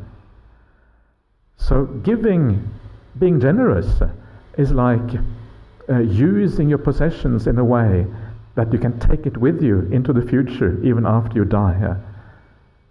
So, 1.56 1.86
giving, 1.86 2.68
being 3.18 3.40
generous, 3.40 4.02
is 4.58 4.72
like 4.72 5.18
uh, 5.88 6.00
using 6.00 6.68
your 6.68 6.78
possessions 6.78 7.46
in 7.46 7.58
a 7.58 7.64
way 7.64 8.06
that 8.56 8.72
you 8.72 8.78
can 8.78 8.98
take 8.98 9.24
it 9.24 9.36
with 9.36 9.62
you 9.62 9.88
into 9.92 10.12
the 10.12 10.22
future, 10.22 10.82
even 10.82 11.06
after 11.06 11.36
you 11.36 11.44
die. 11.44 11.96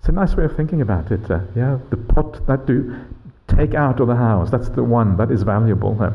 It's 0.02 0.10
a 0.10 0.14
nice 0.14 0.36
way 0.36 0.46
of 0.46 0.56
thinking 0.56 0.82
about 0.82 1.12
it. 1.12 1.30
Uh, 1.30 1.42
yeah, 1.56 1.78
the 1.92 1.98
pot 1.98 2.48
that 2.48 2.66
do 2.66 3.06
take 3.48 3.76
out 3.76 4.00
of 4.00 4.08
the 4.08 4.16
house, 4.16 4.50
that's 4.50 4.70
the 4.70 4.84
one 4.84 5.16
that 5.18 5.30
is 5.30 5.44
valuable. 5.44 5.96
Uh. 6.02 6.12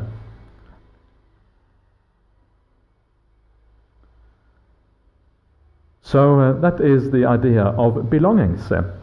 So 6.01 6.37
uh, 6.37 6.59
that 6.59 6.81
is 6.81 7.11
the 7.11 7.23
idea 7.23 7.63
of 7.63 8.09
belongings. 8.09 8.69
Uh. 8.69 8.93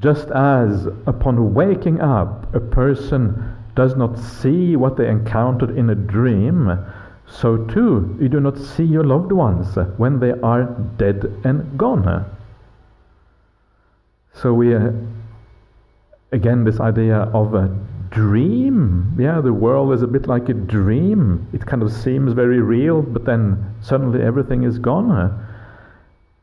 Just 0.00 0.30
as 0.30 0.86
upon 1.06 1.52
waking 1.52 2.00
up, 2.00 2.54
a 2.54 2.60
person 2.60 3.58
does 3.74 3.94
not 3.94 4.18
see 4.18 4.74
what 4.74 4.96
they 4.96 5.06
encountered 5.06 5.76
in 5.76 5.90
a 5.90 5.94
dream, 5.94 6.82
so 7.26 7.58
too 7.66 8.16
you 8.18 8.30
do 8.30 8.40
not 8.40 8.56
see 8.56 8.84
your 8.84 9.04
loved 9.04 9.32
ones 9.32 9.76
when 9.98 10.18
they 10.18 10.32
are 10.40 10.64
dead 10.96 11.30
and 11.44 11.76
gone. 11.76 12.24
So 14.40 14.54
we, 14.54 14.74
uh, 14.74 14.92
again, 16.30 16.64
this 16.64 16.78
idea 16.78 17.16
of 17.16 17.54
a 17.54 17.76
dream. 18.10 19.16
Yeah, 19.18 19.40
the 19.40 19.52
world 19.52 19.92
is 19.92 20.02
a 20.02 20.06
bit 20.06 20.28
like 20.28 20.48
a 20.48 20.54
dream. 20.54 21.48
It 21.52 21.66
kind 21.66 21.82
of 21.82 21.92
seems 21.92 22.32
very 22.32 22.60
real, 22.60 23.02
but 23.02 23.24
then 23.24 23.74
suddenly 23.80 24.22
everything 24.22 24.62
is 24.62 24.78
gone. 24.78 25.44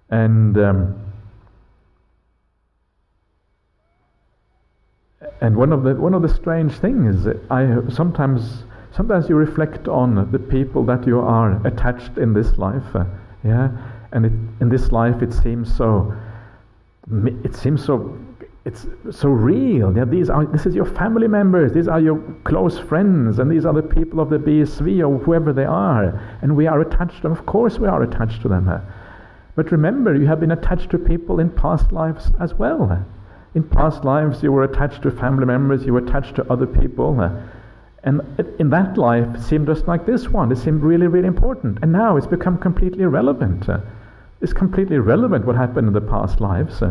And 0.10 0.58
um, 0.58 1.02
and 5.42 5.56
one 5.56 5.72
of 5.72 5.84
the 5.84 5.96
one 5.96 6.14
of 6.14 6.22
the 6.22 6.30
strange 6.30 6.74
things 6.74 7.26
I 7.50 7.80
sometimes 7.90 8.64
sometimes 8.92 9.28
you 9.28 9.36
reflect 9.36 9.88
on 9.88 10.32
the 10.32 10.40
people 10.40 10.86
that 10.86 11.08
you 11.08 11.20
are 11.20 11.66
attached 11.66 12.18
in 12.18 12.34
this 12.34 12.58
life, 12.58 12.96
uh, 12.96 13.06
yeah, 13.44 13.70
and 14.12 14.26
it, 14.26 14.34
in 14.62 14.70
this 14.70 14.92
life 14.92 15.22
it 15.22 15.34
seems 15.34 15.76
so 15.76 16.14
it 17.44 17.56
seems 17.56 17.84
so 17.84 18.18
it's 18.66 18.88
so 19.12 19.30
real. 19.30 19.96
Yeah, 19.96 20.06
these 20.06 20.30
are 20.30 20.46
this 20.46 20.66
is 20.66 20.74
your 20.74 20.86
family 20.86 21.28
members, 21.28 21.72
these 21.72 21.88
are 21.88 22.00
your 22.00 22.20
close 22.46 22.80
friends, 22.80 23.38
and 23.38 23.50
these 23.50 23.64
are 23.64 23.74
the 23.74 23.84
people 23.84 24.20
of 24.20 24.30
the 24.32 24.40
BSV 24.40 25.08
or 25.08 25.20
whoever 25.20 25.54
they 25.54 25.66
are, 25.66 26.20
and 26.42 26.56
we 26.56 26.66
are 26.66 26.82
attached 26.82 27.18
to 27.18 27.22
them. 27.24 27.32
Of 27.32 27.46
course, 27.46 27.78
we 27.78 27.88
are 27.88 28.02
attached 28.02 28.42
to 28.42 28.48
them. 28.48 28.70
But 29.56 29.72
remember, 29.72 30.16
you 30.16 30.26
have 30.26 30.40
been 30.40 30.52
attached 30.52 30.90
to 30.92 30.98
people 30.98 31.40
in 31.40 31.52
past 31.52 31.92
lives 31.92 32.32
as 32.42 32.56
well. 32.56 33.06
In 33.54 33.64
past 33.64 34.04
lives, 34.04 34.42
you 34.44 34.52
were 34.52 34.64
attached 34.64 35.04
to 35.04 35.12
family 35.12 35.46
members, 35.46 35.86
you 35.86 35.94
were 35.94 36.00
attached 36.00 36.36
to 36.36 36.52
other 36.52 36.68
people. 36.68 37.22
And 38.04 38.22
in 38.60 38.70
that 38.72 38.98
life, 38.98 39.28
it 39.36 39.42
seemed 39.42 39.68
just 39.68 39.88
like 39.88 40.06
this 40.06 40.28
one. 40.30 40.52
It 40.52 40.58
seemed 40.58 40.82
really, 40.82 41.08
really 41.08 41.28
important. 41.28 41.80
And 41.82 41.92
now 41.92 42.18
it's 42.18 42.28
become 42.28 42.58
completely 42.58 43.04
irrelevant. 43.04 43.68
It's 44.42 44.54
completely 44.54 44.98
irrelevant 44.98 45.46
what 45.46 45.56
happened 45.56 45.88
in 45.88 45.94
the 45.94 46.02
past 46.02 46.42
lives. 46.42 46.82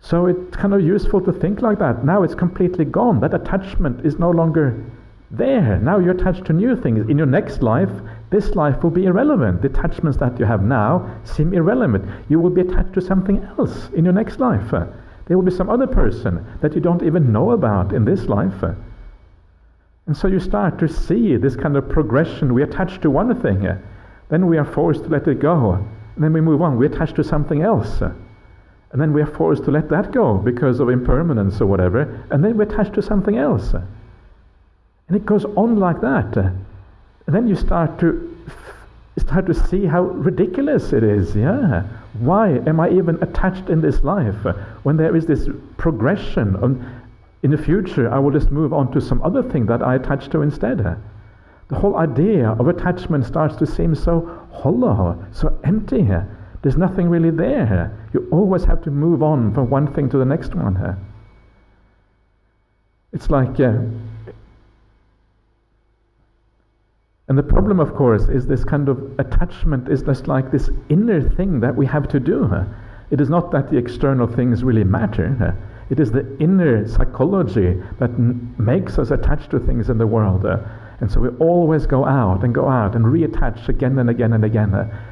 So 0.00 0.26
it's 0.26 0.56
kind 0.56 0.74
of 0.74 0.82
useful 0.82 1.20
to 1.22 1.32
think 1.32 1.62
like 1.62 1.78
that. 1.78 2.04
Now 2.04 2.22
it's 2.22 2.34
completely 2.34 2.84
gone. 2.84 3.20
That 3.20 3.34
attachment 3.34 4.04
is 4.04 4.18
no 4.18 4.30
longer 4.30 4.84
there. 5.30 5.78
Now 5.78 5.98
you're 5.98 6.14
attached 6.14 6.44
to 6.46 6.52
new 6.52 6.76
things. 6.76 7.08
In 7.08 7.16
your 7.16 7.26
next 7.26 7.62
life, 7.62 7.90
this 8.30 8.54
life 8.54 8.82
will 8.82 8.90
be 8.90 9.06
irrelevant. 9.06 9.62
The 9.62 9.68
attachments 9.68 10.18
that 10.18 10.38
you 10.38 10.44
have 10.44 10.62
now 10.62 11.20
seem 11.24 11.52
irrelevant. 11.52 12.04
You 12.28 12.38
will 12.38 12.50
be 12.50 12.60
attached 12.60 12.92
to 12.94 13.00
something 13.00 13.42
else 13.58 13.88
in 13.94 14.04
your 14.04 14.14
next 14.14 14.38
life. 14.38 14.70
There 14.70 15.36
will 15.36 15.44
be 15.44 15.50
some 15.50 15.70
other 15.70 15.88
person 15.88 16.46
that 16.60 16.74
you 16.74 16.80
don't 16.80 17.02
even 17.02 17.32
know 17.32 17.50
about 17.52 17.92
in 17.92 18.04
this 18.04 18.26
life. 18.26 18.62
And 20.06 20.16
so 20.16 20.28
you 20.28 20.38
start 20.38 20.78
to 20.78 20.88
see 20.88 21.36
this 21.36 21.56
kind 21.56 21.76
of 21.76 21.88
progression. 21.88 22.54
We 22.54 22.62
attach 22.62 23.00
to 23.00 23.10
one 23.10 23.34
thing, 23.42 23.66
then 24.28 24.46
we 24.46 24.58
are 24.58 24.64
forced 24.64 25.02
to 25.04 25.08
let 25.08 25.26
it 25.26 25.40
go. 25.40 25.84
And 26.16 26.24
then 26.24 26.32
we 26.32 26.40
move 26.40 26.62
on. 26.62 26.76
We 26.76 26.86
attach 26.86 27.14
to 27.14 27.24
something 27.24 27.62
else. 27.62 28.00
And 28.00 29.00
then 29.00 29.12
we 29.12 29.22
are 29.22 29.26
forced 29.26 29.64
to 29.64 29.70
let 29.70 29.88
that 29.90 30.12
go 30.12 30.38
because 30.38 30.80
of 30.80 30.88
impermanence 30.88 31.60
or 31.60 31.66
whatever. 31.66 32.24
And 32.30 32.42
then 32.42 32.56
we 32.56 32.64
attach 32.64 32.92
to 32.94 33.02
something 33.02 33.36
else. 33.36 33.74
And 33.74 35.16
it 35.16 35.24
goes 35.26 35.44
on 35.44 35.78
like 35.78 36.00
that. 36.00 36.36
And 36.36 37.34
then 37.34 37.46
you 37.46 37.54
start 37.54 38.00
to 38.00 38.32
start 39.18 39.46
to 39.46 39.54
see 39.54 39.86
how 39.86 40.02
ridiculous 40.02 40.92
it 40.92 41.02
is. 41.02 41.34
Yeah. 41.34 41.82
Why 42.18 42.58
am 42.66 42.80
I 42.80 42.90
even 42.90 43.22
attached 43.22 43.68
in 43.68 43.80
this 43.80 44.02
life 44.02 44.36
when 44.82 44.96
there 44.96 45.16
is 45.16 45.26
this 45.26 45.48
progression? 45.76 46.56
On, 46.56 47.02
in 47.42 47.50
the 47.50 47.58
future, 47.58 48.10
I 48.10 48.18
will 48.18 48.30
just 48.30 48.50
move 48.50 48.72
on 48.72 48.92
to 48.92 49.00
some 49.00 49.22
other 49.22 49.42
thing 49.42 49.66
that 49.66 49.82
I 49.82 49.96
attach 49.96 50.30
to 50.30 50.42
instead. 50.42 50.98
The 51.68 51.76
whole 51.76 51.96
idea 51.96 52.50
of 52.50 52.68
attachment 52.68 53.24
starts 53.24 53.56
to 53.56 53.66
seem 53.66 53.94
so 53.94 54.40
hollow, 54.52 55.24
so 55.32 55.58
empty. 55.64 56.08
There's 56.62 56.76
nothing 56.76 57.08
really 57.08 57.30
there. 57.30 58.08
You 58.12 58.28
always 58.30 58.64
have 58.64 58.82
to 58.82 58.90
move 58.90 59.22
on 59.22 59.52
from 59.52 59.70
one 59.70 59.92
thing 59.92 60.08
to 60.10 60.18
the 60.18 60.24
next 60.24 60.54
one. 60.54 60.96
It's 63.12 63.30
like 63.30 63.58
uh, 63.60 63.78
And 67.28 67.36
the 67.36 67.42
problem, 67.42 67.80
of 67.80 67.94
course, 67.94 68.28
is 68.28 68.46
this 68.46 68.64
kind 68.64 68.88
of 68.88 68.98
attachment 69.18 69.88
is 69.88 70.02
just 70.02 70.28
like 70.28 70.52
this 70.52 70.70
inner 70.88 71.28
thing 71.28 71.58
that 71.60 71.74
we 71.74 71.84
have 71.86 72.08
to 72.08 72.20
do. 72.20 72.48
It 73.10 73.20
is 73.20 73.28
not 73.28 73.50
that 73.50 73.68
the 73.68 73.76
external 73.76 74.28
things 74.28 74.62
really 74.62 74.84
matter. 74.84 75.56
It 75.90 75.98
is 75.98 76.12
the 76.12 76.36
inner 76.38 76.86
psychology 76.86 77.82
that 77.98 78.16
makes 78.18 78.98
us 78.98 79.10
attached 79.10 79.50
to 79.50 79.58
things 79.58 79.90
in 79.90 79.98
the 79.98 80.06
world. 80.06 80.46
And 81.00 81.10
so 81.10 81.20
we 81.20 81.28
always 81.38 81.86
go 81.86 82.06
out 82.06 82.42
and 82.42 82.54
go 82.54 82.68
out 82.68 82.94
and 82.94 83.04
reattach 83.04 83.68
again 83.68 83.98
and 83.98 84.08
again 84.08 84.32
and 84.32 84.44
again. 84.44 84.70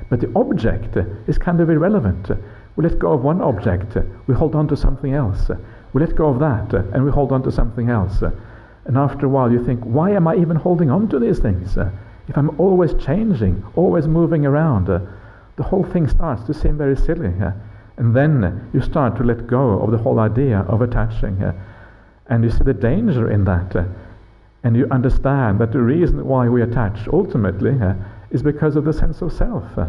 But 0.09 0.20
the 0.20 0.32
object 0.35 0.97
is 1.28 1.37
kind 1.37 1.61
of 1.61 1.68
irrelevant. 1.68 2.30
We 2.76 2.85
let 2.85 2.99
go 2.99 3.12
of 3.12 3.22
one 3.22 3.41
object, 3.41 3.97
we 4.26 4.35
hold 4.35 4.55
on 4.55 4.66
to 4.68 4.76
something 4.76 5.12
else. 5.12 5.51
We 5.93 6.01
let 6.01 6.16
go 6.16 6.28
of 6.28 6.41
that 6.41 6.72
and 6.93 7.05
we 7.05 7.11
hold 7.11 7.32
on 7.32 7.43
to 7.45 7.53
something 7.53 7.91
else. 7.91 8.22
And 8.87 8.99
after 8.99 9.26
a 9.26 9.28
while, 9.28 9.53
you 9.53 9.64
think, 9.64 9.80
why 9.85 10.11
am 10.11 10.26
I 10.26 10.37
even 10.37 10.57
holding 10.57 10.91
on 10.91 11.09
to 11.09 11.18
these 11.18 11.39
things? 11.39 11.76
If 11.76 12.37
I'm 12.37 12.59
always 12.59 12.95
changing, 12.95 13.62
always 13.76 14.09
moving 14.09 14.45
around, 14.47 14.87
the 14.87 15.62
whole 15.62 15.85
thing 15.85 16.09
starts 16.09 16.43
to 16.45 16.55
seem 16.55 16.76
very 16.78 16.97
silly. 16.97 17.32
And 17.97 18.16
then 18.16 18.70
you 18.72 18.80
start 18.80 19.16
to 19.16 19.22
let 19.22 19.47
go 19.47 19.80
of 19.80 19.91
the 19.93 19.99
whole 19.99 20.18
idea 20.18 20.61
of 20.61 20.82
attaching. 20.82 21.45
And 22.26 22.43
you 22.43 22.51
see 22.51 22.64
the 22.64 22.74
danger 22.74 23.30
in 23.30 23.45
that. 23.45 23.87
And 24.64 24.74
you 24.74 24.88
understand 24.90 25.60
that 25.60 25.72
the 25.72 25.82
reason 25.82 26.26
why 26.26 26.48
we 26.48 26.62
attach 26.62 27.06
ultimately 27.12 27.78
uh, 27.78 27.92
is 28.30 28.42
because 28.42 28.76
of 28.76 28.86
the 28.86 28.94
sense 28.94 29.20
of 29.20 29.30
self. 29.30 29.76
Eh, 29.76 29.86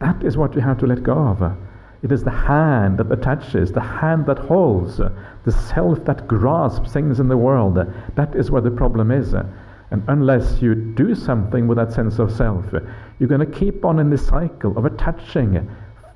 that 0.00 0.24
is 0.24 0.36
what 0.36 0.56
you 0.56 0.60
have 0.60 0.78
to 0.78 0.86
let 0.86 1.04
go 1.04 1.16
of. 1.16 1.40
Eh, 1.40 1.54
it 2.02 2.10
is 2.10 2.24
the 2.24 2.30
hand 2.30 2.98
that 2.98 3.12
attaches, 3.12 3.70
the 3.70 3.80
hand 3.80 4.26
that 4.26 4.38
holds, 4.38 4.96
the 4.96 5.52
self 5.52 6.04
that 6.04 6.26
grasps 6.26 6.92
things 6.92 7.20
in 7.20 7.28
the 7.28 7.36
world. 7.36 7.78
That 8.16 8.34
is 8.34 8.50
where 8.50 8.60
the 8.60 8.72
problem 8.72 9.12
is. 9.12 9.34
And 9.34 10.02
unless 10.08 10.60
you 10.60 10.74
do 10.74 11.14
something 11.14 11.68
with 11.68 11.78
that 11.78 11.92
sense 11.92 12.18
of 12.18 12.32
self, 12.32 12.64
you're 13.18 13.28
going 13.28 13.40
to 13.40 13.58
keep 13.58 13.84
on 13.84 14.00
in 14.00 14.10
this 14.10 14.26
cycle 14.26 14.76
of 14.76 14.84
attaching, 14.84 15.68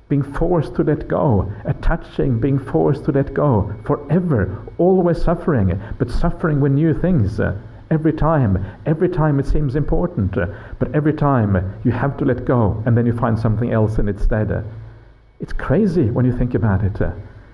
being 0.09 0.23
forced 0.23 0.75
to 0.75 0.83
let 0.83 1.07
go, 1.07 1.51
attaching, 1.65 2.39
being 2.39 2.59
forced 2.59 3.05
to 3.05 3.11
let 3.13 3.33
go 3.33 3.73
forever, 3.85 4.61
always 4.77 5.21
suffering, 5.21 5.81
but 5.97 6.11
suffering 6.11 6.59
with 6.59 6.73
new 6.73 6.93
things. 6.93 7.39
Every 7.93 8.11
time, 8.11 8.65
every 8.87 9.07
time 9.07 9.39
it 9.39 9.45
seems 9.45 9.75
important, 9.75 10.31
but 10.31 10.95
every 10.95 11.13
time 11.13 11.79
you 11.83 11.91
have 11.91 12.17
to 12.17 12.25
let 12.25 12.43
go 12.43 12.81
and 12.87 12.97
then 12.97 13.05
you 13.05 13.13
find 13.13 13.37
something 13.37 13.71
else 13.71 13.99
in 13.99 14.09
its 14.09 14.23
stead. 14.23 14.65
It's 15.39 15.53
crazy 15.53 16.09
when 16.09 16.25
you 16.25 16.35
think 16.35 16.55
about 16.55 16.83
it. 16.83 16.99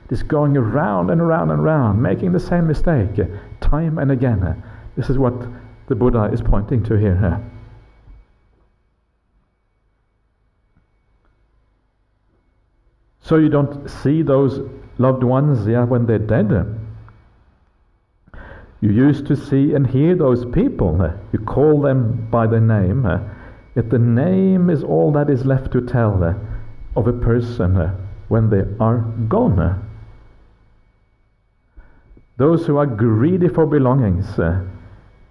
This 0.07 0.23
going 0.23 0.55
around 0.55 1.09
and 1.09 1.19
around 1.19 1.51
and 1.51 1.59
around, 1.59 2.01
making 2.01 2.31
the 2.31 2.39
same 2.39 2.67
mistake 2.67 3.19
time 3.59 3.97
and 3.97 4.11
again. 4.11 4.63
This 4.95 5.09
is 5.09 5.17
what 5.17 5.33
the 5.87 5.95
Buddha 5.95 6.29
is 6.31 6.41
pointing 6.41 6.83
to 6.83 6.97
here. 6.97 7.43
So 13.19 13.35
you 13.35 13.49
don't 13.49 13.89
see 13.89 14.21
those 14.21 14.61
loved 14.99 15.23
ones 15.23 15.67
yeah, 15.67 15.83
when 15.83 16.05
they're 16.05 16.17
dead. 16.17 16.79
You 18.81 18.91
used 18.91 19.27
to 19.27 19.35
see 19.35 19.73
and 19.73 19.87
hear 19.87 20.15
those 20.15 20.45
people. 20.45 21.13
You 21.33 21.39
call 21.39 21.81
them 21.81 22.27
by 22.31 22.47
their 22.47 22.61
name. 22.61 23.05
Yet 23.75 23.89
the 23.89 23.99
name 23.99 24.69
is 24.69 24.83
all 24.83 25.11
that 25.13 25.29
is 25.29 25.45
left 25.45 25.71
to 25.73 25.85
tell 25.85 26.35
of 26.95 27.07
a 27.07 27.13
person 27.13 27.77
uh, 27.77 27.95
when 28.29 28.49
they 28.49 28.63
are 28.79 28.99
gone. 29.27 29.59
Uh. 29.59 29.81
Those 32.37 32.65
who 32.65 32.77
are 32.77 32.85
greedy 32.85 33.49
for 33.49 33.65
belongings 33.65 34.39
uh, 34.39 34.63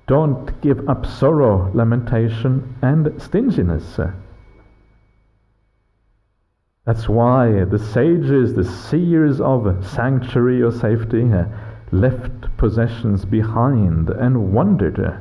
don't 0.06 0.60
give 0.60 0.88
up 0.88 1.06
sorrow, 1.06 1.70
lamentation, 1.74 2.76
and 2.82 3.20
stinginess. 3.20 3.98
That's 6.84 7.08
why 7.08 7.64
the 7.64 7.78
sages, 7.78 8.54
the 8.54 8.64
seers 8.64 9.40
of 9.40 9.86
sanctuary 9.86 10.62
or 10.62 10.72
safety, 10.72 11.30
left 11.90 12.56
possessions 12.56 13.24
behind 13.24 14.10
and 14.10 14.52
wandered. 14.52 15.20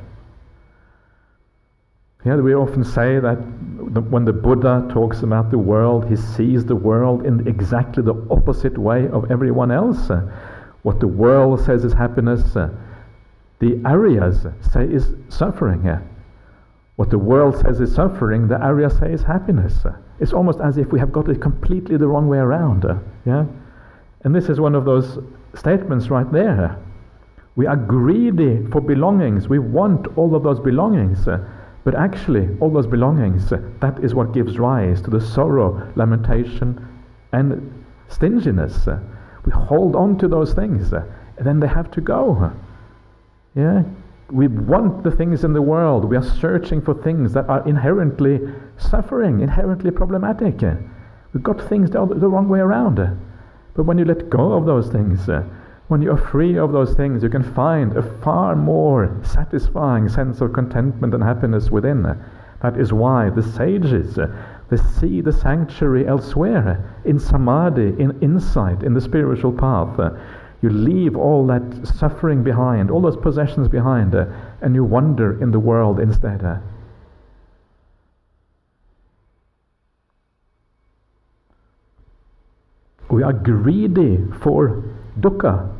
Yeah, 2.25 2.35
we 2.37 2.53
often 2.55 2.83
say 2.83 3.19
that 3.19 3.35
when 3.35 4.25
the 4.25 4.33
Buddha 4.33 4.87
talks 4.91 5.21
about 5.21 5.49
the 5.49 5.57
world, 5.57 6.09
he 6.09 6.15
sees 6.15 6.65
the 6.65 6.75
world 6.75 7.25
in 7.25 7.47
exactly 7.47 8.03
the 8.03 8.15
opposite 8.29 8.77
way 8.77 9.07
of 9.09 9.31
everyone 9.31 9.71
else. 9.71 10.11
What 10.81 10.99
the 10.99 11.07
world 11.07 11.61
says 11.61 11.85
is 11.85 11.93
happiness, 11.93 12.43
the 13.59 13.75
Aryas 13.85 14.53
say 14.73 14.85
is 14.85 15.13
suffering. 15.29 15.87
What 16.97 17.09
the 17.11 17.19
world 17.19 17.57
says 17.59 17.79
is 17.79 17.93
suffering, 17.93 18.47
the 18.47 18.55
Aryas 18.55 18.99
say 18.99 19.13
is 19.13 19.23
happiness. 19.23 19.85
It's 20.19 20.33
almost 20.33 20.59
as 20.59 20.77
if 20.77 20.91
we 20.91 20.99
have 20.99 21.11
got 21.11 21.29
it 21.29 21.39
completely 21.39 21.95
the 21.97 22.07
wrong 22.07 22.27
way 22.27 22.39
around. 22.39 22.83
yeah? 23.25 23.45
And 24.27 24.35
this 24.35 24.49
is 24.49 24.59
one 24.59 24.75
of 24.75 24.83
those 24.83 25.19
statements 25.55 26.09
right 26.09 26.29
there. 26.33 26.77
We 27.55 27.65
are 27.65 27.77
greedy 27.77 28.61
for 28.73 28.81
belongings. 28.81 29.47
We 29.47 29.57
want 29.57 30.05
all 30.17 30.35
of 30.35 30.43
those 30.43 30.59
belongings. 30.59 31.25
But 31.85 31.95
actually, 31.95 32.49
all 32.59 32.69
those 32.69 32.87
belongings, 32.87 33.49
that 33.49 33.99
is 34.03 34.13
what 34.13 34.33
gives 34.33 34.59
rise 34.59 35.01
to 35.03 35.09
the 35.09 35.21
sorrow, 35.21 35.89
lamentation, 35.95 36.85
and 37.31 37.85
stinginess. 38.09 38.89
We 39.45 39.53
hold 39.53 39.95
on 39.95 40.17
to 40.17 40.27
those 40.27 40.53
things, 40.53 40.91
and 40.91 41.05
then 41.47 41.61
they 41.61 41.67
have 41.69 41.89
to 41.91 42.01
go. 42.01 42.51
Yeah? 43.55 43.83
We 44.29 44.49
want 44.49 45.05
the 45.05 45.11
things 45.11 45.45
in 45.45 45.53
the 45.53 45.61
world. 45.61 46.03
We 46.03 46.17
are 46.17 46.35
searching 46.41 46.81
for 46.81 46.93
things 47.01 47.31
that 47.31 47.47
are 47.47 47.65
inherently 47.65 48.41
suffering, 48.75 49.39
inherently 49.39 49.91
problematic. 49.91 50.59
We've 51.31 51.43
got 51.43 51.61
things 51.69 51.91
the, 51.91 52.05
the 52.05 52.27
wrong 52.27 52.49
way 52.49 52.59
around. 52.59 53.17
But 53.77 53.85
when 53.85 53.99
you 53.99 54.05
let 54.05 54.31
go 54.31 54.53
of 54.53 54.65
those 54.65 54.89
things, 54.89 55.29
uh, 55.29 55.43
when 55.87 56.01
you 56.01 56.11
are 56.11 56.17
free 56.17 56.57
of 56.57 56.71
those 56.71 56.95
things, 56.95 57.21
you 57.21 57.29
can 57.29 57.43
find 57.53 57.95
a 57.95 58.01
far 58.01 58.55
more 58.55 59.15
satisfying 59.23 60.09
sense 60.09 60.41
of 60.41 60.51
contentment 60.51 61.13
and 61.13 61.23
happiness 61.23 61.69
within. 61.69 62.03
Uh, 62.03 62.15
that 62.63 62.75
is 62.75 62.91
why 62.91 63.29
the 63.29 63.43
sages 63.43 64.17
uh, 64.17 64.27
they 64.69 64.77
see 64.77 65.21
the 65.21 65.31
sanctuary 65.31 66.07
elsewhere 66.07 66.99
in 67.05 67.19
samadhi, 67.19 67.93
in 68.01 68.19
insight, 68.19 68.81
in 68.81 68.95
the 68.95 68.99
spiritual 68.99 69.53
path. 69.53 69.97
You 70.61 70.71
leave 70.71 71.15
all 71.15 71.45
that 71.45 71.87
suffering 71.87 72.43
behind, 72.43 72.89
all 72.89 72.99
those 72.99 73.15
possessions 73.15 73.67
behind, 73.67 74.15
and 74.15 74.73
you 74.73 74.83
wander 74.83 75.41
in 75.41 75.51
the 75.51 75.59
world 75.59 75.99
instead. 75.99 76.41
We 83.09 83.23
are 83.23 83.33
greedy 83.33 84.17
for 84.41 84.83
dukkha, 85.19 85.77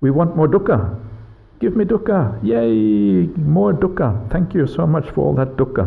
we 0.00 0.10
want 0.10 0.36
more 0.36 0.48
dukkha. 0.48 0.98
Give 1.60 1.76
me 1.76 1.84
dukkha. 1.84 2.42
Yay, 2.42 3.26
more 3.36 3.74
dukkha. 3.74 4.30
Thank 4.30 4.54
you 4.54 4.66
so 4.66 4.86
much 4.86 5.10
for 5.10 5.26
all 5.26 5.34
that 5.34 5.56
dukkha. 5.56 5.86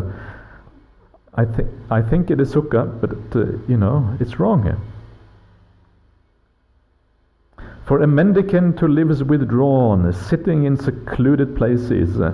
I 1.34 1.44
think 1.44 1.68
I 1.90 2.00
think 2.00 2.30
it 2.30 2.40
is 2.40 2.54
sukha, 2.54 3.00
but 3.00 3.10
uh, 3.36 3.58
you 3.66 3.76
know 3.76 4.16
it's 4.20 4.38
wrong. 4.38 4.80
For 7.86 8.02
a 8.02 8.06
mendicant 8.06 8.78
who 8.78 8.86
lives 8.86 9.24
withdrawn, 9.24 10.12
sitting 10.12 10.64
in 10.64 10.76
secluded 10.76 11.56
places, 11.56 12.20
uh, 12.20 12.32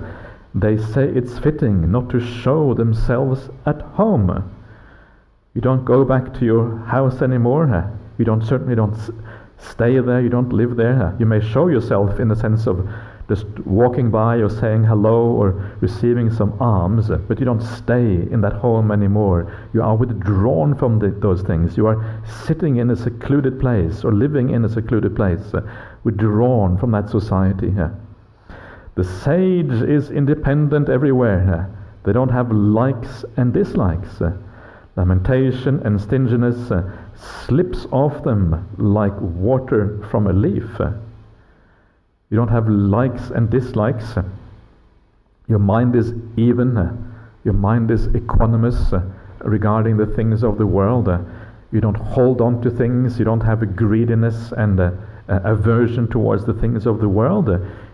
they 0.53 0.77
say 0.77 1.05
it's 1.05 1.39
fitting 1.39 1.91
not 1.91 2.09
to 2.11 2.19
show 2.19 2.75
themselves 2.75 3.49
at 3.65 3.81
home. 3.81 4.49
You 5.53 5.61
don't 5.61 5.83
go 5.83 6.05
back 6.05 6.33
to 6.35 6.45
your 6.45 6.77
house 6.77 7.21
anymore. 7.21 7.91
You 8.17 8.25
don't 8.25 8.41
certainly 8.41 8.75
don't 8.75 8.95
stay 9.57 9.99
there. 9.99 10.21
You 10.21 10.29
don't 10.29 10.53
live 10.53 10.77
there. 10.77 11.15
You 11.19 11.25
may 11.25 11.41
show 11.41 11.67
yourself 11.67 12.19
in 12.19 12.29
the 12.29 12.35
sense 12.35 12.67
of 12.67 12.87
just 13.27 13.45
walking 13.65 14.11
by 14.11 14.35
or 14.37 14.49
saying 14.49 14.83
hello 14.83 15.31
or 15.31 15.75
receiving 15.79 16.29
some 16.31 16.53
alms, 16.61 17.09
but 17.27 17.39
you 17.39 17.45
don't 17.45 17.61
stay 17.61 18.27
in 18.29 18.41
that 18.41 18.53
home 18.53 18.91
anymore. 18.91 19.69
You 19.73 19.81
are 19.83 19.95
withdrawn 19.95 20.75
from 20.75 20.99
the, 20.99 21.11
those 21.11 21.41
things. 21.41 21.77
You 21.77 21.87
are 21.87 22.21
sitting 22.45 22.77
in 22.77 22.89
a 22.89 22.95
secluded 22.95 23.59
place 23.59 24.03
or 24.03 24.11
living 24.11 24.49
in 24.49 24.65
a 24.65 24.69
secluded 24.69 25.15
place, 25.15 25.53
uh, 25.53 25.61
withdrawn 26.03 26.77
from 26.77 26.91
that 26.91 27.09
society. 27.09 27.73
Uh. 27.79 27.89
The 28.95 29.03
sage 29.05 29.81
is 29.81 30.11
independent 30.11 30.89
everywhere. 30.89 31.69
Uh. 31.69 31.77
They 32.03 32.11
don't 32.11 32.31
have 32.31 32.51
likes 32.51 33.23
and 33.37 33.53
dislikes. 33.53 34.21
Uh. 34.95 35.01
Lamentation 35.01 35.79
and 35.85 35.99
stinginess 35.99 36.71
uh, 36.71 36.83
slips 37.15 37.85
off 37.91 38.23
them 38.23 38.67
like 38.77 39.13
water 39.19 40.05
from 40.09 40.27
a 40.27 40.33
leaf. 40.33 40.79
Uh. 40.79 40.91
You 42.29 42.37
don't 42.37 42.49
have 42.49 42.67
likes 42.67 43.29
and 43.29 43.49
dislikes. 43.49 44.15
Your 45.47 45.59
mind 45.59 45.95
is 45.95 46.13
even. 46.37 46.75
Your 47.43 47.53
mind 47.53 47.91
is 47.91 48.07
equanimous 48.07 48.93
regarding 49.39 49.97
the 49.97 50.05
things 50.05 50.43
of 50.43 50.57
the 50.57 50.65
world. 50.65 51.09
You 51.71 51.81
don't 51.81 51.97
hold 51.97 52.39
on 52.39 52.61
to 52.61 52.69
things. 52.69 53.19
You 53.19 53.25
don't 53.25 53.41
have 53.41 53.61
a 53.61 53.65
greediness 53.65 54.53
and 54.53 54.79
a, 54.79 54.97
a 55.27 55.53
aversion 55.53 56.07
towards 56.07 56.45
the 56.45 56.53
things 56.53 56.85
of 56.85 56.99
the 56.99 57.09
world. 57.09 57.49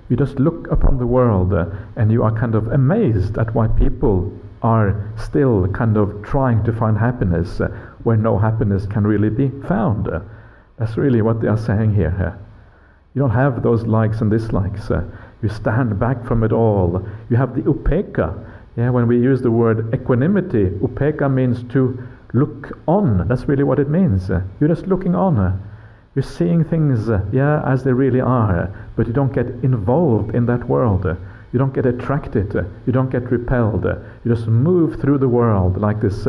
You 0.10 0.16
just 0.16 0.40
look 0.40 0.68
upon 0.72 0.98
the 1.00 1.08
world 1.08 1.54
and 1.96 2.12
you 2.12 2.24
are 2.24 2.32
kind 2.32 2.56
of 2.56 2.68
amazed 2.68 3.38
at 3.38 3.54
why 3.54 3.68
people 3.68 4.32
are 4.62 5.14
still 5.18 5.68
kind 5.68 5.98
of 5.98 6.24
trying 6.24 6.64
to 6.64 6.74
find 6.74 6.98
happiness 6.98 7.62
where 8.04 8.18
no 8.18 8.38
happiness 8.38 8.86
can 8.86 9.06
really 9.06 9.30
be 9.30 9.50
found. 9.68 10.10
That's 10.78 10.96
really 10.98 11.22
what 11.22 11.42
they 11.42 11.48
are 11.48 11.58
saying 11.58 11.96
here. 11.96 12.38
You 13.14 13.22
don't 13.22 13.32
have 13.32 13.64
those 13.64 13.84
likes 13.88 14.22
and 14.22 14.30
dislikes. 14.30 14.92
Uh, 14.92 15.04
you 15.42 15.50
stand 15.50 16.00
back 16.00 16.24
from 16.26 16.44
it 16.44 16.52
all. 16.52 17.04
You 17.30 17.38
have 17.38 17.56
the 17.56 17.64
upeka. 17.64 18.46
Yeah, 18.76 18.92
when 18.92 19.08
we 19.08 19.18
use 19.18 19.42
the 19.42 19.50
word 19.50 19.92
equanimity, 19.92 20.70
upeka 20.70 21.34
means 21.34 21.64
to 21.74 22.08
look 22.34 22.78
on. 22.88 23.28
That's 23.28 23.48
really 23.48 23.64
what 23.64 23.80
it 23.80 23.90
means. 23.90 24.30
Uh, 24.30 24.44
you're 24.60 24.70
just 24.70 24.86
looking 24.86 25.16
on. 25.16 25.40
Uh, 25.40 25.58
you're 26.14 26.22
seeing 26.22 26.64
things, 26.64 27.10
uh, 27.10 27.26
yeah, 27.32 27.64
as 27.66 27.84
they 27.84 27.92
really 27.92 28.22
are, 28.22 28.72
but 28.96 29.08
you 29.08 29.14
don't 29.14 29.34
get 29.34 29.48
involved 29.64 30.36
in 30.36 30.46
that 30.46 30.68
world. 30.70 31.06
Uh, 31.48 31.54
you 31.54 31.60
don't 31.60 31.74
get 31.74 31.86
attracted. 31.86 32.56
Uh, 32.56 32.64
you 32.86 32.94
don't 32.94 33.10
get 33.10 33.32
repelled. 33.32 33.86
you 33.86 34.36
just 34.36 34.48
move 34.48 35.00
through 35.00 35.18
the 35.18 35.30
world 35.30 35.78
like 35.78 36.02
this 36.02 36.28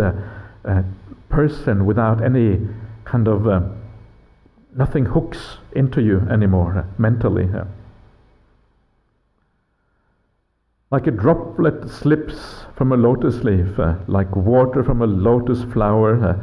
person 1.28 1.86
without 1.86 2.22
any 2.22 2.58
kind 3.04 3.28
of 3.28 3.46
nothing 4.74 5.04
hooks 5.04 5.58
into 5.72 6.00
you 6.00 6.20
anymore 6.30 6.86
mentally. 6.98 7.48
Like 10.90 11.06
a 11.06 11.10
droplet 11.10 11.90
slips 11.90 12.64
from 12.74 12.92
a 12.92 12.96
lotus 12.96 13.44
leaf, 13.44 13.78
uh, 13.78 13.96
like 14.06 14.34
water 14.34 14.82
from 14.82 15.02
a 15.02 15.06
lotus 15.06 15.62
flower, 15.64 16.18
uh, 16.24 16.36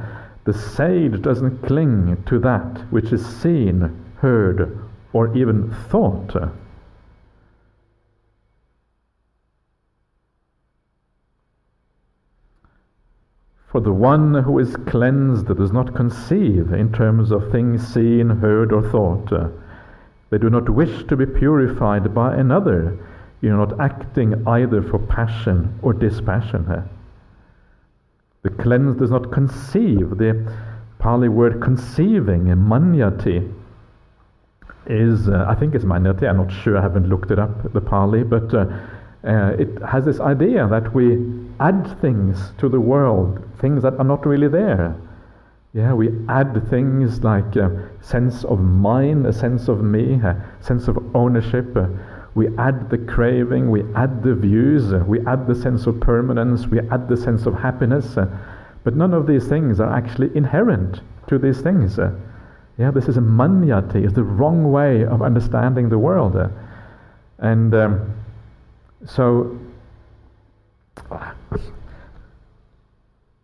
the 0.43 0.53
sage 0.53 1.19
doesn't 1.23 1.63
cling 1.65 2.23
to 2.27 2.37
that 2.39 2.91
which 2.91 3.11
is 3.11 3.25
seen, 3.25 4.05
heard, 4.17 4.77
or 5.13 5.35
even 5.35 5.73
thought. 5.89 6.35
For 13.75 13.81
the 13.81 13.91
one 13.91 14.33
who 14.33 14.59
is 14.59 14.77
cleansed 14.87 15.47
does 15.47 15.73
not 15.73 15.95
conceive 15.95 16.71
in 16.71 16.93
terms 16.93 17.29
of 17.29 17.51
things 17.51 17.85
seen, 17.85 18.29
heard, 18.29 18.71
or 18.71 18.81
thought. 18.89 19.29
They 20.29 20.37
do 20.37 20.49
not 20.49 20.69
wish 20.69 21.03
to 21.07 21.17
be 21.17 21.25
purified 21.25 22.15
by 22.15 22.37
another. 22.37 22.97
You're 23.41 23.57
not 23.57 23.77
acting 23.81 24.47
either 24.47 24.81
for 24.81 24.97
passion 24.97 25.77
or 25.81 25.91
dispassion. 25.91 26.85
The 28.43 28.49
cleansed 28.49 28.99
does 28.99 29.11
not 29.11 29.33
conceive. 29.33 30.19
The 30.19 30.49
Pali 30.99 31.27
word 31.27 31.61
conceiving, 31.61 32.45
manyati, 32.45 33.53
is, 34.87 35.27
uh, 35.27 35.47
I 35.49 35.55
think 35.55 35.75
it's 35.75 35.83
manyati, 35.83 36.29
I'm 36.29 36.37
not 36.37 36.49
sure, 36.63 36.77
I 36.77 36.81
haven't 36.81 37.09
looked 37.09 37.29
it 37.29 37.39
up, 37.39 37.73
the 37.73 37.81
Pali, 37.81 38.23
but 38.23 38.53
uh, 38.53 38.67
uh, 39.25 39.55
it 39.57 39.69
has 39.81 40.05
this 40.05 40.19
idea 40.19 40.67
that 40.67 40.93
we 40.93 41.17
add 41.59 41.99
things 41.99 42.51
to 42.59 42.69
the 42.69 42.79
world, 42.79 43.41
things 43.59 43.81
that 43.83 43.95
are 43.95 44.03
not 44.03 44.25
really 44.25 44.47
there. 44.47 44.95
Yeah, 45.73 45.93
we 45.93 46.09
add 46.29 46.69
things 46.69 47.23
like 47.23 47.55
a 47.55 47.89
sense 48.01 48.43
of 48.45 48.59
mine, 48.59 49.25
a 49.25 49.33
sense 49.33 49.67
of 49.67 49.83
me, 49.83 50.13
a 50.13 50.41
sense 50.61 50.87
of 50.87 50.97
ownership. 51.15 51.75
Uh, 51.75 51.87
we 52.35 52.47
add 52.57 52.89
the 52.89 52.97
craving, 52.97 53.71
we 53.71 53.83
add 53.93 54.23
the 54.23 54.35
views, 54.35 54.93
uh, 54.93 55.03
we 55.07 55.19
add 55.25 55.47
the 55.47 55.55
sense 55.55 55.87
of 55.87 55.99
permanence, 55.99 56.67
we 56.67 56.79
add 56.91 57.09
the 57.09 57.17
sense 57.17 57.45
of 57.45 57.55
happiness. 57.55 58.17
Uh, 58.17 58.27
but 58.83 58.95
none 58.95 59.13
of 59.13 59.25
these 59.25 59.47
things 59.47 59.79
are 59.79 59.91
actually 59.91 60.29
inherent 60.35 61.01
to 61.27 61.39
these 61.39 61.61
things. 61.61 61.97
Uh, 61.97 62.11
yeah, 62.77 62.91
this 62.91 63.07
is 63.07 63.17
a 63.17 63.21
manyati, 63.21 64.03
it's 64.03 64.13
the 64.13 64.23
wrong 64.23 64.71
way 64.71 65.03
of 65.05 65.21
understanding 65.21 65.89
the 65.89 65.97
world. 65.97 66.35
Uh, 66.35 66.49
and 67.39 67.73
um, 67.73 68.13
so 69.05 69.57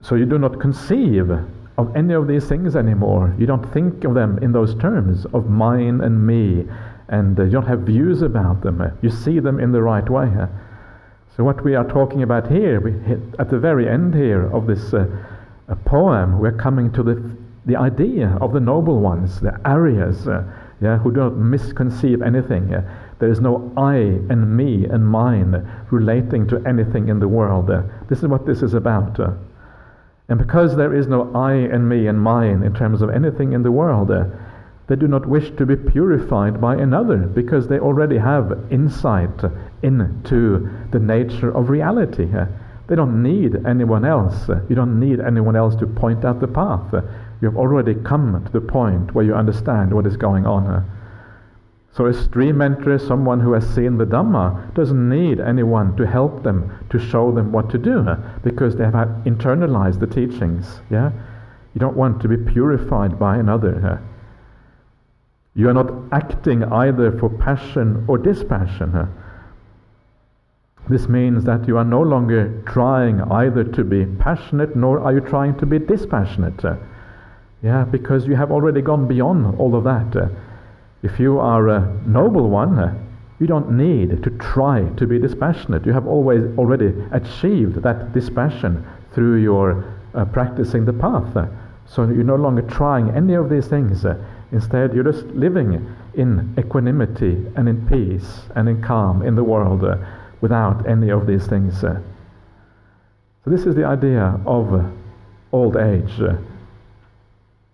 so 0.01 0.15
you 0.15 0.25
do 0.25 0.39
not 0.39 0.59
conceive 0.59 1.31
of 1.77 1.95
any 1.95 2.13
of 2.13 2.27
these 2.27 2.47
things 2.47 2.75
anymore. 2.75 3.35
You 3.37 3.45
don't 3.45 3.71
think 3.73 4.03
of 4.03 4.13
them 4.13 4.39
in 4.41 4.51
those 4.51 4.75
terms 4.75 5.25
of 5.33 5.49
mine 5.49 6.01
and 6.01 6.25
me, 6.25 6.67
and 7.07 7.39
uh, 7.39 7.43
you 7.43 7.51
don't 7.51 7.67
have 7.67 7.81
views 7.81 8.21
about 8.21 8.61
them. 8.61 8.81
You 9.01 9.09
see 9.09 9.39
them 9.39 9.59
in 9.59 9.71
the 9.71 9.81
right 9.81 10.07
way. 10.09 10.29
So 11.35 11.43
what 11.43 11.63
we 11.63 11.75
are 11.75 11.87
talking 11.87 12.23
about 12.23 12.51
here, 12.51 12.81
we 12.81 12.93
at 13.39 13.49
the 13.49 13.59
very 13.59 13.87
end 13.87 14.13
here 14.13 14.51
of 14.51 14.67
this 14.67 14.93
uh, 14.93 15.05
poem, 15.85 16.39
we're 16.39 16.51
coming 16.51 16.91
to 16.93 17.03
the 17.03 17.37
the 17.65 17.75
idea 17.75 18.37
of 18.41 18.53
the 18.53 18.59
noble 18.59 18.99
ones, 18.99 19.39
the 19.39 19.51
Aryas, 19.65 20.27
uh, 20.27 20.43
yeah, 20.81 20.97
who 20.97 21.11
do 21.11 21.19
not 21.19 21.37
misconceive 21.37 22.21
anything. 22.21 22.73
Uh, 22.73 22.81
there 23.21 23.31
is 23.31 23.39
no 23.39 23.71
I 23.77 23.93
and 23.95 24.57
me 24.57 24.85
and 24.85 25.07
mine 25.07 25.65
relating 25.91 26.47
to 26.47 26.61
anything 26.65 27.07
in 27.07 27.19
the 27.19 27.27
world. 27.27 27.69
This 28.09 28.23
is 28.23 28.27
what 28.27 28.47
this 28.47 28.63
is 28.63 28.73
about. 28.73 29.19
And 30.27 30.39
because 30.39 30.75
there 30.75 30.93
is 30.93 31.07
no 31.07 31.31
I 31.35 31.53
and 31.53 31.87
me 31.87 32.07
and 32.07 32.19
mine 32.19 32.63
in 32.63 32.73
terms 32.73 33.03
of 33.03 33.11
anything 33.11 33.53
in 33.53 33.61
the 33.61 33.71
world, 33.71 34.11
they 34.87 34.95
do 34.95 35.07
not 35.07 35.27
wish 35.27 35.51
to 35.51 35.67
be 35.67 35.75
purified 35.75 36.59
by 36.59 36.75
another 36.75 37.17
because 37.17 37.67
they 37.67 37.77
already 37.77 38.17
have 38.17 38.57
insight 38.71 39.43
into 39.83 40.69
the 40.91 40.99
nature 40.99 41.55
of 41.55 41.69
reality. 41.69 42.27
They 42.87 42.95
don't 42.95 43.21
need 43.21 43.67
anyone 43.67 44.03
else. 44.03 44.49
You 44.67 44.75
don't 44.75 44.99
need 44.99 45.19
anyone 45.19 45.55
else 45.55 45.75
to 45.75 45.85
point 45.85 46.25
out 46.25 46.41
the 46.41 46.47
path. 46.47 46.91
You 47.39 47.49
have 47.49 47.55
already 47.55 47.93
come 47.93 48.43
to 48.43 48.51
the 48.51 48.61
point 48.61 49.13
where 49.13 49.23
you 49.23 49.35
understand 49.35 49.93
what 49.93 50.07
is 50.07 50.17
going 50.17 50.47
on. 50.47 50.89
So 51.93 52.05
a 52.05 52.13
stream 52.13 52.59
enterer, 52.59 53.05
someone 53.05 53.41
who 53.41 53.51
has 53.51 53.67
seen 53.75 53.97
the 53.97 54.05
Dhamma, 54.05 54.73
doesn't 54.73 55.09
need 55.09 55.41
anyone 55.41 55.95
to 55.97 56.07
help 56.07 56.41
them, 56.41 56.71
to 56.89 56.97
show 56.97 57.31
them 57.33 57.51
what 57.51 57.69
to 57.71 57.77
do, 57.77 58.05
because 58.43 58.77
they 58.77 58.85
have 58.85 59.09
internalized 59.25 59.99
the 59.99 60.07
teachings. 60.07 60.79
Yeah? 60.89 61.11
You 61.73 61.79
don't 61.79 61.97
want 61.97 62.21
to 62.21 62.29
be 62.29 62.37
purified 62.37 63.19
by 63.19 63.37
another. 63.37 64.01
You 65.53 65.67
are 65.67 65.73
not 65.73 65.91
acting 66.13 66.63
either 66.63 67.11
for 67.19 67.29
passion 67.29 68.05
or 68.07 68.17
dispassion. 68.17 69.09
This 70.89 71.09
means 71.09 71.43
that 71.43 71.67
you 71.67 71.77
are 71.77 71.83
no 71.83 72.01
longer 72.01 72.63
trying 72.65 73.21
either 73.21 73.65
to 73.65 73.83
be 73.83 74.05
passionate 74.05 74.77
nor 74.77 74.99
are 74.99 75.13
you 75.13 75.19
trying 75.19 75.57
to 75.59 75.65
be 75.65 75.77
dispassionate. 75.77 76.63
Yeah, 77.61 77.83
because 77.83 78.27
you 78.27 78.35
have 78.37 78.49
already 78.49 78.81
gone 78.81 79.07
beyond 79.09 79.59
all 79.59 79.75
of 79.75 79.83
that. 79.83 80.31
If 81.03 81.19
you 81.19 81.39
are 81.39 81.67
a 81.67 81.99
noble 82.05 82.49
one, 82.49 82.77
uh, 82.77 82.93
you 83.39 83.47
don't 83.47 83.71
need 83.71 84.21
to 84.21 84.29
try 84.37 84.83
to 84.97 85.07
be 85.07 85.17
dispassionate. 85.17 85.83
You 85.85 85.93
have 85.93 86.05
always 86.05 86.43
already 86.59 86.93
achieved 87.11 87.81
that 87.81 88.13
dispassion 88.13 88.85
through 89.13 89.41
your 89.41 89.83
uh, 90.13 90.25
practicing 90.25 90.85
the 90.85 90.93
path. 90.93 91.35
Uh, 91.35 91.47
so 91.87 92.03
you're 92.03 92.23
no 92.23 92.35
longer 92.35 92.61
trying 92.61 93.09
any 93.09 93.33
of 93.33 93.49
these 93.49 93.65
things. 93.67 94.05
Uh, 94.05 94.15
instead, 94.51 94.93
you're 94.93 95.03
just 95.03 95.25
living 95.27 95.95
in 96.13 96.53
equanimity 96.59 97.47
and 97.55 97.67
in 97.67 97.87
peace 97.87 98.41
and 98.55 98.69
in 98.69 98.83
calm 98.83 99.23
in 99.23 99.35
the 99.35 99.43
world 99.43 99.83
uh, 99.83 99.97
without 100.39 100.87
any 100.87 101.09
of 101.09 101.25
these 101.25 101.47
things. 101.47 101.81
So 101.81 101.99
this 103.47 103.65
is 103.65 103.73
the 103.73 103.85
idea 103.85 104.39
of 104.45 104.93
old 105.51 105.77
age. 105.77 106.11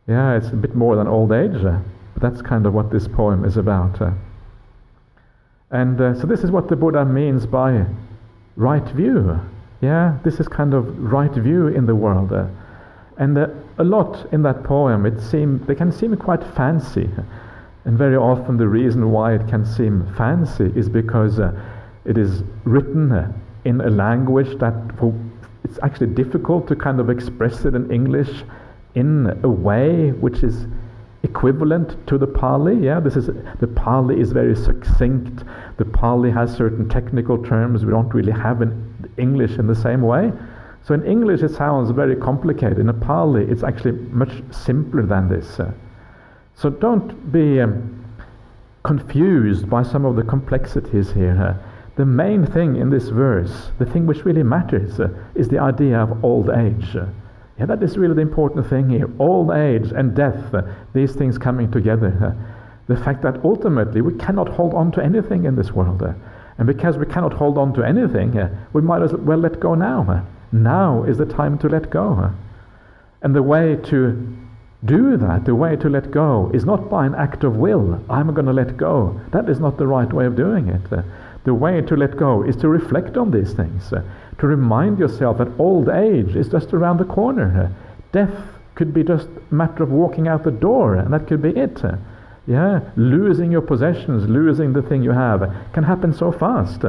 yeah, 0.08 0.38
it's 0.38 0.48
a 0.48 0.56
bit 0.56 0.76
more 0.76 0.96
than 0.96 1.08
old 1.08 1.34
age. 1.34 1.62
That's 2.20 2.42
kind 2.42 2.66
of 2.66 2.74
what 2.74 2.92
this 2.92 3.08
poem 3.08 3.46
is 3.46 3.58
about. 3.58 4.02
Uh. 4.02 4.12
And 5.70 6.00
uh, 6.00 6.20
so 6.20 6.26
this 6.28 6.44
is 6.44 6.52
what 6.52 6.70
the 6.70 6.76
Buddha 6.76 7.06
means 7.06 7.46
by 7.46 7.86
right 8.56 8.88
view. 8.90 9.40
Yeah, 9.82 10.18
this 10.24 10.40
is 10.40 10.48
kind 10.48 10.74
of 10.74 10.98
right 10.98 11.32
view 11.32 11.68
in 11.68 11.86
the 11.86 11.96
world. 11.96 12.34
Uh, 12.34 12.48
and 13.18 13.38
uh, 13.38 13.48
a 13.78 13.84
lot 13.84 14.32
in 14.32 14.42
that 14.44 14.64
poem, 14.64 15.06
it 15.06 15.20
seem, 15.22 15.64
they 15.68 15.76
can 15.76 15.92
seem 15.92 16.16
quite 16.18 16.44
fancy. 16.56 17.10
And 17.86 17.98
very 17.98 18.16
often 18.16 18.58
the 18.58 18.68
reason 18.68 19.12
why 19.12 19.34
it 19.34 19.48
can 19.48 19.66
seem 19.66 20.12
fancy 20.16 20.72
is 20.76 20.90
because 20.90 21.40
uh, 21.40 21.52
it 22.06 22.18
is 22.18 22.44
written 22.64 23.12
uh, 23.12 23.32
in 23.66 23.82
a 23.82 23.90
language 23.90 24.58
that 24.60 24.74
it's 25.64 25.80
actually 25.84 26.08
difficult 26.08 26.68
to 26.70 26.76
kind 26.76 27.00
of 27.00 27.10
express 27.10 27.66
it 27.66 27.76
in 27.76 27.92
English 27.92 28.44
in 28.96 29.40
a 29.44 29.50
way 29.50 30.12
which 30.12 30.44
is 30.44 30.66
equivalent 31.30 31.90
to 32.08 32.18
the 32.18 32.28
Pali. 32.28 32.76
Yeah, 32.86 33.00
this 33.00 33.16
is 33.16 33.28
the 33.60 33.68
Pali 33.68 34.20
is 34.20 34.32
very 34.32 34.56
succinct. 34.56 35.44
The 35.78 35.86
Pali 35.86 36.32
has 36.32 36.56
certain 36.56 36.88
technical 36.90 37.38
terms 37.44 37.86
we 37.86 37.92
don't 37.92 38.14
really 38.14 38.32
have 38.48 38.62
in 38.62 38.72
English 39.18 39.58
in 39.60 39.68
the 39.68 39.76
same 39.76 40.02
way. 40.02 40.32
So 40.84 40.94
in 40.94 41.04
English 41.06 41.42
it 41.44 41.52
sounds 41.52 41.92
very 41.92 42.16
complicated. 42.16 42.80
In 42.80 42.90
a 42.90 42.94
Pali 42.94 43.44
it's 43.52 43.64
actually 43.64 43.96
much 44.24 44.34
simpler 44.52 45.04
than 45.06 45.28
this. 45.28 45.60
Uh, 45.60 45.72
so 46.56 46.70
don't 46.70 47.32
be 47.32 47.62
um, 47.62 47.74
confused 48.84 49.70
by 49.70 49.84
some 49.84 50.06
of 50.06 50.16
the 50.16 50.24
complexities 50.24 51.12
here. 51.12 51.38
Uh, 51.40 51.54
the 51.98 52.06
main 52.06 52.46
thing 52.46 52.76
in 52.78 52.90
this 52.90 53.10
verse, 53.10 53.72
the 53.80 53.86
thing 53.86 54.06
which 54.06 54.24
really 54.24 54.44
matters, 54.44 55.00
uh, 55.00 55.10
is 55.36 55.50
the 55.50 55.60
idea 55.60 56.00
of 56.00 56.24
old 56.24 56.50
age. 56.50 56.96
Yeah, 57.60 57.66
that 57.66 57.82
is 57.82 57.98
really 57.98 58.14
the 58.14 58.22
important 58.22 58.68
thing 58.68 58.90
here. 58.90 59.10
Old 59.18 59.52
age 59.52 59.92
and 59.92 60.16
death, 60.16 60.54
uh, 60.54 60.62
these 60.94 61.16
things 61.16 61.38
coming 61.38 61.72
together. 61.72 62.14
Uh, 62.22 62.54
the 62.88 62.96
fact 62.96 63.24
that 63.24 63.44
ultimately 63.44 64.02
we 64.02 64.14
cannot 64.18 64.48
hold 64.48 64.74
on 64.74 64.92
to 64.92 65.04
anything 65.04 65.46
in 65.46 65.56
this 65.56 65.72
world. 65.72 66.04
Uh, 66.04 66.14
and 66.60 66.68
because 66.68 66.98
we 66.98 67.06
cannot 67.06 67.34
hold 67.34 67.58
on 67.58 67.74
to 67.74 67.84
anything, 67.84 68.38
uh, 68.38 68.50
we 68.74 68.82
might 68.82 69.02
as 69.02 69.12
well 69.14 69.40
let 69.40 69.60
go 69.60 69.74
now. 69.74 70.06
Uh. 70.08 70.22
now 70.52 71.04
is 71.04 71.18
the 71.18 71.26
time 71.26 71.58
to 71.60 71.68
let 71.68 71.90
go. 71.90 72.14
Uh. 72.14 72.32
And 73.24 73.36
the 73.36 73.44
way 73.44 73.76
to 73.86 74.38
do 74.86 75.18
that, 75.18 75.46
the 75.46 75.56
way 75.56 75.76
to 75.78 75.90
let 75.90 76.12
go, 76.12 76.52
is 76.54 76.64
not 76.64 76.90
by 76.92 77.08
an 77.08 77.16
act 77.16 77.44
of 77.44 77.56
will. 77.56 78.00
I'm 78.08 78.32
going 78.36 78.46
to 78.46 78.54
let 78.54 78.78
go. 78.78 79.20
That 79.32 79.50
is 79.50 79.60
not 79.60 79.78
the 79.78 79.88
right 79.88 80.12
way 80.14 80.28
of 80.28 80.36
doing 80.36 80.68
it. 80.68 81.04
the 81.44 81.54
way 81.54 81.82
to 81.82 81.96
let 81.96 82.16
go 82.16 82.44
is 82.44 82.56
to 82.58 82.70
reflect 82.70 83.18
on 83.18 83.32
these 83.32 83.54
things 83.54 83.92
to 84.40 84.48
remind 84.48 85.00
yourself 85.00 85.38
that 85.40 85.60
old 85.60 85.90
age 85.90 86.36
is 86.36 86.50
just 86.50 86.74
around 86.74 86.98
the 86.98 87.06
corner. 87.06 87.74
Death 88.12 88.36
could 88.76 88.94
be 88.94 89.04
just 89.04 89.28
a 89.28 89.54
matter 89.54 89.84
of 89.84 89.92
walking 89.92 90.28
out 90.28 90.44
the 90.44 90.52
door, 90.52 90.96
and 90.96 91.12
that 91.14 91.28
could 91.28 91.42
be 91.42 91.50
it. 91.50 91.82
Yeah, 92.46 92.80
losing 92.96 93.52
your 93.52 93.62
possessions, 93.62 94.30
losing 94.30 94.72
the 94.72 94.82
thing 94.82 95.04
you 95.04 95.12
have, 95.12 95.52
can 95.74 95.84
happen 95.84 96.14
so 96.14 96.32
fast. 96.32 96.84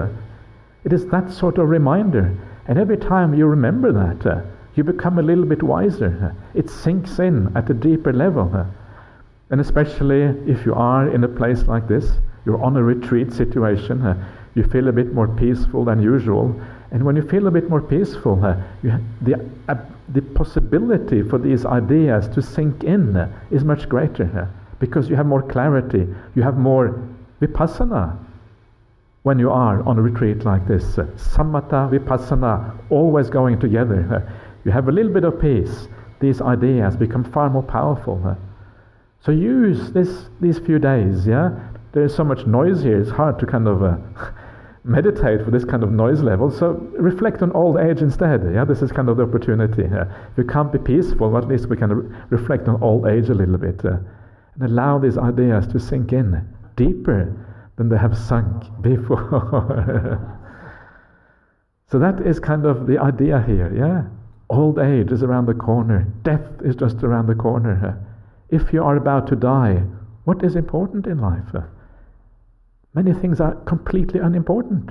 It 0.85 0.93
is 0.93 1.07
that 1.07 1.33
sort 1.33 1.59
of 1.59 1.69
reminder. 1.69 2.37
And 2.67 2.79
every 2.79 2.99
time 2.99 3.35
you 3.35 3.47
remember 3.47 3.93
that, 3.93 4.45
you 4.75 4.85
become 4.85 5.19
a 5.19 5.23
little 5.23 5.45
bit 5.45 5.63
wiser. 5.63 6.35
It 6.55 6.71
sinks 6.71 7.19
in 7.19 7.57
at 7.57 7.71
a 7.71 7.75
deeper 7.75 8.13
level. 8.13 8.67
And 9.51 9.61
especially 9.61 10.23
if 10.47 10.65
you 10.67 10.75
are 10.75 11.09
in 11.09 11.25
a 11.25 11.29
place 11.29 11.65
like 11.65 11.89
this, 11.89 12.13
you're 12.45 12.63
on 12.63 12.77
a 12.77 12.83
retreat 12.83 13.33
situation, 13.33 14.25
you 14.55 14.65
feel 14.65 14.89
a 14.89 14.93
bit 14.93 15.13
more 15.13 15.29
peaceful 15.29 15.85
than 15.85 16.03
usual, 16.03 16.55
and 16.91 17.05
when 17.05 17.17
you 17.17 17.23
feel 17.23 17.47
a 17.47 17.51
bit 17.51 17.69
more 17.69 17.83
peaceful, 17.83 18.43
uh, 18.45 18.57
the, 19.21 19.35
uh, 19.69 19.75
the 20.09 20.23
possibility 20.23 21.23
for 21.23 21.39
these 21.39 21.67
ideas 21.67 22.29
to 22.29 22.41
sink 22.41 22.83
in 22.85 23.17
uh, 23.17 23.31
is 23.51 23.63
much 23.63 23.89
greater 23.89 24.25
uh, 24.39 24.77
because 24.79 25.11
you 25.11 25.17
have 25.17 25.27
more 25.27 25.43
clarity, 25.43 26.07
you 26.35 26.43
have 26.43 26.57
more 26.57 26.99
vipassana 27.43 28.17
when 29.25 29.39
you 29.39 29.51
are 29.51 29.83
on 29.83 29.99
a 29.99 30.03
retreat 30.03 30.45
like 30.45 30.67
this. 30.67 30.99
Uh, 30.99 31.05
samatha, 31.17 31.91
vipassana, 31.91 32.75
always 32.89 33.29
going 33.29 33.61
together. 33.61 34.25
Uh, 34.27 34.33
you 34.65 34.71
have 34.71 34.89
a 34.89 34.93
little 34.93 35.13
bit 35.13 35.25
of 35.25 35.39
peace, 35.39 35.89
these 36.21 36.41
ideas 36.41 36.97
become 36.97 37.23
far 37.23 37.51
more 37.51 37.63
powerful. 37.63 38.37
So 39.21 39.31
use 39.33 39.93
this, 39.93 40.31
these 40.41 40.59
few 40.59 40.79
days, 40.79 41.27
yeah? 41.27 41.51
There's 41.93 42.15
so 42.15 42.25
much 42.25 42.47
noise 42.47 42.83
here, 42.83 42.99
it's 42.99 43.11
hard 43.11 43.39
to 43.41 43.47
kind 43.47 43.69
of 43.69 43.83
meditate 44.89 45.45
for 45.45 45.51
this 45.51 45.65
kind 45.65 45.83
of 45.83 45.93
noise 45.93 46.23
level. 46.23 46.51
So 46.51 46.73
reflect 46.99 47.43
on 47.43 47.53
old 47.53 47.79
age 47.79 48.01
instead. 48.01 48.43
Yeah, 48.53 48.65
this 48.65 48.83
is 48.83 48.91
kind 48.91 49.09
of 49.09 49.17
the 49.17 49.25
opportunity. 49.25 49.85
Uh, 49.85 50.05
if 50.31 50.37
we 50.37 50.45
can't 50.45 50.73
be 50.73 50.79
peaceful, 50.79 51.37
at 51.37 51.47
least 51.47 51.69
we 51.69 51.77
can 51.77 51.93
re- 51.93 52.17
reflect 52.31 52.69
on 52.69 52.83
old 52.83 53.07
age 53.07 53.29
a 53.29 53.35
little 53.35 53.59
bit 53.59 53.85
uh, 53.85 53.99
and 54.55 54.63
allow 54.63 54.99
these 54.99 55.19
ideas 55.19 55.67
to 55.69 55.79
sink 55.79 56.13
in 56.13 56.47
deeper 56.77 57.33
than 57.77 57.89
they 57.89 57.99
have 57.99 58.17
sunk 58.17 58.65
before. 58.81 60.19
so 61.91 61.99
that 61.99 62.27
is 62.27 62.41
kind 62.41 62.65
of 62.65 62.87
the 62.87 62.99
idea 62.99 63.45
here. 63.47 63.73
Yeah, 63.77 64.09
old 64.51 64.79
age 64.79 65.13
is 65.13 65.23
around 65.23 65.47
the 65.47 65.55
corner. 65.55 66.07
Death 66.23 66.63
is 66.65 66.75
just 66.75 67.03
around 67.03 67.27
the 67.27 67.35
corner. 67.35 68.05
If 68.49 68.73
you 68.73 68.83
are 68.83 68.97
about 68.97 69.27
to 69.29 69.37
die, 69.37 69.83
what 70.25 70.43
is 70.43 70.57
important 70.57 71.07
in 71.07 71.19
life? 71.19 71.55
Many 72.99 73.13
things 73.13 73.41
are 73.41 73.55
completely 73.65 74.19
unimportant. 74.19 74.91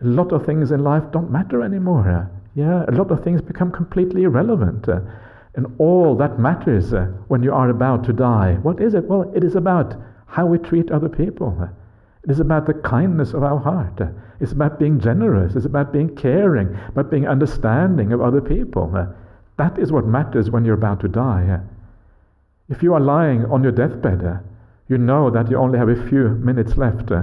A 0.00 0.06
lot 0.06 0.32
of 0.32 0.46
things 0.46 0.70
in 0.70 0.82
life 0.82 1.02
don't 1.12 1.30
matter 1.30 1.62
anymore. 1.62 2.30
Yeah, 2.54 2.86
a 2.88 2.92
lot 2.92 3.10
of 3.10 3.22
things 3.22 3.42
become 3.42 3.70
completely 3.70 4.22
irrelevant. 4.22 4.88
And 5.54 5.66
all 5.76 6.16
that 6.16 6.38
matters 6.38 6.94
uh, 6.94 7.04
when 7.28 7.42
you 7.42 7.52
are 7.52 7.68
about 7.68 8.02
to 8.04 8.14
die. 8.14 8.54
What 8.62 8.80
is 8.80 8.94
it? 8.94 9.04
Well, 9.04 9.30
it 9.36 9.44
is 9.44 9.56
about 9.56 9.94
how 10.26 10.46
we 10.46 10.56
treat 10.56 10.90
other 10.90 11.10
people. 11.10 11.68
It 12.22 12.30
is 12.30 12.40
about 12.40 12.64
the 12.64 12.72
kindness 12.72 13.34
of 13.34 13.42
our 13.42 13.58
heart. 13.58 14.00
It's 14.40 14.52
about 14.52 14.78
being 14.78 14.98
generous. 14.98 15.54
It's 15.54 15.66
about 15.66 15.92
being 15.92 16.16
caring, 16.16 16.74
about 16.88 17.10
being 17.10 17.28
understanding 17.28 18.14
of 18.14 18.22
other 18.22 18.40
people. 18.40 18.90
That 19.58 19.78
is 19.78 19.92
what 19.92 20.06
matters 20.06 20.50
when 20.50 20.64
you're 20.64 20.82
about 20.82 21.00
to 21.00 21.08
die. 21.08 21.60
If 22.70 22.82
you 22.82 22.94
are 22.94 23.00
lying 23.00 23.44
on 23.44 23.62
your 23.62 23.72
deathbed, 23.72 24.40
you 24.88 24.98
know 24.98 25.30
that 25.30 25.50
you 25.50 25.56
only 25.56 25.78
have 25.78 25.88
a 25.88 26.08
few 26.08 26.28
minutes 26.28 26.76
left. 26.76 27.10
Uh, 27.10 27.22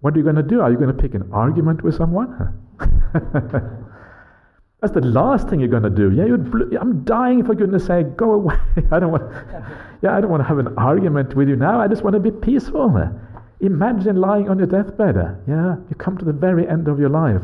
what 0.00 0.14
are 0.14 0.18
you 0.18 0.24
going 0.24 0.36
to 0.36 0.42
do? 0.42 0.60
Are 0.60 0.70
you 0.70 0.76
going 0.76 0.94
to 0.94 1.02
pick 1.02 1.14
an 1.14 1.28
argument 1.32 1.82
with 1.82 1.94
someone? 1.94 2.58
That's 4.80 4.94
the 4.94 5.00
last 5.00 5.48
thing 5.48 5.60
you're 5.60 5.68
going 5.68 5.84
to 5.84 5.90
do. 5.90 6.10
Yeah, 6.10 6.34
bl- 6.36 6.76
I'm 6.80 7.04
dying 7.04 7.44
for 7.44 7.54
goodness 7.54 7.86
sake. 7.86 8.16
Go 8.16 8.32
away. 8.32 8.56
I 8.90 8.98
don't 8.98 9.12
want. 9.12 9.22
Yeah, 10.02 10.16
I 10.16 10.20
don't 10.20 10.30
want 10.30 10.42
to 10.42 10.48
have 10.48 10.58
an 10.58 10.76
argument 10.76 11.36
with 11.36 11.48
you 11.48 11.54
now. 11.54 11.80
I 11.80 11.86
just 11.86 12.02
want 12.02 12.14
to 12.14 12.20
be 12.20 12.32
peaceful. 12.32 12.92
Imagine 13.60 14.16
lying 14.16 14.48
on 14.48 14.58
your 14.58 14.66
deathbed. 14.66 15.14
Yeah, 15.46 15.76
you 15.88 15.94
come 15.96 16.18
to 16.18 16.24
the 16.24 16.32
very 16.32 16.68
end 16.68 16.88
of 16.88 16.98
your 16.98 17.10
life. 17.10 17.42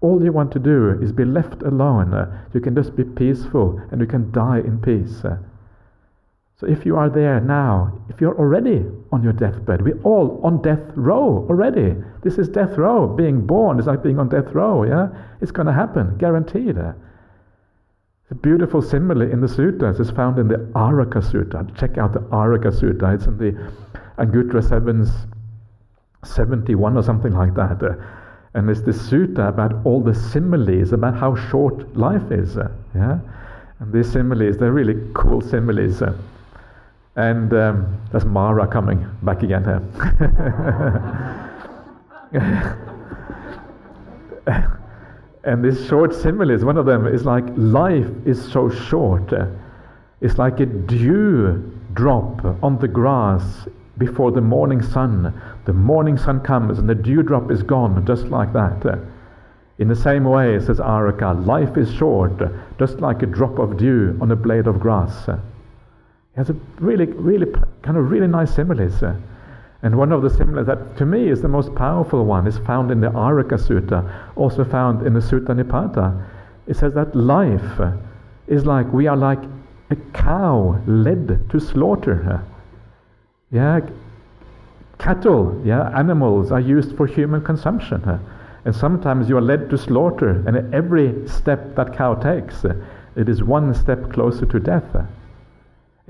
All 0.00 0.24
you 0.24 0.32
want 0.32 0.50
to 0.54 0.58
do 0.58 0.98
is 1.00 1.12
be 1.12 1.24
left 1.24 1.62
alone. 1.62 2.10
You 2.52 2.60
can 2.60 2.74
just 2.74 2.96
be 2.96 3.04
peaceful 3.04 3.80
and 3.92 4.00
you 4.00 4.06
can 4.08 4.32
die 4.32 4.58
in 4.58 4.80
peace. 4.80 5.22
So 6.62 6.68
if 6.68 6.86
you 6.86 6.96
are 6.96 7.10
there 7.10 7.40
now, 7.40 7.92
if 8.08 8.20
you're 8.20 8.38
already 8.38 8.84
on 9.10 9.24
your 9.24 9.32
deathbed, 9.32 9.82
we're 9.82 10.00
all 10.02 10.40
on 10.44 10.62
death 10.62 10.92
row 10.94 11.44
already. 11.50 11.96
This 12.22 12.38
is 12.38 12.48
death 12.48 12.78
row. 12.78 13.08
Being 13.08 13.44
born 13.44 13.80
is 13.80 13.86
like 13.86 14.00
being 14.00 14.20
on 14.20 14.28
death 14.28 14.52
row, 14.52 14.84
yeah? 14.84 15.08
It's 15.40 15.50
going 15.50 15.66
to 15.66 15.72
happen, 15.72 16.16
guaranteed. 16.18 16.76
The 16.76 18.34
beautiful 18.40 18.80
simile 18.80 19.22
in 19.22 19.40
the 19.40 19.48
suttas 19.48 19.98
is 19.98 20.12
found 20.12 20.38
in 20.38 20.46
the 20.46 20.58
Araka 20.76 21.20
Sutta. 21.20 21.76
Check 21.76 21.98
out 21.98 22.12
the 22.12 22.20
Araka 22.30 22.70
Sutta. 22.70 23.12
It's 23.12 23.26
in 23.26 23.38
the 23.38 23.50
Anguttara 24.18 24.62
7's 24.62 25.10
71 26.24 26.96
or 26.96 27.02
something 27.02 27.32
like 27.32 27.54
that. 27.54 27.82
Uh, 27.82 27.96
and 28.54 28.70
it's 28.70 28.82
the 28.82 28.92
sutta 28.92 29.48
about 29.48 29.84
all 29.84 30.00
the 30.00 30.14
similes, 30.14 30.92
about 30.92 31.16
how 31.18 31.34
short 31.34 31.96
life 31.96 32.30
is. 32.30 32.56
Uh, 32.56 32.70
yeah? 32.94 33.18
And 33.80 33.92
these 33.92 34.12
similes, 34.12 34.58
they're 34.58 34.70
really 34.70 35.10
cool 35.12 35.40
similes. 35.40 36.00
Uh, 36.02 36.16
and 37.16 37.52
um, 37.52 38.00
that's 38.10 38.24
Mara 38.24 38.66
coming 38.66 39.06
back 39.22 39.42
again 39.42 39.64
here. 39.64 39.82
and 45.44 45.64
this 45.64 45.86
short 45.88 46.14
simile, 46.14 46.56
one 46.64 46.78
of 46.78 46.86
them 46.86 47.06
is 47.06 47.24
like 47.24 47.44
life 47.56 48.06
is 48.24 48.42
so 48.52 48.70
short. 48.70 49.32
It's 50.22 50.38
like 50.38 50.60
a 50.60 50.66
dew 50.66 51.78
drop 51.92 52.42
on 52.62 52.78
the 52.78 52.88
grass 52.88 53.68
before 53.98 54.30
the 54.30 54.40
morning 54.40 54.80
sun. 54.80 55.38
The 55.66 55.74
morning 55.74 56.16
sun 56.16 56.40
comes 56.40 56.78
and 56.78 56.88
the 56.88 56.94
dewdrop 56.94 57.50
is 57.50 57.62
gone, 57.62 58.06
just 58.06 58.24
like 58.26 58.54
that. 58.54 58.98
In 59.78 59.88
the 59.88 59.96
same 59.96 60.24
way, 60.24 60.58
says 60.60 60.78
Araka, 60.78 61.46
life 61.46 61.76
is 61.76 61.92
short, 61.92 62.40
just 62.78 63.00
like 63.00 63.22
a 63.22 63.26
drop 63.26 63.58
of 63.58 63.76
dew 63.76 64.16
on 64.20 64.30
a 64.30 64.36
blade 64.36 64.66
of 64.66 64.80
grass. 64.80 65.28
He 66.34 66.38
has 66.38 66.48
a 66.48 66.56
really, 66.80 67.06
really 67.06 67.46
kind 67.82 67.98
of 67.98 68.10
really 68.10 68.26
nice 68.26 68.54
similes. 68.54 69.02
Uh, 69.02 69.16
and 69.82 69.98
one 69.98 70.12
of 70.12 70.22
the 70.22 70.30
similes 70.30 70.66
that 70.66 70.96
to 70.96 71.04
me 71.04 71.28
is 71.28 71.42
the 71.42 71.48
most 71.48 71.74
powerful 71.74 72.24
one 72.24 72.46
is 72.46 72.56
found 72.58 72.90
in 72.90 73.00
the 73.00 73.08
Araka 73.08 73.58
Sutta, 73.58 74.10
also 74.36 74.64
found 74.64 75.06
in 75.06 75.12
the 75.12 75.20
Sutta 75.20 75.48
Nipata. 75.48 76.26
It 76.66 76.76
says 76.76 76.94
that 76.94 77.14
life 77.14 77.80
uh, 77.80 77.92
is 78.46 78.64
like 78.64 78.90
we 78.92 79.06
are 79.08 79.16
like 79.16 79.40
a 79.90 79.96
cow 80.14 80.80
led 80.86 81.50
to 81.50 81.60
slaughter. 81.60 82.42
Uh, 82.42 82.52
yeah, 83.50 83.80
cattle, 84.98 85.60
yeah, 85.64 85.90
animals 85.98 86.50
are 86.50 86.60
used 86.60 86.96
for 86.96 87.06
human 87.06 87.44
consumption. 87.44 88.20
And 88.64 88.74
sometimes 88.74 89.28
you 89.28 89.36
are 89.36 89.42
led 89.42 89.68
to 89.70 89.76
slaughter, 89.76 90.42
and 90.46 90.72
every 90.72 91.28
step 91.28 91.74
that 91.74 91.94
cow 91.94 92.14
takes, 92.14 92.64
it 93.16 93.28
is 93.28 93.42
one 93.42 93.74
step 93.74 94.12
closer 94.12 94.46
to 94.46 94.60
death. 94.60 94.96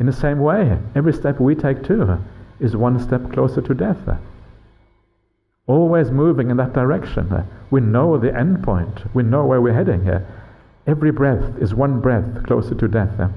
In 0.02 0.06
the 0.06 0.12
same 0.12 0.40
way, 0.40 0.76
every 0.96 1.12
step 1.12 1.38
we 1.38 1.54
take 1.54 1.84
too 1.84 2.18
is 2.58 2.74
one 2.74 2.98
step 2.98 3.32
closer 3.32 3.60
to 3.60 3.72
death. 3.72 3.98
Always 5.68 6.10
moving 6.10 6.50
in 6.50 6.56
that 6.56 6.72
direction. 6.72 7.44
We 7.70 7.82
know 7.82 8.18
the 8.18 8.36
end 8.36 8.64
point, 8.64 9.04
we 9.14 9.22
know 9.22 9.46
where 9.46 9.60
we're 9.60 9.72
heading. 9.72 10.02
Here. 10.02 10.26
Every 10.88 11.12
breath 11.12 11.56
is 11.60 11.72
one 11.72 12.00
breath 12.00 12.42
closer 12.42 12.74
to 12.74 12.88
death. 12.88 13.30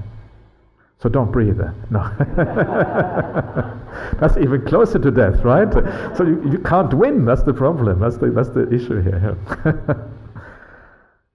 So 0.97 1.07
don't 1.07 1.31
breathe. 1.31 1.61
No. 1.91 2.11
that's 4.19 4.37
even 4.37 4.65
closer 4.65 4.97
to 4.97 5.11
death, 5.11 5.43
right? 5.43 5.71
So 6.17 6.23
you, 6.23 6.51
you 6.51 6.57
can't 6.57 6.95
win. 6.95 7.25
That's 7.25 7.43
the 7.43 7.53
problem. 7.53 7.99
That's 7.99 8.17
the, 8.17 8.31
that's 8.31 8.49
the 8.49 8.67
issue 8.73 9.03
here. 9.03 9.37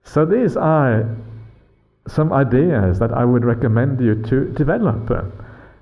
so 0.03 0.25
these 0.25 0.57
are 0.57 1.05
some 2.07 2.33
ideas 2.33 2.99
that 2.99 3.11
I 3.11 3.25
would 3.25 3.45
recommend 3.45 4.01
you 4.01 4.15
to 4.23 4.45
develop. 4.53 5.07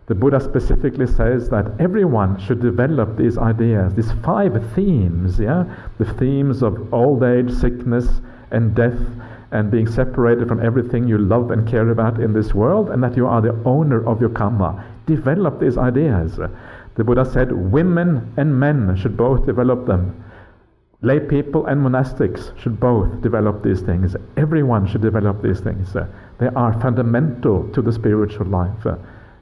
The 0.07 0.15
Buddha 0.15 0.39
specifically 0.39 1.05
says 1.05 1.49
that 1.49 1.80
everyone 1.80 2.39
should 2.39 2.61
develop 2.61 3.15
these 3.15 3.38
ideas, 3.38 3.93
these 3.93 4.11
five 4.24 4.74
themes, 4.74 5.39
yeah? 5.39 5.65
The 5.97 6.11
themes 6.13 6.63
of 6.63 6.93
old 6.93 7.24
age, 7.24 7.51
sickness, 7.51 8.22
and 8.51 8.74
death, 8.74 8.99
and 9.51 9.70
being 9.70 9.88
separated 9.88 10.47
from 10.47 10.65
everything 10.65 11.07
you 11.07 11.20
love 11.20 11.51
and 11.51 11.67
care 11.67 11.89
about 11.89 12.20
in 12.20 12.34
this 12.34 12.53
world, 12.53 12.89
and 12.89 13.03
that 13.03 13.15
you 13.15 13.28
are 13.28 13.41
the 13.41 13.55
owner 13.65 14.03
of 14.07 14.20
your 14.20 14.32
karma. 14.32 14.84
Develop 15.05 15.59
these 15.59 15.78
ideas. 15.78 16.39
The 16.95 17.03
Buddha 17.03 17.24
said 17.24 17.51
women 17.51 18.34
and 18.36 18.59
men 18.59 18.95
should 18.95 19.15
both 19.15 19.45
develop 19.45 19.86
them. 19.86 20.24
Lay 21.02 21.20
people 21.20 21.66
and 21.68 21.82
monastics 21.82 22.58
should 22.60 22.80
both 22.80 23.22
develop 23.22 23.64
these 23.64 23.82
things. 23.82 24.16
Everyone 24.36 24.86
should 24.86 25.02
develop 25.02 25.41
these 25.41 25.62
things. 25.62 25.93
They 25.93 26.47
are 26.47 26.80
fundamental 26.82 27.70
to 27.70 27.82
the 27.82 27.93
spiritual 27.93 28.47
life. 28.47 28.86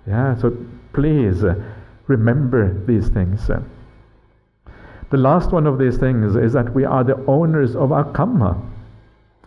Yeah, 0.06 0.38
so 0.38 0.56
please 0.94 1.44
remember 2.06 2.80
these 2.86 3.10
things. 3.10 3.50
The 5.10 5.18
last 5.18 5.52
one 5.52 5.66
of 5.66 5.80
these 5.80 5.98
things 5.98 6.36
is 6.36 6.54
that 6.54 6.74
we 6.76 6.86
are 6.86 7.04
the 7.04 7.26
owners 7.26 7.76
of 7.76 7.92
our 7.92 8.04
karma. 8.12 8.62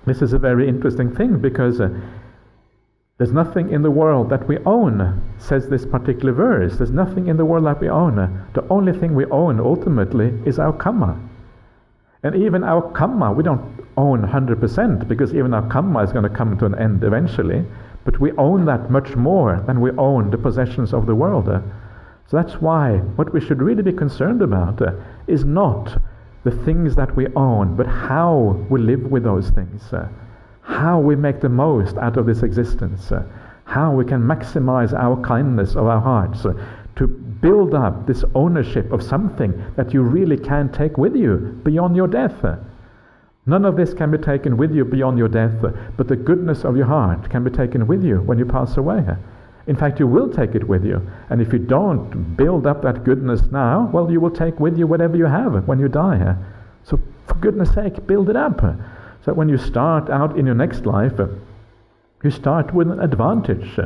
This 0.07 0.21
is 0.21 0.33
a 0.33 0.39
very 0.39 0.67
interesting 0.69 1.15
thing 1.15 1.39
because 1.39 1.81
uh, 1.81 1.91
there's 3.19 3.33
nothing 3.33 3.71
in 3.71 3.83
the 3.83 3.91
world 3.91 4.31
that 4.31 4.49
we 4.49 4.59
own, 4.65 5.23
says 5.39 5.69
this 5.69 5.85
particular 5.85 6.33
verse. 6.33 6.79
There's 6.79 6.91
nothing 6.91 7.29
in 7.29 7.37
the 7.37 7.45
world 7.45 7.67
that 7.67 7.81
we 7.81 7.91
own. 7.91 8.17
The 8.55 8.67
only 8.71 8.99
thing 8.99 9.15
we 9.15 9.27
own 9.27 9.61
ultimately 9.61 10.33
is 10.47 10.59
our 10.59 10.73
karma. 10.73 11.21
And 12.23 12.37
even 12.37 12.64
our 12.64 12.83
karma, 12.93 13.33
we 13.33 13.43
don't 13.43 13.83
own 13.97 14.23
100% 14.23 15.09
because 15.09 15.35
even 15.35 15.55
our 15.55 15.66
karma 15.68 16.03
is 16.03 16.12
going 16.12 16.29
to 16.29 16.37
come 16.37 16.59
to 16.59 16.66
an 16.66 16.79
end 16.79 17.03
eventually. 17.03 17.64
But 18.05 18.21
we 18.21 18.33
own 18.33 18.66
that 18.66 18.91
much 18.91 19.16
more 19.16 19.62
than 19.66 19.81
we 19.81 19.91
own 19.93 20.31
the 20.31 20.39
possessions 20.39 20.93
of 20.93 21.07
the 21.07 21.14
world. 21.14 21.47
So 21.47 22.37
that's 22.37 22.61
why 22.61 22.99
what 23.16 23.33
we 23.33 23.41
should 23.41 23.61
really 23.61 23.83
be 23.83 23.93
concerned 23.93 24.43
about 24.43 24.81
uh, 24.81 24.93
is 25.27 25.45
not 25.45 26.01
the 26.45 26.51
things 26.51 26.95
that 26.97 27.14
we 27.16 27.27
own, 27.35 27.77
but 27.77 27.87
how 27.87 28.64
we 28.71 28.81
live 28.81 29.03
with 29.03 29.25
those 29.25 29.51
things, 29.51 29.93
uh, 29.93 30.09
how 30.62 31.01
we 31.01 31.16
make 31.16 31.41
the 31.41 31.49
most 31.49 31.97
out 31.97 32.16
of 32.16 32.27
this 32.27 32.43
existence, 32.43 33.11
uh, 33.12 33.25
how 33.64 33.93
we 33.93 34.05
can 34.05 34.21
maximize 34.21 34.93
our 34.93 35.21
kindness 35.23 35.75
of 35.75 35.87
our 35.87 36.01
hearts 36.01 36.47
uh, 36.47 36.53
to 37.01 37.07
build 37.07 37.72
up 37.72 38.07
this 38.07 38.24
ownership 38.34 38.92
of 38.92 39.03
something 39.03 39.55
that 39.74 39.94
you 39.94 40.03
really 40.03 40.36
can 40.36 40.70
take 40.70 40.98
with 40.98 41.16
you 41.16 41.59
beyond 41.64 41.96
your 41.96 42.07
death. 42.07 42.44
None 43.46 43.64
of 43.64 43.74
this 43.74 43.94
can 43.94 44.11
be 44.11 44.18
taken 44.18 44.59
with 44.59 44.74
you 44.74 44.84
beyond 44.84 45.16
your 45.16 45.28
death, 45.28 45.64
but 45.96 46.09
the 46.09 46.16
goodness 46.16 46.62
of 46.62 46.76
your 46.76 46.84
heart 46.84 47.30
can 47.30 47.42
be 47.42 47.51
taken 47.51 47.86
with 47.86 48.05
you 48.05 48.18
when 48.18 48.38
you 48.38 48.44
pass 48.44 48.76
away. 48.76 49.03
In 49.66 49.76
fact, 49.76 49.98
you 49.98 50.07
will 50.07 50.28
take 50.30 50.55
it 50.55 50.68
with 50.68 50.84
you. 50.84 51.01
And 51.30 51.40
if 51.40 51.55
you 51.55 51.59
don't 51.59 52.36
build 52.36 52.66
up 52.66 52.82
that 52.82 53.03
goodness 53.03 53.51
now, 53.51 53.88
well, 53.94 54.12
you 54.12 54.20
will 54.20 54.30
take 54.30 54.61
with 54.61 54.76
you 54.76 54.86
whatever 54.86 55.16
you 55.16 55.24
have 55.24 55.66
when 55.66 55.78
you 55.78 55.88
die. 55.88 56.36
So, 56.84 57.01
for 57.26 57.34
goodness 57.36 57.72
sake, 57.72 58.07
build 58.07 58.28
it 58.28 58.36
up. 58.36 58.61
So, 59.24 59.32
when 59.32 59.48
you 59.48 59.57
start 59.57 60.11
out 60.11 60.38
in 60.38 60.44
your 60.44 60.55
next 60.55 60.84
life, 60.84 61.18
you 62.22 62.30
start 62.30 62.74
with 62.74 62.90
an 62.90 63.01
advantage. 63.01 63.78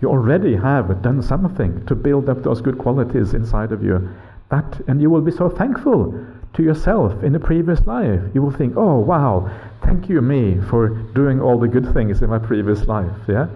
You 0.00 0.08
already 0.08 0.56
have 0.56 1.02
done 1.02 1.22
something 1.22 1.84
to 1.86 1.94
build 1.94 2.28
up 2.28 2.42
those 2.42 2.60
good 2.60 2.78
qualities 2.78 3.34
inside 3.34 3.72
of 3.72 3.82
you. 3.82 4.08
That, 4.50 4.80
and 4.88 5.00
you 5.00 5.10
will 5.10 5.20
be 5.20 5.30
so 5.30 5.48
thankful 5.48 6.26
to 6.54 6.62
yourself 6.62 7.22
in 7.22 7.32
the 7.32 7.38
previous 7.38 7.86
life. 7.86 8.20
You 8.34 8.42
will 8.42 8.50
think, 8.50 8.74
oh, 8.76 8.98
wow, 8.98 9.50
thank 9.82 10.08
you, 10.08 10.20
me, 10.20 10.58
for 10.68 10.88
doing 10.88 11.40
all 11.40 11.58
the 11.58 11.68
good 11.68 11.92
things 11.92 12.22
in 12.22 12.30
my 12.30 12.38
previous 12.38 12.86
life. 12.86 13.16
Yeah? 13.28 13.46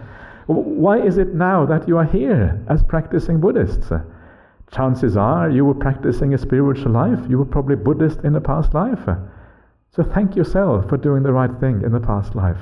Why 0.46 1.00
is 1.00 1.16
it 1.16 1.34
now 1.34 1.64
that 1.66 1.88
you 1.88 1.96
are 1.96 2.04
here 2.04 2.62
as 2.68 2.82
practicing 2.82 3.40
Buddhists? 3.40 3.90
Chances 4.70 5.16
are 5.16 5.50
you 5.50 5.64
were 5.64 5.74
practicing 5.74 6.34
a 6.34 6.38
spiritual 6.38 6.92
life. 6.92 7.18
You 7.28 7.38
were 7.38 7.44
probably 7.44 7.76
Buddhist 7.76 8.20
in 8.20 8.32
the 8.32 8.40
past 8.40 8.74
life. 8.74 9.08
So 9.90 10.02
thank 10.02 10.36
yourself 10.36 10.88
for 10.88 10.96
doing 10.96 11.22
the 11.22 11.32
right 11.32 11.50
thing 11.60 11.82
in 11.82 11.92
the 11.92 12.00
past 12.00 12.34
life. 12.34 12.58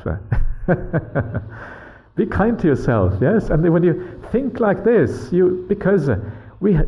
Be 2.14 2.26
kind 2.26 2.58
to 2.58 2.66
yourself, 2.66 3.14
yes? 3.20 3.48
And 3.48 3.72
when 3.72 3.82
you 3.82 4.20
think 4.30 4.60
like 4.60 4.84
this, 4.84 5.32
you 5.32 5.64
because 5.68 6.10
we, 6.60 6.78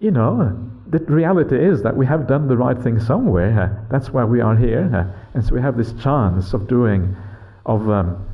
you 0.00 0.10
know, 0.10 0.58
the 0.88 0.98
reality 1.00 1.56
is 1.56 1.82
that 1.82 1.94
we 1.94 2.06
have 2.06 2.26
done 2.26 2.48
the 2.48 2.56
right 2.56 2.80
thing 2.80 2.98
somewhere. 2.98 3.86
That's 3.90 4.10
why 4.10 4.24
we 4.24 4.40
are 4.40 4.56
here, 4.56 5.14
and 5.34 5.44
so 5.44 5.54
we 5.54 5.60
have 5.60 5.76
this 5.76 5.92
chance 6.02 6.54
of 6.54 6.68
doing, 6.68 7.14
of 7.66 7.90
um, 7.90 8.26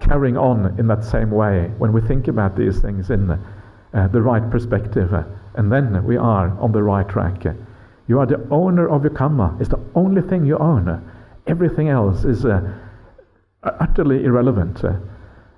carrying 0.00 0.36
on 0.36 0.78
in 0.78 0.86
that 0.88 1.02
same 1.02 1.30
way 1.30 1.72
when 1.78 1.92
we 1.92 2.00
think 2.00 2.28
about 2.28 2.56
these 2.56 2.78
things 2.80 3.10
in 3.10 3.30
uh, 3.30 4.08
the 4.08 4.22
right 4.22 4.48
perspective. 4.50 5.12
And 5.54 5.72
then 5.72 6.04
we 6.04 6.16
are 6.16 6.56
on 6.60 6.70
the 6.70 6.82
right 6.82 7.08
track. 7.08 7.44
You 8.06 8.20
are 8.20 8.26
the 8.26 8.46
owner 8.50 8.88
of 8.88 9.02
your 9.02 9.12
karma. 9.12 9.56
It's 9.60 9.70
the 9.70 9.80
only 9.94 10.22
thing 10.22 10.46
you 10.46 10.56
own. 10.58 11.02
Everything 11.46 11.88
else 11.88 12.24
is 12.24 12.44
uh, 12.44 12.60
utterly 13.62 14.24
irrelevant. 14.24 14.84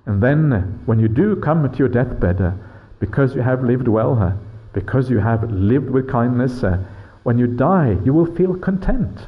And 0.05 0.21
then 0.21 0.81
when 0.85 0.99
you 0.99 1.07
do 1.07 1.35
come 1.35 1.69
to 1.69 1.77
your 1.77 1.87
deathbed, 1.87 2.41
uh, 2.41 2.51
because 2.99 3.35
you 3.35 3.41
have 3.41 3.63
lived 3.63 3.87
well, 3.87 4.17
uh, 4.21 4.33
because 4.73 5.09
you 5.09 5.19
have 5.19 5.51
lived 5.51 5.89
with 5.89 6.09
kindness, 6.09 6.63
uh, 6.63 6.77
when 7.23 7.37
you 7.37 7.47
die, 7.47 7.97
you 8.03 8.13
will 8.13 8.25
feel 8.35 8.55
content. 8.55 9.19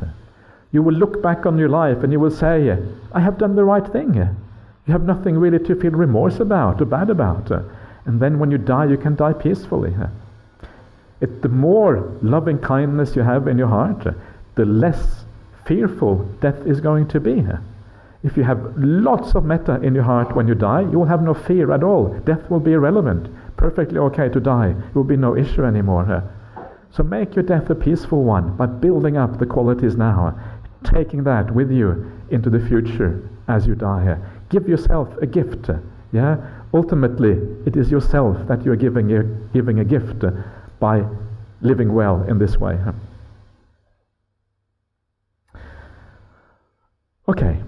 You 0.72 0.82
will 0.82 0.96
look 0.96 1.22
back 1.22 1.46
on 1.46 1.60
your 1.60 1.70
life 1.70 2.04
and 2.04 2.12
you 2.12 2.20
will 2.20 2.32
say, 2.32 2.76
I 3.12 3.20
have 3.20 3.38
done 3.38 3.56
the 3.56 3.64
right 3.64 3.86
thing. 3.86 4.16
You 4.16 4.92
have 4.92 5.04
nothing 5.04 5.38
really 5.38 5.60
to 5.60 5.76
feel 5.76 5.92
remorse 5.92 6.40
about 6.40 6.82
or 6.82 6.86
bad 6.86 7.12
about. 7.12 7.52
And 8.06 8.20
then 8.20 8.40
when 8.40 8.50
you 8.50 8.58
die, 8.58 8.86
you 8.86 8.98
can 8.98 9.16
die 9.16 9.34
peacefully. 9.34 9.94
It, 11.22 11.44
the 11.44 11.50
more 11.50 12.18
loving 12.24 12.58
kindness 12.58 13.16
you 13.16 13.22
have 13.22 13.48
in 13.48 13.60
your 13.60 13.68
heart, 13.68 14.08
the 14.56 14.66
less 14.66 15.26
fearful 15.66 16.26
death 16.42 16.66
is 16.66 16.82
going 16.82 17.08
to 17.10 17.20
be. 17.20 17.46
If 18.24 18.38
you 18.38 18.44
have 18.44 18.74
lots 18.78 19.36
of 19.36 19.44
metta 19.44 19.82
in 19.82 19.94
your 19.94 20.06
heart 20.06 20.34
when 20.34 20.48
you 20.48 20.56
die, 20.56 20.82
you 20.82 20.98
will 20.98 21.06
have 21.08 21.22
no 21.22 21.34
fear 21.34 21.74
at 21.74 21.84
all. 21.84 22.18
Death 22.26 22.50
will 22.50 22.62
be 22.62 22.72
irrelevant. 22.72 23.28
Perfectly 23.58 24.00
okay 24.00 24.30
to 24.30 24.40
die. 24.40 24.70
It 24.70 24.96
will 24.96 25.04
be 25.04 25.18
no 25.18 25.36
issue 25.36 25.64
anymore. 25.64 26.24
So 26.90 27.04
make 27.04 27.36
your 27.36 27.44
death 27.44 27.70
a 27.70 27.76
peaceful 27.76 28.24
one 28.24 28.56
by 28.56 28.68
building 28.68 29.18
up 29.18 29.40
the 29.40 29.46
qualities 29.46 29.98
now, 29.98 30.40
taking 30.84 31.24
that 31.24 31.54
with 31.54 31.70
you 31.70 32.12
into 32.30 32.50
the 32.50 32.66
future 32.66 33.30
as 33.48 33.68
you 33.68 33.76
die. 33.76 34.18
Give 34.50 34.70
yourself 34.70 35.10
a 35.22 35.26
gift. 35.26 35.70
Yeah? 36.14 36.38
Ultimately, 36.74 37.32
it 37.66 37.76
is 37.76 37.92
yourself 37.92 38.48
that 38.48 38.64
you're 38.64 38.78
giving 38.78 39.12
a, 39.12 39.24
giving 39.54 39.80
a 39.80 39.86
gift 39.86 40.24
by 40.80 41.04
living 41.62 41.94
well 41.94 42.24
in 42.24 42.40
this 42.40 42.58
way. 42.58 42.80
Okay, 47.28 47.63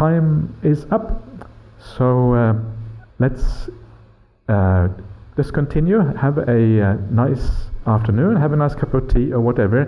time 0.00 0.56
is 0.62 0.86
up. 0.90 1.22
So 1.96 2.34
uh, 2.34 2.54
let's 3.18 3.68
uh, 4.48 4.88
let's 5.36 5.50
continue. 5.50 6.00
Have 6.16 6.38
a 6.38 6.62
uh, 6.82 6.96
nice 7.10 7.46
afternoon. 7.86 8.36
Have 8.36 8.52
a 8.54 8.56
nice 8.56 8.74
cup 8.74 8.94
of 8.94 9.12
tea 9.12 9.32
or 9.32 9.40
whatever, 9.40 9.80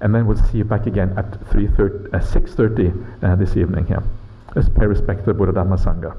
and 0.00 0.14
then 0.14 0.26
we'll 0.26 0.42
see 0.48 0.58
you 0.58 0.64
back 0.64 0.86
again 0.86 1.12
at 1.18 1.28
3:30, 1.50 2.14
uh, 2.14 2.20
6:30 2.20 3.22
uh, 3.22 3.36
this 3.36 3.56
evening 3.56 3.86
here. 3.86 4.02
Let's 4.56 4.70
pay 4.70 4.86
respect 4.86 5.20
to 5.20 5.26
the 5.26 5.34
Buddha 5.34 5.52
Dhamma 5.52 5.78
Sangha. 5.84 6.16